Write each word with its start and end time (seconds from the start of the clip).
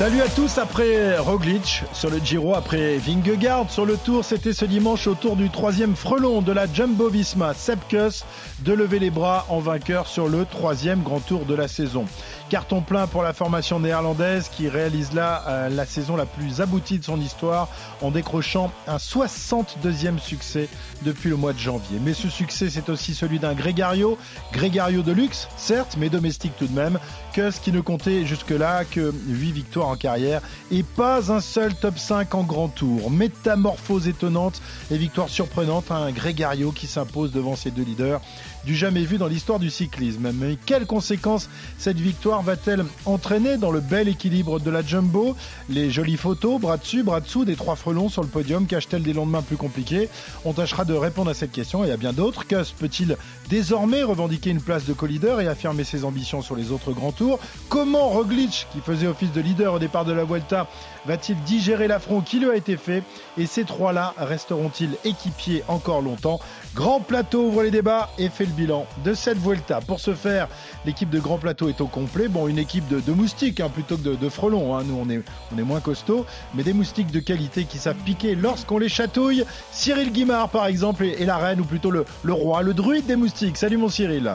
Salut 0.00 0.22
à 0.22 0.28
tous 0.28 0.56
après 0.56 1.18
Roglic 1.18 1.82
sur 1.92 2.08
le 2.08 2.20
Giro, 2.20 2.54
après 2.54 2.96
Vingegaard 2.96 3.70
sur 3.70 3.84
le 3.84 3.98
Tour. 3.98 4.24
C'était 4.24 4.54
ce 4.54 4.64
dimanche 4.64 5.06
au 5.06 5.14
tour 5.14 5.36
du 5.36 5.50
troisième 5.50 5.94
frelon 5.94 6.40
de 6.40 6.52
la 6.52 6.64
Jumbo 6.72 7.10
Visma, 7.10 7.52
Sepkus, 7.52 8.24
de 8.60 8.72
lever 8.72 8.98
les 8.98 9.10
bras 9.10 9.44
en 9.50 9.58
vainqueur 9.60 10.06
sur 10.06 10.26
le 10.26 10.46
troisième 10.46 11.02
grand 11.02 11.20
tour 11.20 11.44
de 11.44 11.54
la 11.54 11.68
saison. 11.68 12.06
Carton 12.48 12.80
plein 12.80 13.06
pour 13.06 13.22
la 13.22 13.34
formation 13.34 13.78
néerlandaise 13.78 14.48
qui 14.48 14.70
réalise 14.70 15.12
là 15.12 15.44
euh, 15.46 15.68
la 15.68 15.84
saison 15.84 16.16
la 16.16 16.26
plus 16.26 16.62
aboutie 16.62 16.98
de 16.98 17.04
son 17.04 17.20
histoire 17.20 17.68
en 18.00 18.10
décrochant 18.10 18.72
un 18.88 18.96
62e 18.96 20.18
succès 20.18 20.68
depuis 21.02 21.28
le 21.28 21.36
mois 21.36 21.52
de 21.52 21.58
janvier. 21.58 21.98
Mais 22.02 22.14
ce 22.14 22.28
succès, 22.28 22.70
c'est 22.70 22.88
aussi 22.88 23.14
celui 23.14 23.38
d'un 23.38 23.52
Grégario, 23.52 24.16
Grégario 24.52 25.02
de 25.02 25.12
luxe, 25.12 25.46
certes, 25.58 25.96
mais 25.98 26.08
domestique 26.08 26.52
tout 26.58 26.66
de 26.66 26.74
même. 26.74 26.98
Kus 27.34 27.60
qui 27.62 27.70
ne 27.70 27.80
comptait 27.82 28.24
jusque-là 28.24 28.84
que 28.84 29.12
8 29.28 29.52
victoires 29.52 29.89
en 29.90 29.96
carrière 29.96 30.40
et 30.70 30.82
pas 30.82 31.32
un 31.32 31.40
seul 31.40 31.74
top 31.74 31.98
5 31.98 32.34
en 32.34 32.42
grand 32.42 32.68
tour. 32.68 33.10
Métamorphose 33.10 34.08
étonnante 34.08 34.60
et 34.90 34.96
victoire 34.96 35.28
surprenante 35.28 35.90
à 35.90 35.96
un 35.96 36.12
Grégario 36.12 36.72
qui 36.72 36.86
s'impose 36.86 37.32
devant 37.32 37.56
ses 37.56 37.70
deux 37.70 37.82
leaders 37.82 38.20
du 38.64 38.76
jamais 38.76 39.04
vu 39.04 39.18
dans 39.18 39.26
l'histoire 39.26 39.58
du 39.58 39.70
cyclisme. 39.70 40.30
Mais 40.32 40.56
quelles 40.66 40.86
conséquences 40.86 41.48
cette 41.78 41.98
victoire 41.98 42.42
va-t-elle 42.42 42.84
entraîner 43.06 43.56
dans 43.56 43.70
le 43.70 43.80
bel 43.80 44.08
équilibre 44.08 44.60
de 44.60 44.70
la 44.70 44.82
Jumbo? 44.82 45.36
Les 45.68 45.90
jolies 45.90 46.16
photos, 46.16 46.60
bras 46.60 46.76
dessus, 46.76 47.02
bras 47.02 47.20
dessous, 47.20 47.44
des 47.44 47.56
trois 47.56 47.76
frelons 47.76 48.08
sur 48.08 48.22
le 48.22 48.28
podium, 48.28 48.66
cachent-elles 48.66 49.02
des 49.02 49.12
lendemains 49.12 49.42
plus 49.42 49.56
compliqués? 49.56 50.08
On 50.44 50.52
tâchera 50.52 50.84
de 50.84 50.94
répondre 50.94 51.30
à 51.30 51.34
cette 51.34 51.52
question 51.52 51.84
et 51.84 51.90
à 51.90 51.96
bien 51.96 52.12
d'autres. 52.12 52.46
Kuss 52.46 52.72
peut-il 52.72 53.16
désormais 53.48 54.02
revendiquer 54.02 54.50
une 54.50 54.60
place 54.60 54.84
de 54.84 54.92
co-leader 54.92 55.40
et 55.40 55.48
affirmer 55.48 55.84
ses 55.84 56.04
ambitions 56.04 56.42
sur 56.42 56.56
les 56.56 56.70
autres 56.70 56.92
grands 56.92 57.12
tours? 57.12 57.38
Comment 57.68 58.08
Roglic, 58.08 58.66
qui 58.72 58.80
faisait 58.80 59.06
office 59.06 59.32
de 59.32 59.40
leader 59.40 59.74
au 59.74 59.78
départ 59.78 60.04
de 60.04 60.12
la 60.12 60.24
Vuelta, 60.24 60.68
va-t-il 61.06 61.40
digérer 61.44 61.88
l'affront 61.88 62.20
qui 62.20 62.40
lui 62.40 62.50
a 62.50 62.56
été 62.56 62.76
fait? 62.76 63.02
Et 63.38 63.46
ces 63.46 63.64
trois-là 63.64 64.14
resteront-ils 64.18 64.96
équipiers 65.04 65.62
encore 65.68 66.02
longtemps? 66.02 66.40
Grand 66.74 67.00
Plateau 67.00 67.46
ouvre 67.46 67.64
les 67.64 67.72
débats 67.72 68.10
et 68.16 68.28
fait 68.28 68.44
le 68.44 68.52
bilan 68.52 68.86
de 69.04 69.12
cette 69.12 69.38
Vuelta. 69.38 69.80
Pour 69.80 69.98
ce 69.98 70.14
faire, 70.14 70.48
l'équipe 70.86 71.10
de 71.10 71.18
Grand 71.18 71.36
Plateau 71.38 71.68
est 71.68 71.80
au 71.80 71.86
complet. 71.86 72.28
Bon, 72.28 72.46
une 72.46 72.58
équipe 72.58 72.86
de, 72.86 73.00
de 73.00 73.12
moustiques 73.12 73.58
hein, 73.58 73.68
plutôt 73.68 73.96
que 73.96 74.02
de, 74.02 74.14
de 74.14 74.28
frelons. 74.28 74.76
Hein. 74.76 74.84
Nous, 74.86 74.96
on 74.96 75.10
est, 75.10 75.20
on 75.52 75.58
est 75.58 75.64
moins 75.64 75.80
costaud, 75.80 76.24
mais 76.54 76.62
des 76.62 76.72
moustiques 76.72 77.10
de 77.10 77.18
qualité 77.18 77.64
qui 77.64 77.78
savent 77.78 77.96
piquer 78.04 78.36
lorsqu'on 78.36 78.78
les 78.78 78.88
chatouille. 78.88 79.44
Cyril 79.72 80.12
Guimard, 80.12 80.48
par 80.48 80.66
exemple, 80.66 81.04
est, 81.04 81.20
est 81.20 81.26
la 81.26 81.38
reine, 81.38 81.60
ou 81.60 81.64
plutôt 81.64 81.90
le, 81.90 82.04
le, 82.22 82.32
roi, 82.32 82.62
le 82.62 82.72
druide 82.72 83.06
des 83.06 83.16
moustiques. 83.16 83.56
Salut 83.56 83.76
mon 83.76 83.88
Cyril. 83.88 84.32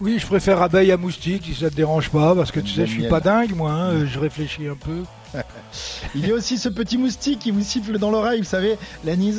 Oui, 0.00 0.18
je 0.18 0.26
préfère 0.26 0.60
abeille 0.62 0.90
à 0.90 0.96
moustique, 0.96 1.44
si 1.44 1.54
ça 1.54 1.70
te 1.70 1.76
dérange 1.76 2.10
pas, 2.10 2.34
parce 2.34 2.50
que 2.50 2.60
tu 2.60 2.72
sais, 2.72 2.86
je 2.86 2.92
suis 2.92 3.08
pas 3.08 3.20
dingue, 3.20 3.54
moi. 3.54 3.70
Hein, 3.70 4.06
je 4.06 4.18
réfléchis 4.18 4.66
un 4.66 4.76
peu. 4.76 5.04
Il 6.14 6.26
y 6.26 6.32
a 6.32 6.34
aussi 6.34 6.58
ce 6.58 6.68
petit 6.68 6.98
moustique 6.98 7.38
qui 7.38 7.50
vous 7.50 7.62
siffle 7.62 7.98
dans 7.98 8.10
l'oreille, 8.10 8.40
vous 8.40 8.46
savez, 8.46 8.76
la 9.04 9.16
nuit, 9.16 9.34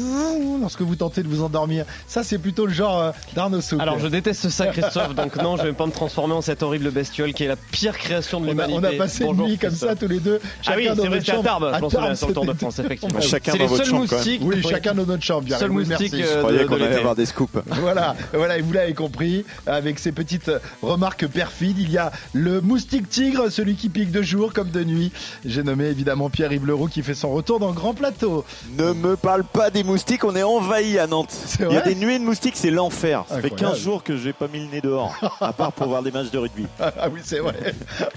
lorsque 0.62 0.82
vous 0.82 0.96
tentez 0.96 1.24
de 1.24 1.28
vous 1.28 1.42
endormir. 1.44 1.86
Ça, 2.08 2.24
c'est 2.24 2.38
plutôt 2.38 2.66
le 2.66 2.74
genre 2.74 3.00
euh, 3.00 3.12
d'Arnaud 3.36 3.62
Souk. 3.62 3.80
Alors, 3.82 4.00
je 4.00 4.08
déteste 4.08 4.50
ça, 4.50 4.68
Christophe, 4.68 5.16
donc 5.16 5.36
non, 5.36 5.58
je 5.58 5.64
vais 5.64 5.74
pas 5.74 5.86
me 5.86 5.92
transformer 5.92 6.34
en 6.34 6.42
cette 6.42 6.64
horrible 6.64 6.92
bestiole 6.92 7.34
qui 7.34 7.44
est 7.44 7.48
la 7.48 7.56
pire 7.56 7.98
création 7.98 8.40
de 8.40 8.48
l'humanité. 8.48 8.80
on 8.80 8.84
a 8.84 8.92
passé 8.94 9.26
Bonjour, 9.26 9.46
une 9.46 9.52
nuit 9.52 9.58
comme 9.58 9.72
ça 9.72 9.96
tous 9.96 10.08
les 10.08 10.20
deux. 10.20 10.40
Ah 10.66 10.74
oui, 10.78 10.86
chacun 10.86 11.02
c'est 11.02 11.08
vrai, 11.08 11.18
à 11.18 11.24
chambre. 11.24 11.44
Tarbes, 11.44 11.72
je 11.76 11.82
m'en 11.82 11.90
souviens, 11.90 12.16
sur 12.16 12.28
le 12.30 12.34
Tour 12.34 12.46
de 12.46 12.54
France, 12.54 12.80
effectivement. 12.80 13.22
Chacun 13.22 13.52
C'est 13.52 13.58
dans 13.58 13.64
les 13.64 13.70
votre 13.70 13.84
seuls 13.86 14.08
chambre. 14.08 14.42
Oui, 14.42 14.64
chacun 14.68 14.94
dans 14.94 15.06
notre 15.06 15.24
chambre. 15.24 15.42
bien 15.42 15.58
Seul 15.58 15.72
oui, 15.72 15.86
moustique 15.86 16.14
merci. 16.14 16.24
euh, 16.24 16.34
Je 16.36 16.40
croyais 16.40 16.66
qu'on 16.66 16.76
allait 16.76 16.96
avoir 16.96 17.16
des 17.16 17.26
scoops. 17.26 17.58
Voilà, 17.68 18.16
voilà, 18.34 18.58
et 18.58 18.62
vous 18.62 18.72
l'avez 18.72 18.94
compris, 18.94 19.44
avec 19.68 20.00
ces 20.00 20.12
petites 20.12 20.52
remarques 20.82 21.28
perfides, 21.28 21.80
il 21.80 21.92
y 21.92 21.98
a 21.98 22.12
le 22.34 22.62
moustique 22.62 23.10
tigre, 23.10 23.50
celui 23.50 23.76
qui 23.76 23.90
pique 23.90 24.12
de 24.12 24.22
jour 24.22 24.54
comme 24.54 24.70
de 24.70 24.84
nuit. 24.84 25.12
J'ai 25.46 25.64
nommé 25.64 25.81
évidemment 25.90 26.30
Pierre-Yves 26.30 26.66
Leroux 26.66 26.88
qui 26.88 27.02
fait 27.04 27.14
son 27.14 27.32
retour 27.32 27.60
dans 27.60 27.72
Grand 27.72 27.94
Plateau. 27.94 28.46
Ne 28.78 28.94
me 28.94 29.16
parle 29.16 29.44
pas 29.44 29.70
des 29.70 29.84
moustiques, 29.84 30.24
on 30.24 30.36
est 30.36 30.44
envahi 30.44 31.00
à 31.00 31.08
Nantes. 31.08 31.34
Il 31.60 31.72
y 31.74 31.78
a 31.78 31.82
des 31.82 31.96
nuées 31.96 32.20
de 32.20 32.24
moustiques, 32.24 32.56
c'est 32.58 32.72
l'enfer. 32.72 33.24
Ça 33.28 33.36
fait 33.42 33.48
Incroyable. 33.52 33.72
15 33.74 33.80
jours 33.80 34.04
que 34.04 34.18
j'ai 34.18 34.34
pas 34.34 34.48
mis 34.48 34.60
le 34.60 34.68
nez 34.68 34.82
dehors, 34.82 35.14
à 35.42 35.54
part 35.54 35.72
pour 35.72 35.88
voir 35.88 36.04
des 36.04 36.12
matchs 36.12 36.32
de 36.32 36.38
rugby. 36.38 36.66
Ah 36.80 37.08
oui, 37.12 37.22
c'est 37.24 37.40
vrai. 37.40 37.56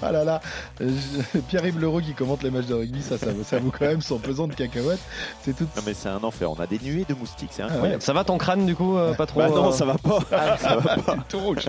Ah 0.03 0.12
là 0.12 0.24
là, 0.24 0.41
Je- 0.80 1.38
Pierre-Yves 1.48 1.78
Leroux 1.78 2.00
qui 2.00 2.12
commente 2.12 2.42
les 2.42 2.50
matchs 2.50 2.66
de 2.66 2.74
rugby, 2.74 3.03
ça, 3.03 3.16
ça, 3.19 3.26
vaut- 3.32 3.44
ça 3.44 3.58
vaut 3.58 3.70
quand 3.70 3.86
même 3.86 4.03
son 4.03 4.19
pesant 4.19 4.47
de 4.48 4.54
cacahuètes. 4.54 4.98
C'est 5.44 5.56
tout. 5.56 5.64
Non 5.76 5.82
mais 5.86 5.94
c'est 5.94 6.08
un 6.08 6.22
enfer, 6.22 6.50
on 6.50 6.54
a 6.60 6.66
des 6.66 6.78
nuées 6.78 7.06
de 7.08 7.14
moustiques, 7.14 7.50
c'est 7.53 7.62
Ah 7.62 7.66
incroyable. 7.66 8.03
Ça 8.03 8.12
va 8.12 8.24
ton 8.24 8.36
crâne, 8.38 8.66
du 8.66 8.74
coup, 8.74 8.97
euh, 8.97 9.14
pas 9.14 9.26
trop 9.26 9.41
Bah 9.41 9.48
non, 9.48 9.69
euh, 9.69 9.72
ça 9.72 9.84
va 9.84 9.94
pas. 9.98 10.19
ça 10.58 10.76
va 10.76 10.97
pas. 10.97 11.16
tout 11.28 11.38
rouge. 11.38 11.64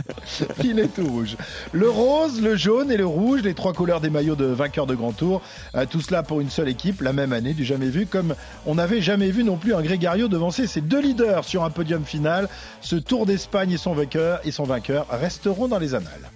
Il 0.63 0.79
est 0.79 0.88
tout 0.88 1.05
rouge. 1.07 1.38
Le 1.72 1.89
rose, 1.89 2.41
le 2.41 2.55
jaune 2.55 2.91
et 2.91 2.97
le 2.97 3.05
rouge, 3.05 3.41
les 3.44 3.53
trois 3.53 3.73
couleurs 3.73 4.01
des 4.01 4.09
maillots 4.09 4.35
de 4.35 4.45
vainqueurs 4.45 4.88
de 4.88 4.95
Grand 4.95 5.11
Tour. 5.11 5.41
Euh, 5.85 5.88
tout 5.90 6.01
cela 6.01 6.23
pour 6.23 6.41
une 6.41 6.50
seule 6.50 6.69
équipe, 6.69 7.01
la 7.01 7.13
même 7.13 7.34
année, 7.34 7.53
du 7.53 7.63
jamais 7.63 7.90
vu, 7.90 8.06
comme 8.06 8.35
on 8.66 8.75
n'avait 8.75 9.01
jamais 9.01 9.31
vu 9.31 9.44
non 9.44 9.57
plus 9.57 9.73
un 9.73 9.81
Grégario 9.81 10.28
devancer 10.28 10.68
ses 10.68 10.81
deux 10.81 11.01
leaders 11.01 11.46
sur 11.46 11.63
un 11.63 11.69
podium 11.69 12.03
final. 12.03 12.50
Ce 12.81 12.96
Tour 12.96 13.25
d'Espagne 13.25 13.72
et 13.72 13.78
son 13.78 13.94
vainqueur 13.94 14.40
et 14.44 14.51
son 14.51 14.63
vainqueur 14.63 15.07
resteront 15.09 15.68
dans 15.68 15.79
les 15.79 15.94
annales. 15.96 16.29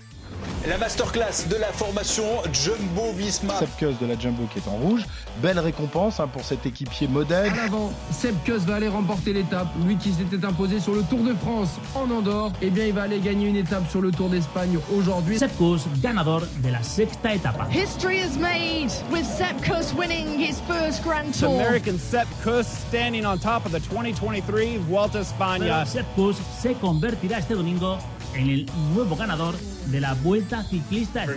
La 0.67 0.77
masterclass 0.77 1.47
de 1.49 1.55
la 1.55 1.71
formation 1.71 2.25
Jumbo 2.51 3.13
Visma. 3.15 3.53
Sepkus 3.59 3.97
de 4.01 4.05
la 4.05 4.19
Jumbo 4.19 4.43
qui 4.51 4.59
est 4.59 4.67
en 4.67 4.75
rouge. 4.75 5.05
Belle 5.41 5.57
récompense 5.57 6.19
hein, 6.19 6.27
pour 6.27 6.43
cet 6.43 6.65
équipier 6.65 7.07
modèle. 7.07 7.53
En 7.53 7.65
avant, 7.65 7.93
Sepkus 8.11 8.65
va 8.65 8.75
aller 8.75 8.89
remporter 8.89 9.31
l'étape. 9.31 9.67
Lui 9.85 9.95
qui 9.95 10.11
s'était 10.11 10.45
imposé 10.45 10.81
sur 10.81 10.93
le 10.93 11.03
Tour 11.03 11.19
de 11.19 11.33
France 11.33 11.79
en 11.95 12.11
Andorre, 12.11 12.51
eh 12.61 12.69
bien 12.71 12.87
il 12.87 12.93
va 12.93 13.03
aller 13.03 13.19
gagner 13.19 13.47
une 13.47 13.55
étape 13.55 13.89
sur 13.89 14.01
le 14.01 14.11
Tour 14.11 14.27
d'Espagne 14.27 14.77
aujourd'hui. 14.93 15.39
Sepkus, 15.39 15.87
ganador 16.01 16.41
de 16.61 16.69
la 16.69 16.83
sexta 16.83 17.33
etapa. 17.33 17.65
History 17.71 18.17
is 18.17 18.37
made 18.37 18.91
with 19.09 19.25
Sepp 19.25 19.61
Kuss 19.63 19.93
winning 19.93 20.37
his 20.37 20.59
first 20.67 21.01
Grand 21.03 21.31
Tour. 21.39 21.55
American 21.55 21.97
Sepp 21.97 22.27
Kuss 22.43 22.67
standing 22.67 23.25
on 23.25 23.39
top 23.39 23.65
of 23.65 23.71
the 23.71 23.79
2023 23.79 24.77
Vuelta 24.89 25.19
a 25.19 25.21
España. 25.21 25.85
Sepkus 25.85 26.35
se 26.61 26.73
convertirá 26.73 27.37
este 27.37 27.53
domingo 27.53 27.97
en 28.35 28.49
el 28.49 28.65
nuevo 28.93 29.15
ganador 29.15 29.55
de 29.91 30.01
la 30.01 30.13
Vuelta 30.13 30.63
Ciclista 30.63 31.23
a 31.23 31.27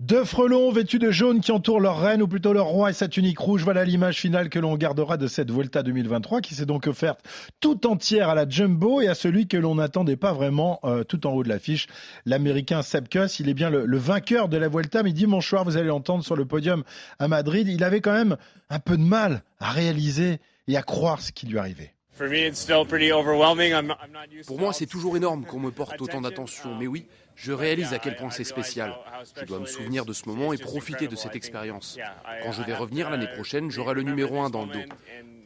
Deux 0.00 0.24
frelons 0.24 0.72
vêtus 0.72 0.98
de 0.98 1.10
jaune 1.10 1.42
qui 1.42 1.52
entourent 1.52 1.78
leur 1.78 2.00
reine, 2.00 2.22
ou 2.22 2.26
plutôt 2.26 2.54
leur 2.54 2.64
roi 2.64 2.88
et 2.88 2.94
sa 2.94 3.06
tunique 3.06 3.38
rouge. 3.38 3.64
Voilà 3.64 3.84
l'image 3.84 4.16
finale 4.18 4.48
que 4.48 4.58
l'on 4.58 4.74
gardera 4.78 5.18
de 5.18 5.26
cette 5.26 5.50
Vuelta 5.50 5.82
2023 5.82 6.40
qui 6.40 6.54
s'est 6.54 6.64
donc 6.64 6.86
offerte 6.86 7.20
tout 7.60 7.86
entière 7.86 8.30
à 8.30 8.34
la 8.34 8.48
Jumbo 8.48 9.02
et 9.02 9.08
à 9.08 9.14
celui 9.14 9.46
que 9.46 9.58
l'on 9.58 9.74
n'attendait 9.74 10.16
pas 10.16 10.32
vraiment 10.32 10.80
euh, 10.84 11.04
tout 11.04 11.26
en 11.26 11.32
haut 11.32 11.42
de 11.42 11.50
l'affiche, 11.50 11.86
l'américain 12.24 12.80
Sepp 12.80 13.10
Kuss. 13.10 13.40
Il 13.40 13.50
est 13.50 13.54
bien 13.54 13.68
le, 13.68 13.84
le 13.84 13.98
vainqueur 13.98 14.48
de 14.48 14.56
la 14.56 14.68
Vuelta, 14.68 15.02
mais 15.02 15.12
dimanche 15.12 15.46
soir, 15.46 15.64
vous 15.64 15.76
allez 15.76 15.88
l'entendre 15.88 16.24
sur 16.24 16.34
le 16.34 16.46
podium 16.46 16.82
à 17.18 17.28
Madrid. 17.28 17.68
Il 17.68 17.84
avait 17.84 18.00
quand 18.00 18.14
même 18.14 18.38
un 18.70 18.78
peu 18.78 18.96
de 18.96 19.02
mal 19.02 19.42
à 19.58 19.70
réaliser 19.70 20.38
et 20.66 20.78
à 20.78 20.82
croire 20.82 21.20
ce 21.20 21.30
qui 21.30 21.46
lui 21.46 21.58
arrivait. 21.58 21.92
For 22.20 22.28
me, 22.28 22.46
it's 22.46 22.58
still 22.58 22.84
pretty 22.86 23.10
overwhelming. 23.12 23.72
I'm, 23.72 23.94
I'm 24.02 24.12
not 24.12 24.30
used 24.30 24.46
Pour 24.46 24.56
to 24.56 24.62
moi, 24.62 24.72
c'est 24.74 24.84
toujours 24.84 25.16
énorme 25.16 25.46
qu'on 25.46 25.58
me 25.58 25.70
porte 25.70 26.00
autant 26.02 26.20
d'attention, 26.20 26.76
mais 26.78 26.86
oui, 26.86 27.06
je 27.40 27.52
réalise 27.52 27.94
à 27.94 27.98
quel 27.98 28.16
point 28.16 28.30
c'est 28.30 28.44
spécial. 28.44 28.94
Je 29.38 29.46
dois 29.46 29.58
me 29.58 29.66
souvenir 29.66 30.04
de 30.04 30.12
ce 30.12 30.28
moment 30.28 30.52
et 30.52 30.58
profiter 30.58 31.08
de 31.08 31.16
cette 31.16 31.34
expérience. 31.34 31.98
Quand 32.42 32.52
je 32.52 32.62
vais 32.62 32.74
revenir 32.74 33.08
l'année 33.08 33.28
prochaine, 33.28 33.70
j'aurai 33.70 33.94
le 33.94 34.02
numéro 34.02 34.40
1 34.40 34.50
dans 34.50 34.66
le 34.66 34.72
dos. 34.72 34.94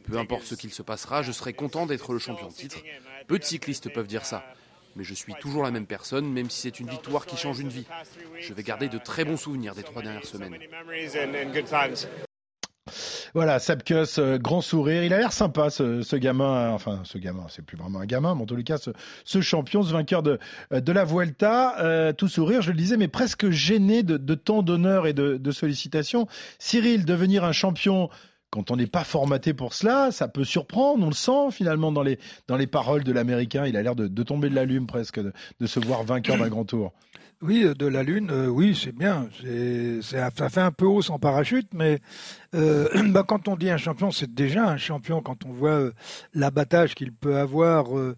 Peu 0.03 0.17
importe 0.17 0.43
ce 0.43 0.55
qu'il 0.55 0.71
se 0.71 0.81
passera, 0.81 1.21
je 1.21 1.31
serai 1.31 1.53
content 1.53 1.85
d'être 1.85 2.11
le 2.11 2.19
champion 2.19 2.47
de 2.47 2.53
titre. 2.53 2.77
Peu 3.27 3.39
de 3.39 3.43
cyclistes 3.45 3.91
peuvent 3.93 4.07
dire 4.07 4.25
ça. 4.25 4.43
Mais 4.97 5.03
je 5.03 5.13
suis 5.13 5.33
toujours 5.35 5.63
la 5.63 5.71
même 5.71 5.87
personne, 5.87 6.31
même 6.31 6.49
si 6.49 6.61
c'est 6.61 6.79
une 6.79 6.89
victoire 6.89 7.25
qui 7.25 7.37
change 7.37 7.59
une 7.59 7.69
vie. 7.69 7.87
Je 8.39 8.53
vais 8.53 8.63
garder 8.63 8.89
de 8.89 8.97
très 8.97 9.23
bons 9.23 9.37
souvenirs 9.37 9.73
des 9.73 9.83
trois 9.83 10.01
dernières 10.01 10.25
semaines. 10.25 10.57
Voilà, 13.33 13.57
Sapkus, 13.57 14.19
euh, 14.19 14.37
grand 14.37 14.61
sourire. 14.61 15.03
Il 15.03 15.11
a 15.13 15.17
l'air 15.17 15.33
sympa, 15.33 15.71
ce, 15.71 16.03
ce 16.03 16.15
gamin. 16.15 16.55
euh, 16.55 16.69
Enfin, 16.71 17.01
ce 17.03 17.17
gamin, 17.17 17.45
c'est 17.49 17.65
plus 17.65 17.77
vraiment 17.77 17.99
un 17.99 18.05
gamin, 18.05 18.35
mais 18.35 18.43
en 18.43 18.55
les 18.55 18.63
cas, 18.63 18.77
ce, 18.77 19.41
champion, 19.41 19.81
ce 19.81 19.91
vainqueur 19.91 20.21
de, 20.21 20.37
euh, 20.71 20.81
la 20.93 21.03
Vuelta, 21.03 22.13
tout 22.17 22.27
sourire, 22.27 22.61
je 22.61 22.71
le 22.71 22.77
disais, 22.77 22.95
mais 22.97 23.07
presque 23.07 23.49
gêné 23.49 24.03
de, 24.03 24.35
tant 24.35 24.61
d'honneur 24.61 25.07
et 25.07 25.13
de, 25.13 25.51
sollicitations. 25.51 26.27
Cyril, 26.59 27.05
devenir 27.05 27.43
un 27.43 27.51
champion 27.51 28.09
quand 28.51 28.71
on 28.71 28.75
n'est 28.77 28.87
pas 28.87 29.03
formaté 29.03 29.53
pour 29.53 29.73
cela, 29.73 30.11
ça 30.11 30.27
peut 30.27 30.43
surprendre. 30.45 31.03
On 31.03 31.09
le 31.09 31.13
sent 31.13 31.51
finalement 31.51 31.91
dans 31.91 32.03
les, 32.03 32.19
dans 32.47 32.55
les 32.55 32.67
paroles 32.67 33.03
de 33.03 33.11
l'Américain. 33.11 33.65
Il 33.65 33.75
a 33.75 33.81
l'air 33.81 33.95
de, 33.95 34.23
tomber 34.23 34.49
de 34.49 34.55
la 34.55 34.63
lune 34.65 34.85
presque, 34.85 35.19
de, 35.19 35.33
se 35.65 35.79
voir 35.79 36.03
vainqueur 36.03 36.37
d'un 36.37 36.49
grand 36.49 36.65
tour. 36.65 36.93
Oui, 37.41 37.65
de 37.77 37.85
la 37.85 38.01
Lune, 38.01 38.31
oui, 38.47 38.79
c'est 38.81 38.93
bien. 38.95 39.27
C'est- 39.41 40.01
ça 40.01 40.49
fait 40.49 40.61
un 40.61 40.71
peu 40.71 40.85
haut 40.85 41.01
sans 41.01 41.19
parachute, 41.19 41.67
mais 41.73 41.99
Euh, 42.55 42.87
bah, 43.11 43.23
quand 43.27 43.47
on 43.47 43.55
dit 43.55 43.69
un 43.69 43.77
champion, 43.77 44.11
c'est 44.11 44.33
déjà 44.33 44.67
un 44.67 44.77
champion 44.77 45.21
quand 45.21 45.45
on 45.45 45.51
voit 45.51 45.69
euh, 45.71 45.91
l'abattage 46.33 46.95
qu'il 46.95 47.11
peut 47.11 47.37
avoir 47.37 47.97
euh, 47.97 48.15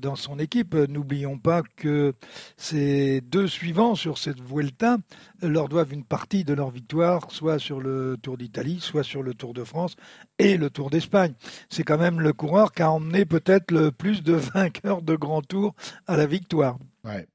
dans 0.00 0.16
son 0.16 0.38
équipe. 0.38 0.74
N'oublions 0.74 1.38
pas 1.38 1.62
que 1.76 2.14
ces 2.56 3.20
deux 3.22 3.46
suivants 3.46 3.94
sur 3.94 4.18
cette 4.18 4.40
Vuelta 4.40 4.98
leur 5.42 5.68
doivent 5.68 5.92
une 5.92 6.04
partie 6.04 6.44
de 6.44 6.54
leur 6.54 6.70
victoire, 6.70 7.30
soit 7.30 7.58
sur 7.58 7.80
le 7.80 8.16
Tour 8.20 8.36
d'Italie, 8.36 8.78
soit 8.80 9.02
sur 9.04 9.22
le 9.22 9.34
Tour 9.34 9.54
de 9.54 9.64
France 9.64 9.96
et 10.38 10.56
le 10.56 10.70
Tour 10.70 10.90
d'Espagne. 10.90 11.32
C'est 11.70 11.84
quand 11.84 11.98
même 11.98 12.20
le 12.20 12.32
coureur 12.32 12.72
qui 12.72 12.82
a 12.82 12.90
emmené 12.90 13.24
peut-être 13.24 13.70
le 13.70 13.90
plus 13.90 14.22
de 14.22 14.32
vainqueurs 14.54 15.02
de 15.02 15.16
Grand 15.16 15.42
Tour 15.42 15.74
à 16.06 16.16
la 16.16 16.26
victoire. 16.26 16.78
Ouais, 17.08 17.26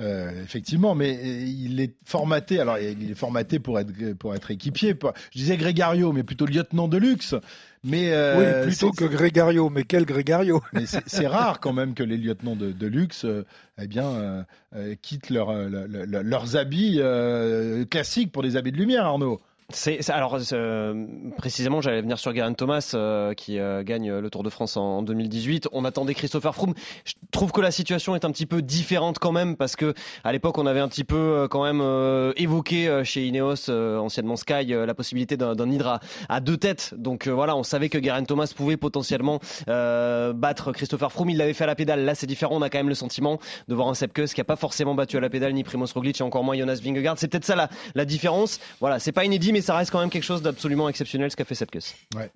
euh, 0.00 0.42
effectivement, 0.42 0.94
mais 0.94 1.16
euh, 1.16 1.44
il 1.46 1.80
est 1.80 1.94
formaté. 2.04 2.58
Alors, 2.58 2.78
il 2.78 3.10
est 3.10 3.14
formaté 3.14 3.58
pour 3.60 3.78
être 3.78 4.14
pour 4.14 4.34
être 4.34 4.50
équipier. 4.50 4.96
Je 5.32 5.38
disais 5.38 5.56
Grégario, 5.56 6.12
mais 6.12 6.24
plutôt 6.24 6.46
lieutenant 6.46 6.88
de 6.88 6.96
luxe. 6.96 7.34
Mais 7.84 8.12
euh, 8.12 8.64
oui, 8.64 8.70
plutôt 8.70 8.90
que 8.90 9.04
Grégario. 9.04 9.70
Mais 9.70 9.84
quel 9.84 10.04
Grégario 10.04 10.62
Mais 10.72 10.84
c'est 10.86 11.26
rare 11.26 11.60
quand 11.60 11.72
même 11.72 11.94
que 11.94 12.02
les 12.02 12.16
lieutenants 12.16 12.56
de, 12.56 12.72
de 12.72 12.86
luxe, 12.86 13.24
eh 13.80 13.86
bien, 13.86 14.44
quittent 15.00 15.30
leur, 15.30 15.52
leurs 15.52 16.56
habits 16.56 17.00
classiques 17.88 18.32
pour 18.32 18.42
des 18.42 18.56
habits 18.56 18.72
de 18.72 18.78
lumière, 18.78 19.04
Arnaud. 19.04 19.40
C'est 19.72 20.10
alors 20.10 20.38
euh, 20.52 21.06
précisément, 21.36 21.80
j'allais 21.80 22.00
venir 22.00 22.18
sur 22.18 22.34
Geraint 22.34 22.52
Thomas 22.52 22.92
euh, 22.94 23.34
qui 23.34 23.58
euh, 23.58 23.82
gagne 23.82 24.12
le 24.12 24.30
Tour 24.30 24.42
de 24.42 24.50
France 24.50 24.76
en, 24.76 25.02
2018. 25.02 25.68
On 25.72 25.84
attendait 25.84 26.14
Christopher 26.14 26.54
Froome. 26.54 26.74
Je 27.04 27.14
trouve 27.30 27.52
que 27.52 27.60
la 27.60 27.70
situation 27.70 28.14
est 28.14 28.24
un 28.24 28.30
petit 28.30 28.46
peu 28.46 28.62
différente 28.62 29.18
quand 29.18 29.32
même 29.32 29.56
parce 29.56 29.76
que 29.76 29.94
à 30.24 30.32
l'époque 30.32 30.58
on 30.58 30.66
avait 30.66 30.80
un 30.80 30.88
petit 30.88 31.04
peu 31.04 31.46
quand 31.50 31.64
même 31.64 31.82
évoqué 32.36 33.02
chez 33.04 33.26
Ineos, 33.26 33.70
anciennement 33.70 34.36
Sky, 34.36 34.66
la 34.66 34.94
possibilité 34.94 35.36
d'un 35.36 35.70
hydra 35.70 36.00
à 36.28 36.40
deux 36.40 36.56
têtes. 36.56 36.94
Donc 36.96 37.28
voilà, 37.28 37.56
on 37.56 37.62
savait 37.62 37.88
que 37.88 38.02
Geraint 38.02 38.24
Thomas 38.24 38.52
pouvait 38.54 38.76
potentiellement 38.76 39.40
battre 39.66 40.72
Christopher 40.72 41.12
Froome. 41.12 41.30
Il 41.30 41.36
l'avait 41.36 41.54
fait 41.54 41.64
à 41.64 41.68
la 41.68 41.74
pédale. 41.74 42.04
Là, 42.04 42.14
c'est 42.14 42.26
différent. 42.26 42.56
On 42.56 42.62
a 42.62 42.70
quand 42.70 42.78
même 42.78 42.88
le 42.88 42.94
sentiment 42.94 43.38
de 43.68 43.74
voir 43.74 43.88
un 43.88 43.94
Sepkus 43.94 44.34
qui 44.34 44.40
a 44.40 44.44
pas 44.44 44.56
forcément 44.56 44.94
battu 44.94 45.16
à 45.16 45.20
la 45.20 45.30
pédale 45.30 45.52
ni 45.52 45.64
Primoz 45.64 45.92
Roglic 45.92 46.20
et 46.20 46.24
encore 46.24 46.44
moins 46.44 46.56
Jonas 46.56 46.80
Vingegaard. 46.82 47.18
C'est 47.18 47.28
peut-être 47.28 47.44
ça 47.44 47.56
la, 47.56 47.68
la 47.94 48.04
différence. 48.04 48.58
Voilà, 48.80 48.98
c'est 48.98 49.12
pas 49.12 49.24
inédit, 49.24 49.52
mais 49.52 49.59
ça 49.62 49.76
reste 49.76 49.90
quand 49.90 50.00
même 50.00 50.10
quelque 50.10 50.24
chose 50.24 50.42
d'absolument 50.42 50.88
exceptionnel 50.88 51.30
ce 51.30 51.36
qu'a 51.36 51.44
fait 51.44 51.54
Sepkus. 51.54 51.94
Ouais. 52.14 52.30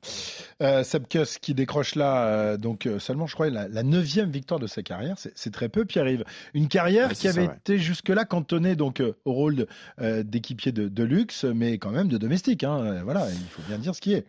Euh, 0.62 0.84
Sepkus 0.84 1.38
qui 1.40 1.54
décroche 1.54 1.94
là, 1.94 2.26
euh, 2.26 2.56
donc 2.56 2.86
euh, 2.86 2.98
seulement, 2.98 3.26
je 3.26 3.34
crois, 3.34 3.50
la, 3.50 3.82
neuvième 3.82 4.30
victoire 4.30 4.60
de 4.60 4.66
sa 4.66 4.82
carrière. 4.82 5.16
C'est 5.34 5.52
très 5.52 5.68
peu, 5.68 5.84
Pierre-Yves. 5.84 6.24
Une 6.54 6.68
carrière 6.68 7.12
qui 7.12 7.28
avait 7.28 7.46
été 7.46 7.78
jusque-là 7.78 8.24
cantonnée 8.24 8.76
donc, 8.76 9.02
au 9.24 9.32
rôle 9.32 9.66
d'équipier 9.98 10.72
de, 10.72 11.04
luxe, 11.04 11.44
mais 11.44 11.78
quand 11.78 11.90
même 11.90 12.08
de 12.08 12.18
domestique. 12.18 12.64
Hein. 12.64 13.02
Voilà, 13.04 13.28
il 13.30 13.48
faut 13.48 13.62
bien 13.68 13.78
dire 13.78 13.94
ce 13.94 14.00
qui 14.00 14.14
est. 14.14 14.24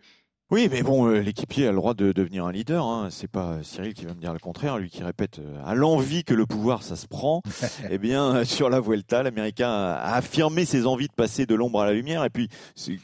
Oui, 0.52 0.68
mais 0.70 0.84
bon, 0.84 1.08
euh, 1.08 1.18
l'équipier 1.18 1.66
a 1.66 1.70
le 1.70 1.76
droit 1.76 1.94
de 1.94 2.12
devenir 2.12 2.46
un 2.46 2.52
leader. 2.52 2.86
Hein. 2.86 3.08
C'est 3.10 3.26
pas 3.26 3.64
Cyril 3.64 3.94
qui 3.94 4.04
va 4.04 4.14
me 4.14 4.20
dire 4.20 4.32
le 4.32 4.38
contraire, 4.38 4.78
lui 4.78 4.90
qui 4.90 5.02
répète 5.02 5.40
euh, 5.40 5.60
à 5.66 5.74
l'envie 5.74 6.22
que 6.22 6.34
le 6.34 6.46
pouvoir 6.46 6.84
ça 6.84 6.94
se 6.94 7.08
prend. 7.08 7.42
eh 7.90 7.98
bien, 7.98 8.44
sur 8.44 8.70
la 8.70 8.78
Vuelta, 8.78 9.24
l'Américain 9.24 9.68
a 9.68 10.14
affirmé 10.14 10.64
ses 10.64 10.86
envies 10.86 11.08
de 11.08 11.12
passer 11.12 11.46
de 11.46 11.56
l'ombre 11.56 11.80
à 11.80 11.86
la 11.86 11.94
lumière. 11.94 12.24
Et 12.24 12.30
puis, 12.30 12.48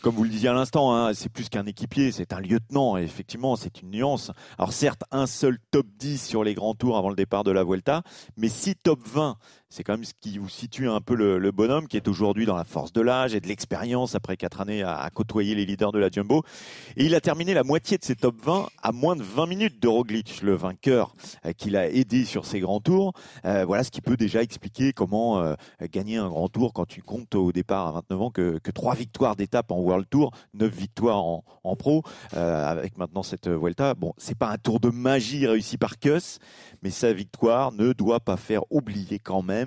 comme 0.02 0.14
vous 0.14 0.22
le 0.22 0.30
disiez 0.30 0.50
à 0.50 0.52
l'instant, 0.52 0.94
hein, 0.94 1.14
c'est 1.14 1.30
plus 1.30 1.48
qu'un 1.48 1.66
équipier, 1.66 2.12
c'est 2.12 2.32
un 2.32 2.40
lieutenant. 2.40 2.96
Et 2.96 3.02
effectivement, 3.02 3.56
c'est 3.56 3.82
une 3.82 3.90
nuance. 3.90 4.30
Alors 4.56 4.72
certes, 4.72 5.02
un 5.10 5.26
seul 5.26 5.58
top 5.72 5.88
10 5.98 6.24
sur 6.24 6.44
les 6.44 6.54
grands 6.54 6.74
tours 6.74 6.96
avant 6.96 7.08
le 7.08 7.16
départ 7.16 7.42
de 7.42 7.50
la 7.50 7.64
Vuelta, 7.64 8.02
mais 8.36 8.48
six 8.48 8.76
top 8.76 9.00
20 9.04 9.36
c'est 9.72 9.84
quand 9.84 9.94
même 9.94 10.04
ce 10.04 10.12
qui 10.20 10.36
vous 10.36 10.50
situe 10.50 10.90
un 10.90 11.00
peu 11.00 11.14
le, 11.14 11.50
bonhomme 11.50 11.88
qui 11.88 11.96
est 11.96 12.06
aujourd'hui 12.06 12.44
dans 12.44 12.56
la 12.56 12.64
force 12.64 12.92
de 12.92 13.00
l'âge 13.00 13.34
et 13.34 13.40
de 13.40 13.48
l'expérience 13.48 14.14
après 14.14 14.36
quatre 14.36 14.60
années 14.60 14.82
à, 14.82 15.08
côtoyer 15.12 15.54
les 15.54 15.64
leaders 15.64 15.92
de 15.92 15.98
la 15.98 16.10
Jumbo. 16.10 16.42
Et 16.96 17.06
il 17.06 17.14
a 17.14 17.22
terminé 17.22 17.54
la 17.54 17.64
moitié 17.64 17.96
de 17.96 18.04
ses 18.04 18.14
top 18.14 18.36
20 18.42 18.68
à 18.82 18.92
moins 18.92 19.16
de 19.16 19.22
20 19.22 19.46
minutes 19.46 19.82
de 19.82 19.88
Roglic, 19.88 20.42
le 20.42 20.54
vainqueur 20.54 21.14
euh, 21.46 21.52
qui 21.52 21.70
l'a 21.70 21.88
aidé 21.88 22.26
sur 22.26 22.44
ses 22.44 22.60
grands 22.60 22.80
tours. 22.80 23.14
Euh, 23.46 23.64
voilà 23.64 23.82
ce 23.82 23.90
qui 23.90 24.02
peut 24.02 24.18
déjà 24.18 24.42
expliquer 24.42 24.92
comment 24.92 25.40
euh, 25.40 25.54
gagner 25.90 26.18
un 26.18 26.28
grand 26.28 26.48
tour 26.48 26.74
quand 26.74 26.86
tu 26.86 27.00
comptes 27.00 27.34
au 27.34 27.50
départ 27.50 27.86
à 27.86 27.92
29 27.92 28.20
ans 28.20 28.30
que, 28.30 28.58
que 28.58 28.70
3 28.70 28.94
victoires 28.94 29.36
d'étape 29.36 29.70
en 29.70 29.78
World 29.78 30.06
Tour, 30.10 30.32
9 30.52 30.70
victoires 30.70 31.24
en, 31.24 31.44
en 31.64 31.76
pro, 31.76 32.02
avec 32.32 32.98
maintenant 32.98 33.22
cette 33.22 33.48
Vuelta. 33.48 33.94
Bon, 33.94 34.12
c'est 34.18 34.36
pas 34.36 34.50
un 34.50 34.58
tour 34.58 34.80
de 34.80 34.90
magie 34.90 35.46
réussi 35.46 35.78
par 35.78 35.98
Kuss, 35.98 36.38
mais 36.82 36.90
sa 36.90 37.14
victoire 37.14 37.72
ne 37.72 37.94
doit 37.94 38.20
pas 38.20 38.36
faire 38.36 38.62
oublier 38.70 39.18
quand 39.18 39.42
même 39.42 39.61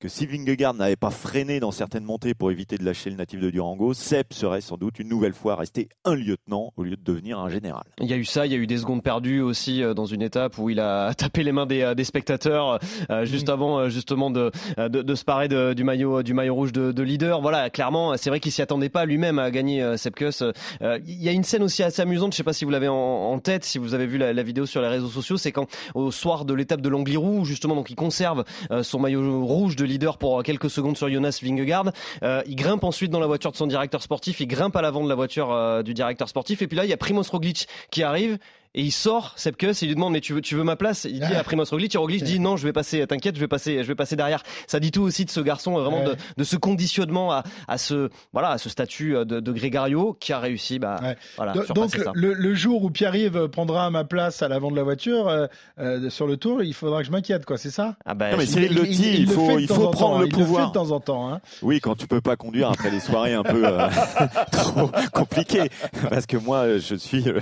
que 0.00 0.08
si 0.08 0.26
Vingegaard 0.26 0.74
n'avait 0.74 0.96
pas 0.96 1.10
freiné 1.10 1.60
dans 1.60 1.70
certaines 1.70 2.04
montées 2.04 2.34
pour 2.34 2.50
éviter 2.50 2.78
de 2.78 2.84
lâcher 2.84 3.10
le 3.10 3.16
natif 3.16 3.40
de 3.40 3.50
Durango, 3.50 3.94
Sepp 3.94 4.32
serait 4.32 4.60
sans 4.60 4.76
doute 4.76 4.98
une 4.98 5.08
nouvelle 5.08 5.32
fois 5.32 5.56
resté 5.56 5.88
un 6.04 6.14
lieutenant 6.14 6.72
au 6.76 6.84
lieu 6.84 6.96
de 6.96 7.02
devenir 7.02 7.38
un 7.38 7.48
général. 7.48 7.84
Il 8.00 8.06
y 8.06 8.12
a 8.12 8.16
eu 8.16 8.24
ça, 8.24 8.46
il 8.46 8.52
y 8.52 8.54
a 8.54 8.58
eu 8.58 8.66
des 8.66 8.78
secondes 8.78 9.02
perdues 9.02 9.40
aussi 9.40 9.82
euh, 9.82 9.94
dans 9.94 10.06
une 10.06 10.22
étape 10.22 10.58
où 10.58 10.70
il 10.70 10.80
a 10.80 11.14
tapé 11.16 11.42
les 11.42 11.52
mains 11.52 11.66
des, 11.66 11.82
euh, 11.82 12.04
spectateurs 12.04 12.78
euh, 13.10 13.24
juste 13.24 13.48
avant 13.48 13.88
justement 13.88 14.30
de, 14.30 14.50
de, 14.78 15.14
se 15.14 15.24
parer 15.24 15.48
du 15.74 15.84
maillot 15.84 16.22
du 16.22 16.32
maillot 16.32 16.54
rouge 16.54 16.72
de, 16.72 17.02
leader. 17.02 17.40
Voilà, 17.42 17.70
clairement, 17.70 18.16
c'est 18.16 18.30
vrai 18.30 18.40
qu'il 18.40 18.52
s'y 18.52 18.62
attendait 18.62 18.88
pas 18.88 19.04
lui-même 19.04 19.38
à 19.38 19.50
gagner 19.50 19.96
Sepp 19.96 20.18
Il 20.20 21.22
y 21.22 21.28
a 21.28 21.32
une 21.32 21.44
scène 21.44 21.62
aussi 21.62 21.82
assez 21.82 22.02
amusante, 22.02 22.32
je 22.32 22.36
sais 22.36 22.44
pas 22.44 22.52
si 22.52 22.64
vous 22.64 22.70
l'avez 22.70 22.88
en, 22.88 23.38
tête, 23.40 23.64
si 23.64 23.78
vous 23.78 23.94
avez 23.94 24.06
vu 24.06 24.18
la, 24.18 24.42
vidéo 24.42 24.66
sur 24.66 24.80
les 24.80 24.88
réseaux 24.88 25.08
sociaux, 25.08 25.36
c'est 25.36 25.52
quand 25.52 25.66
au 25.94 26.10
soir 26.10 26.44
de 26.44 26.54
l'étape 26.54 26.80
de 26.80 26.88
l'Angliru, 26.88 27.44
justement, 27.44 27.74
donc 27.74 27.90
il 27.90 27.96
conserve 27.96 28.44
son 28.82 28.98
maillot 28.98 29.37
rouge 29.44 29.76
de 29.76 29.84
leader 29.84 30.18
pour 30.18 30.42
quelques 30.42 30.70
secondes 30.70 30.96
sur 30.96 31.10
Jonas 31.10 31.40
Vingegaard. 31.42 31.92
Euh, 32.22 32.42
il 32.46 32.56
grimpe 32.56 32.84
ensuite 32.84 33.10
dans 33.10 33.20
la 33.20 33.26
voiture 33.26 33.52
de 33.52 33.56
son 33.56 33.66
directeur 33.66 34.02
sportif, 34.02 34.40
il 34.40 34.46
grimpe 34.46 34.76
à 34.76 34.82
l'avant 34.82 35.02
de 35.04 35.08
la 35.08 35.14
voiture 35.14 35.52
euh, 35.52 35.82
du 35.82 35.94
directeur 35.94 36.28
sportif. 36.28 36.62
Et 36.62 36.66
puis 36.66 36.76
là, 36.76 36.84
il 36.84 36.90
y 36.90 36.92
a 36.92 36.96
Primoz 36.96 37.30
Roglic 37.30 37.68
qui 37.90 38.02
arrive 38.02 38.38
et 38.78 38.82
il 38.82 38.92
sort 38.92 39.32
Sepkus 39.36 39.70
et 39.70 39.76
il 39.82 39.88
lui 39.88 39.94
demande 39.96 40.12
mais 40.12 40.20
tu 40.20 40.32
veux 40.32 40.40
tu 40.40 40.54
veux 40.54 40.62
ma 40.62 40.76
place? 40.76 41.04
Il 41.04 41.18
dit 41.18 41.34
à 41.34 41.42
Primoz 41.42 41.68
Roglic 41.70 41.96
Roglic 41.96 42.22
dit 42.22 42.38
non 42.38 42.56
je 42.56 42.64
vais 42.64 42.72
passer 42.72 43.04
t'inquiète 43.08 43.34
je 43.34 43.40
vais 43.40 43.48
passer 43.48 43.82
je 43.82 43.88
vais 43.88 43.96
passer 43.96 44.14
derrière. 44.14 44.44
Ça 44.68 44.78
dit 44.78 44.92
tout 44.92 45.02
aussi 45.02 45.24
de 45.24 45.30
ce 45.30 45.40
garçon 45.40 45.72
vraiment 45.72 46.04
de, 46.04 46.14
de, 46.36 46.44
ce 46.44 46.56
conditionnement 46.56 47.32
à, 47.32 47.42
à, 47.66 47.76
ce 47.76 48.08
voilà 48.32 48.50
à 48.50 48.58
ce 48.58 48.68
statut 48.68 49.16
euh, 49.16 49.24
de, 49.24 49.40
de 49.40 49.52
Grégario 49.52 50.16
qui 50.20 50.32
a 50.32 50.38
réussi 50.38 50.78
bah 50.78 51.00
voilà 51.36 51.54
donc 51.74 51.98
le, 52.14 52.32
le, 52.34 52.54
jour 52.54 52.84
où 52.84 52.90
Pierre-Yves 52.90 53.48
prendra 53.48 53.90
ma 53.90 54.04
place 54.04 54.42
à 54.42 54.48
l'avant 54.48 54.70
de 54.70 54.76
la 54.76 54.84
voiture 54.84 55.28
euh, 55.28 55.46
euh, 55.80 56.08
sur 56.08 56.28
le 56.28 56.36
tour 56.36 56.62
il 56.62 56.72
faudra 56.72 57.00
que 57.00 57.06
je 57.06 57.10
m'inquiète 57.10 57.46
quoi 57.46 57.58
c'est 57.58 57.70
ça? 57.70 57.96
Ah 58.04 58.14
bah, 58.14 58.30
non, 58.30 58.36
mais 58.38 58.46
c'est 58.46 58.68
le 58.68 58.86
dit 58.86 59.16
il, 59.18 59.28
faut 59.28 59.58
il 59.58 59.66
faut 59.66 59.90
prendre 59.90 60.20
le 60.20 60.28
pouvoir 60.28 60.60
le 60.60 60.66
fait 60.66 60.68
de 60.68 60.74
temps 60.74 60.94
en 60.94 61.00
temps 61.00 61.32
hein. 61.32 61.40
oui 61.62 61.80
quand 61.80 61.96
tu 61.96 62.06
peux 62.06 62.20
pas 62.20 62.36
conduire 62.36 62.70
après 62.70 62.92
des 62.92 63.00
soirées 63.00 63.34
un 63.34 63.42
peu 63.42 63.64
trop 64.52 64.90
compliquées. 65.12 65.68
Parce 66.08 66.26
que 66.26 66.36
moi 66.36 66.78
je 66.78 66.94
suis 66.94 67.22
le, 67.22 67.40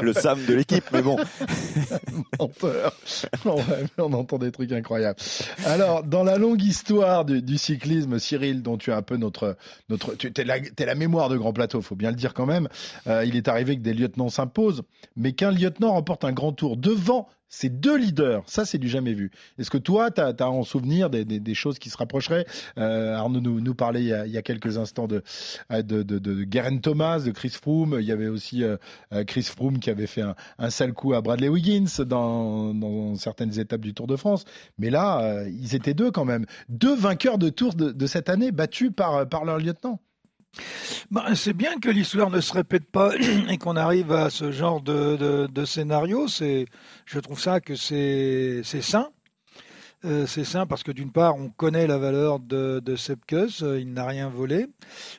le 0.00 0.12
Sam 0.12 0.38
de 0.46 0.54
l'équipe 0.54 0.77
mais 0.92 1.02
bon 1.02 1.16
on 3.98 4.12
entend 4.12 4.38
des 4.38 4.52
trucs 4.52 4.72
incroyables. 4.72 5.18
Alors, 5.64 6.02
dans 6.02 6.24
la 6.24 6.38
longue 6.38 6.62
histoire 6.62 7.24
du, 7.24 7.58
cyclisme, 7.58 8.18
Cyril, 8.18 8.62
dont 8.62 8.76
tu 8.78 8.92
as 8.92 8.96
un 8.96 9.02
peu 9.02 9.16
notre, 9.16 9.56
notre, 9.88 10.14
tu 10.14 10.32
la 10.44 10.94
mémoire 10.94 11.28
de 11.28 11.36
Grand 11.36 11.52
Plateau, 11.52 11.82
faut 11.82 11.96
bien 11.96 12.10
le 12.10 12.16
dire 12.16 12.34
quand 12.34 12.46
même. 12.46 12.68
Euh, 13.06 13.24
il 13.24 13.36
est 13.36 13.48
arrivé 13.48 13.76
que 13.76 13.82
des 13.82 13.94
lieutenants 13.94 14.28
s'imposent, 14.28 14.82
mais 15.16 15.32
qu'un 15.32 15.50
lieutenant 15.50 15.92
remporte 15.92 16.24
un 16.24 16.32
grand 16.32 16.52
tour 16.52 16.76
devant 16.76 17.28
c'est 17.48 17.80
deux 17.80 17.96
leaders, 17.96 18.42
ça 18.46 18.64
c'est 18.64 18.78
du 18.78 18.88
jamais 18.88 19.14
vu. 19.14 19.30
Est-ce 19.58 19.70
que 19.70 19.78
toi, 19.78 20.10
tu 20.10 20.20
as, 20.20 20.48
en 20.48 20.62
souvenir 20.62 21.10
des, 21.10 21.54
choses 21.54 21.78
qui 21.78 21.90
se 21.90 21.96
rapprocheraient? 21.96 22.46
Euh, 22.78 23.14
Arnaud 23.14 23.40
nous, 23.40 23.60
nous 23.60 23.74
parlait 23.74 24.02
il 24.02 24.30
y, 24.30 24.36
a, 24.36 24.42
quelques 24.42 24.78
instants 24.78 25.06
de, 25.06 25.22
de, 25.70 26.02
de, 26.02 26.18
de 26.18 26.78
Thomas, 26.78 27.20
de 27.20 27.30
Chris 27.30 27.50
Froome. 27.50 27.96
Il 28.00 28.06
y 28.06 28.12
avait 28.12 28.28
aussi 28.28 28.64
euh, 28.64 28.76
euh, 29.12 29.24
Chris 29.24 29.42
Froome 29.42 29.78
qui 29.78 29.90
avait 29.90 30.06
fait 30.06 30.22
un, 30.58 30.70
sale 30.70 30.92
coup 30.92 31.14
à 31.14 31.20
Bradley 31.20 31.48
Wiggins 31.48 32.04
dans, 32.04 33.14
certaines 33.16 33.58
étapes 33.58 33.80
du 33.80 33.94
Tour 33.94 34.06
de 34.06 34.16
France. 34.16 34.44
Mais 34.78 34.90
là, 34.90 35.44
ils 35.46 35.74
étaient 35.74 35.94
deux 35.94 36.10
quand 36.10 36.24
même. 36.24 36.44
Deux 36.68 36.94
vainqueurs 36.94 37.38
de 37.38 37.48
Tour 37.48 37.74
de, 37.74 38.06
cette 38.06 38.28
année 38.28 38.52
battus 38.52 38.90
par, 38.94 39.28
par 39.28 39.44
leur 39.44 39.58
lieutenant. 39.58 40.00
Ben, 41.10 41.34
c'est 41.34 41.52
bien 41.52 41.78
que 41.78 41.88
l'histoire 41.88 42.30
ne 42.30 42.40
se 42.40 42.52
répète 42.52 42.90
pas 42.90 43.12
et 43.48 43.58
qu'on 43.58 43.76
arrive 43.76 44.12
à 44.12 44.30
ce 44.30 44.50
genre 44.52 44.80
de, 44.80 45.46
de, 45.46 45.64
scénario. 45.64 46.28
C'est, 46.28 46.66
je 47.06 47.18
trouve 47.18 47.40
ça 47.40 47.60
que 47.60 47.74
c'est, 47.74 48.60
c'est 48.64 48.82
sain. 48.82 49.08
Euh, 50.04 50.26
c'est 50.26 50.44
simple 50.44 50.68
parce 50.68 50.84
que 50.84 50.92
d'une 50.92 51.10
part, 51.10 51.34
on 51.34 51.48
connaît 51.48 51.88
la 51.88 51.98
valeur 51.98 52.38
de, 52.38 52.80
de 52.84 52.94
Sepkus, 52.94 53.62
euh, 53.62 53.80
il 53.80 53.92
n'a 53.92 54.06
rien 54.06 54.28
volé, 54.28 54.68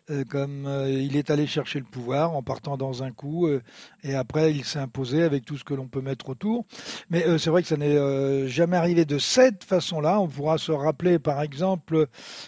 euh, 0.09 0.23
comme 0.23 0.69
il 0.87 1.17
est 1.17 1.29
allé 1.29 1.47
chercher 1.47 1.79
le 1.79 1.85
pouvoir 1.85 2.33
en 2.33 2.43
partant 2.43 2.77
dans 2.77 3.03
un 3.03 3.11
coup, 3.11 3.49
et 4.03 4.15
après 4.15 4.53
il 4.53 4.63
s'est 4.63 4.79
imposé 4.79 5.23
avec 5.23 5.43
tout 5.43 5.57
ce 5.57 5.65
que 5.65 5.73
l'on 5.73 5.87
peut 5.87 6.01
mettre 6.01 6.29
autour. 6.29 6.65
Mais 7.09 7.25
c'est 7.37 7.49
vrai 7.49 7.61
que 7.61 7.67
ça 7.67 7.75
n'est 7.75 8.47
jamais 8.47 8.77
arrivé 8.77 9.05
de 9.05 9.17
cette 9.17 9.63
façon-là. 9.63 10.19
On 10.19 10.27
pourra 10.27 10.57
se 10.57 10.71
rappeler, 10.71 11.19
par 11.19 11.41
exemple, 11.41 12.07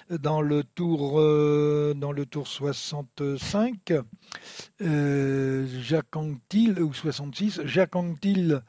dans 0.09 0.41
le 0.41 0.63
tour, 0.63 1.15
dans 1.95 2.11
le 2.11 2.25
tour 2.25 2.47
65, 2.47 3.93
Jacques 4.79 6.15
Anquetil, 6.15 6.81
ou 6.81 6.93
66, 6.93 7.61
Jacques 7.65 7.95
Anquetil 7.95 8.61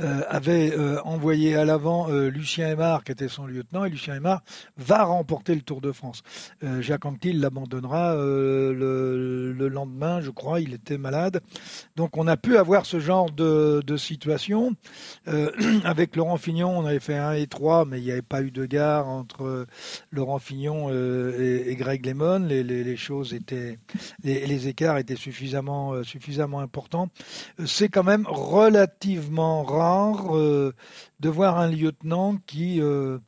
euh, 0.00 0.22
avait 0.28 0.72
euh, 0.76 1.00
envoyé 1.02 1.56
à 1.56 1.64
l'avant 1.64 2.08
euh, 2.08 2.30
Lucien 2.30 2.68
Aymar, 2.68 3.02
qui 3.02 3.10
était 3.10 3.26
son 3.26 3.46
lieutenant, 3.46 3.84
et 3.84 3.90
Lucien 3.90 4.14
Aymar 4.14 4.42
va 4.76 5.02
remporter 5.02 5.56
le 5.56 5.62
Tour 5.62 5.80
de 5.80 5.90
France. 5.90 6.22
Jacques 6.80 7.04
Anquetil 7.04 7.40
l'abandonnera 7.40 8.14
le, 8.14 9.52
le, 9.52 9.68
lendemain, 9.68 10.20
je 10.20 10.30
crois, 10.30 10.60
il 10.60 10.72
était 10.72 10.98
malade. 10.98 11.40
Donc 11.96 12.16
on 12.16 12.26
a 12.26 12.36
pu 12.36 12.56
avoir 12.56 12.86
ce 12.86 13.00
genre 13.00 13.30
de, 13.30 13.82
de 13.86 13.96
situation. 13.96 14.74
avec 15.84 16.16
Laurent 16.16 16.36
Fignon, 16.36 16.78
on 16.78 16.86
avait 16.86 17.00
fait 17.00 17.16
1 17.16 17.32
et 17.32 17.46
3, 17.46 17.84
mais 17.84 17.98
il 17.98 18.04
n'y 18.04 18.12
avait 18.12 18.22
pas 18.22 18.42
eu 18.42 18.50
de 18.50 18.66
gare 18.66 19.08
entre 19.08 19.66
Laurent 20.10 20.38
Fignon 20.38 20.90
et, 20.90 21.74
Greg 21.76 22.06
Lemon. 22.06 22.40
Les, 22.40 22.62
les, 22.62 22.96
choses 22.96 23.34
étaient, 23.34 23.78
les, 24.24 24.68
écarts 24.68 24.98
étaient 24.98 25.16
suffisamment, 25.16 26.02
suffisamment 26.02 26.60
importants. 26.60 27.08
C'est 27.66 27.88
quand 27.88 28.04
même 28.04 28.26
relativement 28.28 29.62
rare 29.62 29.87
euh, 30.34 30.72
de 31.20 31.28
voir 31.28 31.58
un 31.58 31.68
lieutenant 31.68 32.36
qui 32.46 32.80
euh, 32.80 33.18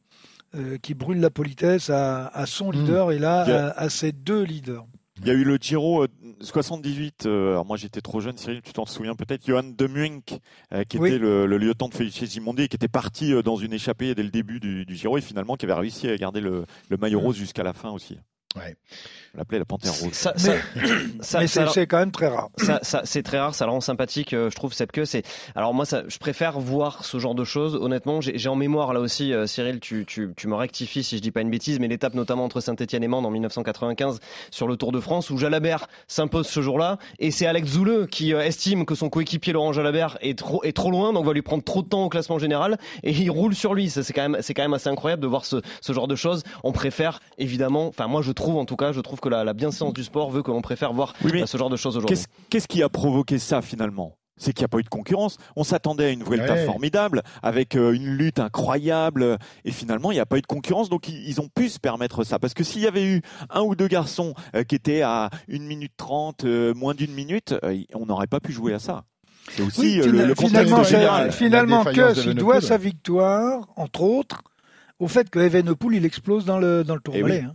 euh, 0.55 0.79
qui 0.79 0.95
brûle 0.95 1.21
la 1.21 1.31
politesse 1.31 1.91
à, 1.91 2.45
son 2.47 2.71
hmm. 2.71 2.73
leader 2.73 3.13
et 3.13 3.19
là 3.19 3.73
à, 3.77 3.89
ses 3.89 4.13
deux 4.13 4.43
leaders. 4.43 4.85
Il 5.23 5.29
y 5.29 5.31
a 5.31 5.35
eu 5.35 5.45
le 5.45 5.57
Giro 5.57 6.07
78. 6.41 7.27
alors 7.27 7.67
moi 7.67 7.77
j'étais 7.77 8.01
trop 8.01 8.21
jeune, 8.21 8.39
Cyril, 8.39 8.63
tu 8.63 8.73
t'en 8.73 8.87
souviens 8.87 9.15
peut-être. 9.15 9.47
Johan 9.47 9.65
de 9.65 9.87
Muenck, 9.87 10.41
qui 10.89 10.97
était 10.97 11.19
le, 11.19 11.47
lieutenant 11.47 11.89
de 11.89 11.95
Felice 11.95 12.25
Gimondi, 12.25 12.69
qui 12.69 12.77
était 12.77 12.89
parti 12.89 13.35
dans 13.43 13.57
une 13.57 13.75
échappée 13.75 14.15
dès 14.15 14.23
le 14.23 14.31
début 14.31 14.61
du, 14.61 14.87
Giro 14.89 15.19
et 15.19 15.21
finalement 15.21 15.57
qui 15.57 15.67
avait 15.67 15.75
réussi 15.75 16.09
à 16.09 16.17
garder 16.17 16.41
le, 16.41 16.65
le 16.89 16.97
maillot 16.97 17.21
hmm. 17.21 17.25
rose 17.25 17.37
jusqu'à 17.37 17.63
la 17.63 17.75
fin 17.75 17.91
aussi. 17.91 18.17
Ouais. 18.57 18.75
On 19.35 19.39
l'appelait 19.39 19.61
la 19.61 19.65
panthère 19.65 19.95
rose. 19.95 20.13
Ça, 20.13 20.33
mais, 21.39 21.47
c'est 21.47 21.87
quand 21.87 21.99
même 21.99 22.11
très 22.11 22.27
rare. 22.27 22.49
Ça, 22.57 22.81
ça 22.83 23.03
c'est 23.05 23.23
très 23.23 23.39
rare, 23.39 23.55
ça 23.55 23.65
le 23.65 23.71
rend 23.71 23.81
sympathique, 23.81 24.33
euh, 24.33 24.51
je 24.51 24.57
trouve, 24.57 24.73
cette 24.73 24.91
queue. 24.91 25.05
C'est... 25.05 25.23
Alors 25.55 25.73
moi, 25.73 25.85
ça, 25.85 26.03
je 26.09 26.19
préfère 26.19 26.59
voir 26.59 27.05
ce 27.05 27.19
genre 27.19 27.37
de 27.37 27.45
choses. 27.45 27.77
Honnêtement, 27.77 28.21
j'ai, 28.21 28.49
en 28.49 28.57
mémoire 28.57 28.93
là 28.93 29.01
aussi, 29.01 29.33
euh, 29.33 29.47
Cyril, 29.47 29.79
tu, 29.79 30.05
tu, 30.05 30.33
tu, 30.37 30.49
me 30.49 30.55
rectifies 30.55 31.05
si 31.05 31.17
je 31.17 31.23
dis 31.23 31.31
pas 31.31 31.43
une 31.43 31.51
bêtise, 31.51 31.79
mais 31.79 31.87
l'étape 31.87 32.15
notamment 32.15 32.45
entre 32.45 32.61
Saint-Etienne 32.61 33.05
et 33.05 33.09
Mende 33.09 33.25
en 33.25 33.31
1995 33.31 34.19
sur 34.51 34.67
le 34.67 34.77
Tour 34.77 34.91
de 34.91 34.99
France 34.99 35.31
où 35.31 35.39
Jalabert 35.39 35.87
s'impose 36.09 36.49
ce 36.49 36.61
jour-là 36.61 36.99
et 37.21 37.31
c'est 37.31 37.47
Alex 37.47 37.69
Zouleux 37.69 38.07
qui 38.07 38.35
euh, 38.35 38.41
estime 38.41 38.85
que 38.85 38.97
son 38.97 39.11
coéquipier 39.11 39.53
Laurent 39.53 39.73
Jalabert 39.73 40.19
est 40.23 40.37
trop, 40.37 40.65
est 40.65 40.77
trop 40.77 40.91
loin, 40.91 41.13
donc 41.13 41.25
va 41.25 41.33
lui 41.33 41.43
prendre 41.43 41.63
trop 41.63 41.83
de 41.83 41.89
temps 41.89 42.05
au 42.05 42.09
classement 42.09 42.41
général 42.41 42.79
et 43.05 43.13
il 43.13 43.31
roule 43.31 43.55
sur 43.55 43.75
lui. 43.75 43.91
Ça, 43.91 44.03
c'est 44.03 44.13
quand 44.13 44.29
même, 44.29 44.43
c'est 44.43 44.55
quand 44.55 44.63
même 44.63 44.75
assez 44.75 44.89
incroyable 44.89 45.23
de 45.23 45.29
voir 45.29 45.45
ce, 45.45 45.57
ce 45.81 45.93
genre 45.93 46.09
de 46.09 46.17
choses. 46.17 46.43
On 46.65 46.73
préfère 46.73 47.21
évidemment, 47.39 47.87
enfin 47.87 48.09
moi 48.09 48.23
je 48.23 48.33
trouve 48.41 48.57
en 48.57 48.65
tout 48.65 48.77
cas, 48.77 48.93
je 48.93 49.01
trouve 49.01 49.21
que 49.21 49.29
la, 49.29 49.45
la 49.45 49.53
bienséance 49.53 49.93
du 49.93 50.05
sport 50.05 50.31
veut 50.31 50.43
que 50.43 50.51
l'on 50.51 50.63
préfère 50.63 50.93
voir 50.93 51.15
euh, 51.25 51.47
ce 51.47 51.57
genre 51.57 51.71
de 51.71 51.77
choses 51.77 51.97
aujourd'hui. 51.97 52.19
Qu'est-ce 52.49 52.69
qui 52.69 52.83
a 52.83 52.89
provoqué 52.89 53.39
ça 53.39 53.63
finalement? 53.63 54.17
C'est 54.37 54.55
qu'il 54.55 54.63
n'y 54.63 54.67
a 54.67 54.69
pas 54.69 54.79
eu 54.79 54.83
de 54.83 54.89
concurrence. 54.89 55.37
On 55.55 55.65
s'attendait 55.65 56.07
à 56.07 56.11
une 56.11 56.25
Vuelta 56.25 56.57
formidable, 56.65 57.23
avec 57.43 57.77
euh, 57.77 57.93
une 57.93 58.07
lutte 58.07 58.39
incroyable, 58.39 59.37
et 59.67 59.71
finalement, 59.71 60.13
il 60.13 60.15
n'y 60.15 60.21
a 60.21 60.25
pas 60.25 60.39
eu 60.39 60.41
de 60.41 60.47
concurrence, 60.47 60.89
donc 60.89 61.09
ils 61.09 61.41
ont 61.43 61.49
pu 61.55 61.69
se 61.69 61.79
permettre 61.79 62.25
ça. 62.25 62.39
Parce 62.39 62.55
que 62.55 62.65
s'il 62.65 62.81
y 62.81 62.87
avait 62.87 63.05
eu 63.05 63.21
un 63.51 63.61
ou 63.61 63.75
deux 63.75 63.89
garçons 63.89 64.33
euh, 64.55 64.63
qui 64.65 64.77
étaient 64.77 65.03
à 65.03 65.29
1 65.53 65.59
minute 65.59 65.93
30, 65.99 66.45
moins 66.75 66.95
d'une 66.95 67.13
minute, 67.13 67.55
on 67.93 68.07
n'aurait 68.07 68.29
pas 68.29 68.41
pu 68.41 68.53
jouer 68.53 68.73
à 68.73 68.79
ça. 68.79 69.05
C'est 69.51 69.63
aussi 69.63 69.97
le, 69.97 70.35
contexte 70.35 70.85
général. 70.85 71.33
Finalement, 71.33 71.85
que 71.85 72.27
il 72.27 72.35
doit 72.35 72.63
sa 72.63 72.79
victoire, 72.79 73.69
entre 73.77 74.03
autres, 74.03 74.43
au 74.99 75.09
fait 75.09 75.29
que 75.29 75.39
Evenepoel, 75.39 75.97
il 75.97 76.05
explose 76.07 76.47
dans 76.47 76.59
le, 76.59 76.85
dans 76.85 76.95
le 76.95 77.01
tour 77.01 77.15
eh 77.17 77.41
hein. 77.41 77.55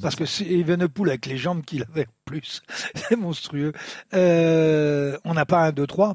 Parce 0.00 0.16
que 0.16 0.24
Evenepoel, 0.24 1.10
avec 1.10 1.26
les 1.26 1.36
jambes 1.36 1.62
qu'il 1.64 1.82
avait 1.82 2.06
en 2.06 2.24
plus, 2.24 2.62
c'est 2.94 3.16
monstrueux. 3.16 3.72
Euh, 4.14 5.16
on 5.24 5.34
n'a 5.34 5.46
pas 5.46 5.66
un 5.66 5.70
2-3. 5.70 6.14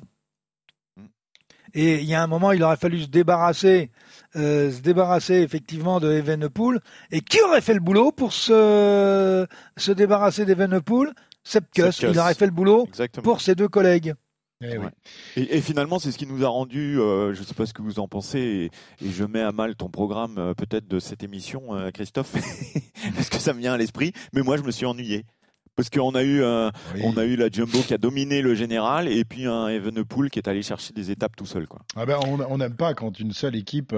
Et 1.76 2.00
il 2.00 2.06
y 2.06 2.16
a 2.16 2.24
un 2.24 2.28
moment, 2.28 2.52
il 2.52 2.64
aurait 2.64 2.78
fallu 2.78 3.02
se 3.02 3.08
débarrasser, 3.08 3.92
euh, 4.36 4.72
se 4.72 4.82
débarrasser 4.82 5.36
effectivement 5.36 6.00
de 6.00 6.12
Evenepoel. 6.12 6.80
Et 7.12 7.22
qui 7.22 7.40
aurait 7.42 7.62
fait 7.62 7.76
le 7.76 7.80
boulot 7.80 8.12
pour 8.12 8.34
se, 8.34 9.46
se 9.78 9.92
débarrasser 9.92 10.46
d'Evenepoel? 10.46 11.14
Sepkus. 11.44 12.02
Il 12.02 12.20
aurait 12.20 12.34
fait 12.34 12.46
le 12.46 12.52
boulot 12.52 12.88
pour 13.24 13.42
ses 13.42 13.56
deux 13.56 13.68
collègues. 13.68 14.14
Eh 14.62 14.76
et, 15.38 15.62
finalement, 15.62 16.00
c'est 16.00 16.12
ce 16.12 16.18
qui 16.18 16.28
nous 16.28 16.44
a 16.44 16.50
rendu, 16.50 17.00
euh, 17.00 17.34
je 17.34 17.40
ne 17.40 17.46
sais 17.46 17.54
pas 17.54 17.66
ce 17.66 17.74
que 17.74 17.82
vous 17.82 18.00
en 18.00 18.10
pensez, 18.10 18.70
et, 19.02 19.10
je 19.10 19.24
mets 19.24 19.40
à 19.40 19.54
mal 19.54 19.78
ton 19.78 19.88
programme 19.88 20.38
euh, 20.38 20.54
peut-être 20.54 20.86
de 20.86 21.00
cette 21.00 21.24
émission, 21.24 21.74
euh, 21.76 21.92
Christophe, 21.92 22.34
parce 23.16 23.30
que 23.30 23.38
ça 23.38 23.54
me 23.54 23.60
vient 23.60 23.72
à 23.72 23.78
l'esprit, 23.78 24.12
mais 24.34 24.42
moi 24.42 24.58
je 24.58 24.64
me 24.64 24.72
suis 24.72 24.86
ennuyé. 24.86 25.24
Parce 25.80 25.90
qu'on 25.90 26.14
a 26.14 26.24
eu 26.24 26.44
on 26.44 27.16
a 27.16 27.24
eu 27.24 27.38
la 27.38 27.50
Jumbo 27.50 27.80
qui 27.80 27.94
a 27.94 27.98
dominé 27.98 28.42
le 28.42 28.54
général 28.54 29.08
et 29.08 29.24
puis 29.24 29.46
un 29.46 29.70
Evenepoel 29.70 30.30
qui 30.30 30.38
est 30.38 30.50
allé 30.50 30.62
chercher 30.62 30.92
des 30.92 31.10
étapes 31.10 31.38
tout 31.38 31.46
seul. 31.46 31.68
Quoi. 31.68 31.80
Ah 31.96 32.06
ben 32.06 32.20
on 32.26 32.58
n'aime 32.58 32.76
pas 32.76 32.94
quand 32.94 33.18
une 33.18 33.32
seule 33.32 33.56
équipe 33.56 33.96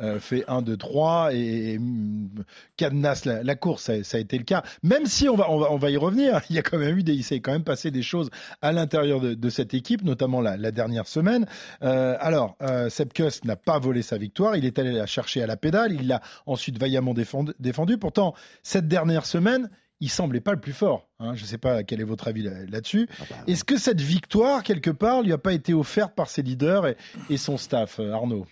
euh, 0.00 0.20
fait 0.20 0.44
1, 0.48 0.62
2, 0.62 0.78
3 0.78 1.34
et, 1.34 1.78
mm, 1.78 2.44
cadenasse 2.78 3.26
la, 3.26 3.54
course. 3.56 3.90
Ça, 4.02 4.16
a 4.16 4.20
été 4.20 4.38
le 4.38 4.44
cas. 4.44 4.62
Même 4.82 5.04
si 5.04 5.28
on 5.28 5.36
va, 5.36 5.50
on 5.50 5.58
va, 5.58 5.70
on 5.70 5.76
va 5.76 5.90
y 5.90 5.98
revenir, 5.98 6.40
il 6.48 6.56
y 6.56 6.58
a 6.58 6.62
quand 6.62 6.78
même 6.78 6.96
eu 6.96 7.02
des, 7.02 7.12
il 7.12 7.22
s'est 7.22 7.40
quand 7.40 7.52
même 7.52 7.62
passé 7.62 7.90
des 7.90 8.02
choses 8.02 8.30
à 8.62 8.72
l'intérieur 8.72 9.20
de, 9.20 9.50
cette 9.50 9.74
équipe, 9.74 10.04
notamment 10.04 10.40
la, 10.40 10.70
dernière 10.70 11.06
semaine. 11.06 11.44
Euh, 11.82 12.16
alors, 12.20 12.56
euh, 12.62 12.88
Kuss 13.14 13.44
n'a 13.44 13.56
pas 13.56 13.78
volé 13.78 14.00
sa 14.00 14.16
victoire. 14.16 14.56
Il 14.56 14.64
est 14.64 14.78
allé 14.78 14.92
la 14.92 15.04
chercher 15.04 15.42
à 15.42 15.46
la 15.46 15.58
pédale. 15.58 15.92
Il 15.92 16.06
l'a 16.06 16.22
ensuite 16.46 16.78
vaillamment 16.80 17.12
défendu. 17.12 17.52
défendu. 17.60 17.98
Pourtant, 17.98 18.34
cette 18.62 18.88
dernière 18.88 19.26
semaine, 19.26 19.68
il 20.00 20.08
semblait 20.08 20.40
pas 20.40 20.52
le 20.52 20.60
plus 20.60 20.72
fort. 20.72 21.08
Hein. 21.18 21.34
Je 21.34 21.42
ne 21.42 21.46
sais 21.46 21.58
pas 21.58 21.82
quel 21.82 22.00
est 22.00 22.04
votre 22.04 22.28
avis 22.28 22.42
là-dessus. 22.42 23.08
Ah 23.20 23.24
bah, 23.28 23.36
Est-ce 23.46 23.64
que 23.64 23.76
cette 23.76 24.00
victoire, 24.00 24.62
quelque 24.62 24.90
part, 24.90 25.22
lui 25.22 25.32
a 25.32 25.38
pas 25.38 25.52
été 25.52 25.74
offerte 25.74 26.14
par 26.14 26.28
ses 26.28 26.42
leaders 26.42 26.94
et 27.30 27.36
son 27.36 27.56
staff, 27.56 27.98
euh, 27.98 28.12
Arnaud? 28.12 28.46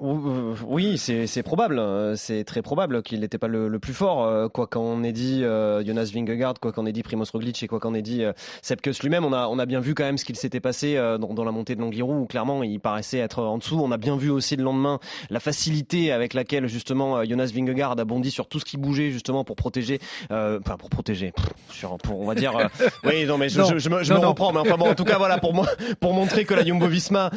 Oui, 0.00 0.96
c'est 0.98 1.42
probable. 1.42 1.78
Hein. 1.78 2.14
C'est 2.16 2.44
très 2.44 2.62
probable 2.62 3.02
qu'il 3.02 3.20
n'était 3.20 3.38
pas 3.38 3.48
le, 3.48 3.78
plus 3.78 3.92
fort. 3.92 4.24
Euh, 4.24 4.48
quoi 4.48 4.66
qu'en 4.66 5.02
ait 5.02 5.12
dit 5.12 5.44
euh, 5.44 5.84
Jonas 5.84 6.10
Vingegaard, 6.14 6.54
quoi 6.60 6.72
qu'en 6.72 6.86
ait 6.86 6.92
dit 6.92 7.02
Primoz 7.02 7.30
Roglic 7.30 7.62
et 7.62 7.66
quoi 7.66 7.80
qu'en 7.80 7.92
ait 7.92 8.02
dit 8.02 8.24
euh, 8.24 8.32
Sepkus 8.62 9.02
lui-même, 9.02 9.24
on 9.24 9.32
a, 9.32 9.46
on 9.48 9.58
a 9.58 9.66
bien 9.66 9.80
vu 9.80 9.94
quand 9.94 10.04
même 10.04 10.16
ce 10.16 10.24
qu'il 10.24 10.36
s'était 10.36 10.60
passé 10.60 10.94
dans, 10.94 11.44
la 11.44 11.52
montée 11.52 11.74
de 11.74 11.80
l'Angliru 11.80 12.14
où 12.14 12.26
clairement 12.26 12.62
il 12.62 12.80
paraissait 12.80 13.18
être 13.18 13.42
en 13.42 13.58
dessous. 13.58 13.80
On 13.82 13.92
a 13.92 13.98
bien 13.98 14.16
vu 14.16 14.30
aussi 14.30 14.56
le 14.56 14.64
lendemain 14.64 15.00
la 15.28 15.40
facilité 15.40 16.12
avec 16.12 16.34
laquelle 16.34 16.66
justement 16.66 17.22
Jonas 17.24 17.50
Vingegaard 17.54 17.98
a 17.98 18.04
bondi 18.04 18.30
sur 18.30 18.48
tout 18.48 18.58
ce 18.58 18.64
qui 18.64 18.76
bougeait 18.76 19.10
justement 19.10 19.44
pour 19.44 19.56
protéger, 19.56 20.00
enfin 20.30 20.76
pour 20.78 20.90
protéger, 20.90 21.32
sur, 21.70 21.98
pour, 21.98 22.20
on 22.20 22.26
va 22.26 22.34
dire. 22.34 22.52
oui, 23.04 23.26
non 23.26 23.38
mais 23.38 23.48
je, 23.48 23.78
je, 23.78 23.88
me, 23.88 24.02
je 24.02 24.12
me 24.12 24.18
reprends, 24.18 24.52
mais 24.52 24.60
enfin 24.60 24.76
bon, 24.76 24.90
en 24.90 24.94
tout 24.94 25.04
cas 25.04 25.18
voilà 25.18 25.38
pour 25.38 25.54
moi, 25.54 25.66
pour 26.00 26.14
montrer 26.14 26.44
que 26.44 26.54
la 26.54 26.64
Jumbo-Visma 26.64 27.30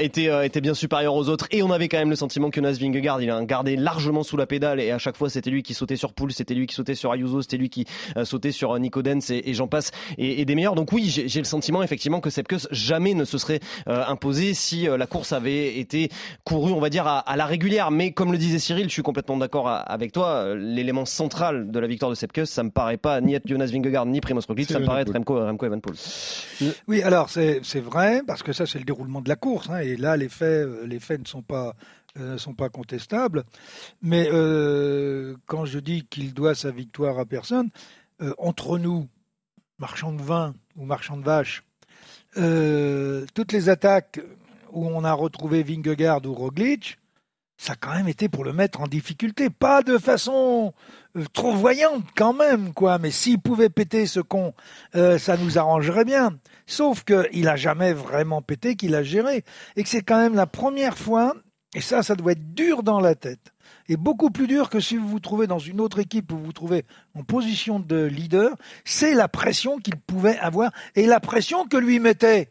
était, 0.00 0.46
était 0.46 0.60
bien 0.60 0.74
supérieure 0.74 1.14
aux 1.14 1.28
autres 1.28 1.46
et 1.50 1.62
on 1.62 1.70
avait 1.70 1.88
quand 1.88 1.98
même 1.98 2.01
le 2.10 2.16
sentiment 2.16 2.50
que 2.50 2.60
Nas 2.60 2.72
Vingegaard, 2.72 3.20
il 3.22 3.30
a 3.30 3.44
gardé 3.44 3.76
largement 3.76 4.22
sous 4.22 4.36
la 4.36 4.46
pédale 4.46 4.80
et 4.80 4.90
à 4.90 4.98
chaque 4.98 5.16
fois 5.16 5.30
c'était 5.30 5.50
lui 5.50 5.62
qui 5.62 5.74
sautait 5.74 5.96
sur 5.96 6.12
Poul, 6.12 6.32
c'était 6.32 6.54
lui 6.54 6.66
qui 6.66 6.74
sautait 6.74 6.94
sur 6.94 7.12
Ayuso, 7.12 7.42
c'était 7.42 7.56
lui 7.56 7.70
qui 7.70 7.86
euh, 8.16 8.24
sautait 8.24 8.52
sur 8.52 8.72
euh, 8.72 8.78
Nico 8.78 9.02
Dens 9.02 9.30
et, 9.30 9.54
j'en 9.54 9.68
passe 9.68 9.90
et, 10.18 10.44
des 10.44 10.54
meilleurs. 10.54 10.74
Donc 10.74 10.92
oui, 10.92 11.08
j'ai 11.08 11.40
le 11.40 11.46
sentiment 11.46 11.82
effectivement 11.82 12.20
que 12.20 12.30
Sepkus 12.30 12.68
jamais 12.70 13.14
ne 13.14 13.24
se 13.24 13.38
serait 13.38 13.60
euh, 13.88 14.04
imposé 14.06 14.54
si 14.54 14.84
la 14.86 15.06
course 15.06 15.32
avait 15.32 15.78
été 15.78 16.10
courue, 16.44 16.72
on 16.72 16.80
va 16.80 16.90
dire, 16.90 17.06
à, 17.06 17.36
la 17.36 17.46
régulière. 17.46 17.90
Mais 17.90 18.12
comme 18.12 18.32
le 18.32 18.38
disait 18.38 18.58
Cyril, 18.58 18.84
je 18.88 18.92
suis 18.92 19.02
complètement 19.02 19.36
d'accord 19.36 19.68
avec 19.68 20.12
toi. 20.12 20.54
L'élément 20.54 21.04
central 21.04 21.70
de 21.70 21.78
la 21.78 21.86
victoire 21.86 22.10
de 22.10 22.16
Sepkus, 22.16 22.46
ça 22.46 22.62
me 22.62 22.70
paraît 22.70 22.96
pas 22.96 23.20
ni 23.20 23.34
être 23.34 23.46
Jonas 23.46 23.66
Vingegaard 23.66 24.06
ni 24.06 24.20
Primoz 24.20 24.46
Roglic, 24.46 24.70
ça 24.70 24.78
me 24.78 24.86
paraît 24.86 25.02
être 25.02 25.12
Remco, 25.12 25.34
Remco 25.34 25.66
Evenpool. 25.66 25.94
Oui, 26.88 27.02
alors 27.02 27.30
c'est 27.30 27.80
vrai 27.80 28.22
parce 28.26 28.42
que 28.42 28.52
ça 28.52 28.66
c'est 28.66 28.78
le 28.78 28.84
déroulement 28.84 29.20
de 29.20 29.28
la 29.28 29.36
course 29.36 29.68
hein, 29.70 29.78
et 29.78 29.96
là 29.96 30.16
les 30.16 30.28
faits 30.28 30.68
les 30.86 31.00
faits 31.00 31.20
ne 31.20 31.26
sont 31.26 31.42
pas 31.42 31.74
ne 32.16 32.22
euh, 32.22 32.38
sont 32.38 32.54
pas 32.54 32.68
contestables. 32.68 33.44
Mais 34.00 34.28
euh, 34.30 35.36
quand 35.46 35.64
je 35.64 35.78
dis 35.78 36.04
qu'il 36.04 36.34
doit 36.34 36.54
sa 36.54 36.70
victoire 36.70 37.18
à 37.18 37.24
personne, 37.24 37.70
euh, 38.20 38.34
entre 38.38 38.78
nous, 38.78 39.08
marchands 39.78 40.12
de 40.12 40.22
vin 40.22 40.54
ou 40.76 40.84
marchands 40.84 41.16
de 41.16 41.24
vaches, 41.24 41.64
toutes 42.34 43.52
les 43.52 43.68
attaques 43.68 44.20
où 44.70 44.86
on 44.86 45.04
a 45.04 45.12
retrouvé 45.12 45.62
Vingegaard 45.62 46.24
ou 46.24 46.32
Roglic, 46.32 46.98
ça 47.58 47.74
a 47.74 47.76
quand 47.76 47.92
même 47.92 48.08
été 48.08 48.30
pour 48.30 48.42
le 48.42 48.54
mettre 48.54 48.80
en 48.80 48.86
difficulté. 48.86 49.50
Pas 49.50 49.82
de 49.82 49.98
façon 49.98 50.72
trop 51.34 51.52
voyante 51.52 52.04
quand 52.16 52.32
même, 52.32 52.72
quoi. 52.72 52.98
Mais 52.98 53.10
s'il 53.10 53.38
pouvait 53.38 53.68
péter 53.68 54.06
ce 54.06 54.20
con, 54.20 54.54
ça 54.94 55.36
nous 55.36 55.58
arrangerait 55.58 56.06
bien. 56.06 56.38
Sauf 56.66 57.04
qu'il 57.04 57.48
a 57.48 57.56
jamais 57.56 57.92
vraiment 57.92 58.40
pété, 58.40 58.76
qu'il 58.76 58.94
a 58.94 59.02
géré. 59.02 59.44
Et 59.76 59.82
que 59.82 59.88
c'est 59.90 60.02
quand 60.02 60.18
même 60.18 60.34
la 60.34 60.46
première 60.46 60.96
fois 60.96 61.34
et 61.74 61.80
ça, 61.80 62.02
ça 62.02 62.14
doit 62.14 62.32
être 62.32 62.54
dur 62.54 62.82
dans 62.82 63.00
la 63.00 63.14
tête. 63.14 63.52
Et 63.88 63.96
beaucoup 63.96 64.30
plus 64.30 64.46
dur 64.46 64.68
que 64.68 64.80
si 64.80 64.96
vous 64.96 65.08
vous 65.08 65.20
trouvez 65.20 65.46
dans 65.46 65.58
une 65.58 65.80
autre 65.80 65.98
équipe 65.98 66.32
où 66.32 66.36
vous 66.36 66.44
vous 66.44 66.52
trouvez 66.52 66.84
en 67.14 67.22
position 67.22 67.80
de 67.80 68.04
leader. 68.04 68.50
C'est 68.84 69.14
la 69.14 69.28
pression 69.28 69.78
qu'il 69.78 69.96
pouvait 69.96 70.38
avoir 70.38 70.70
et 70.94 71.06
la 71.06 71.20
pression 71.20 71.66
que 71.66 71.76
lui 71.76 71.98
mettaient 71.98 72.50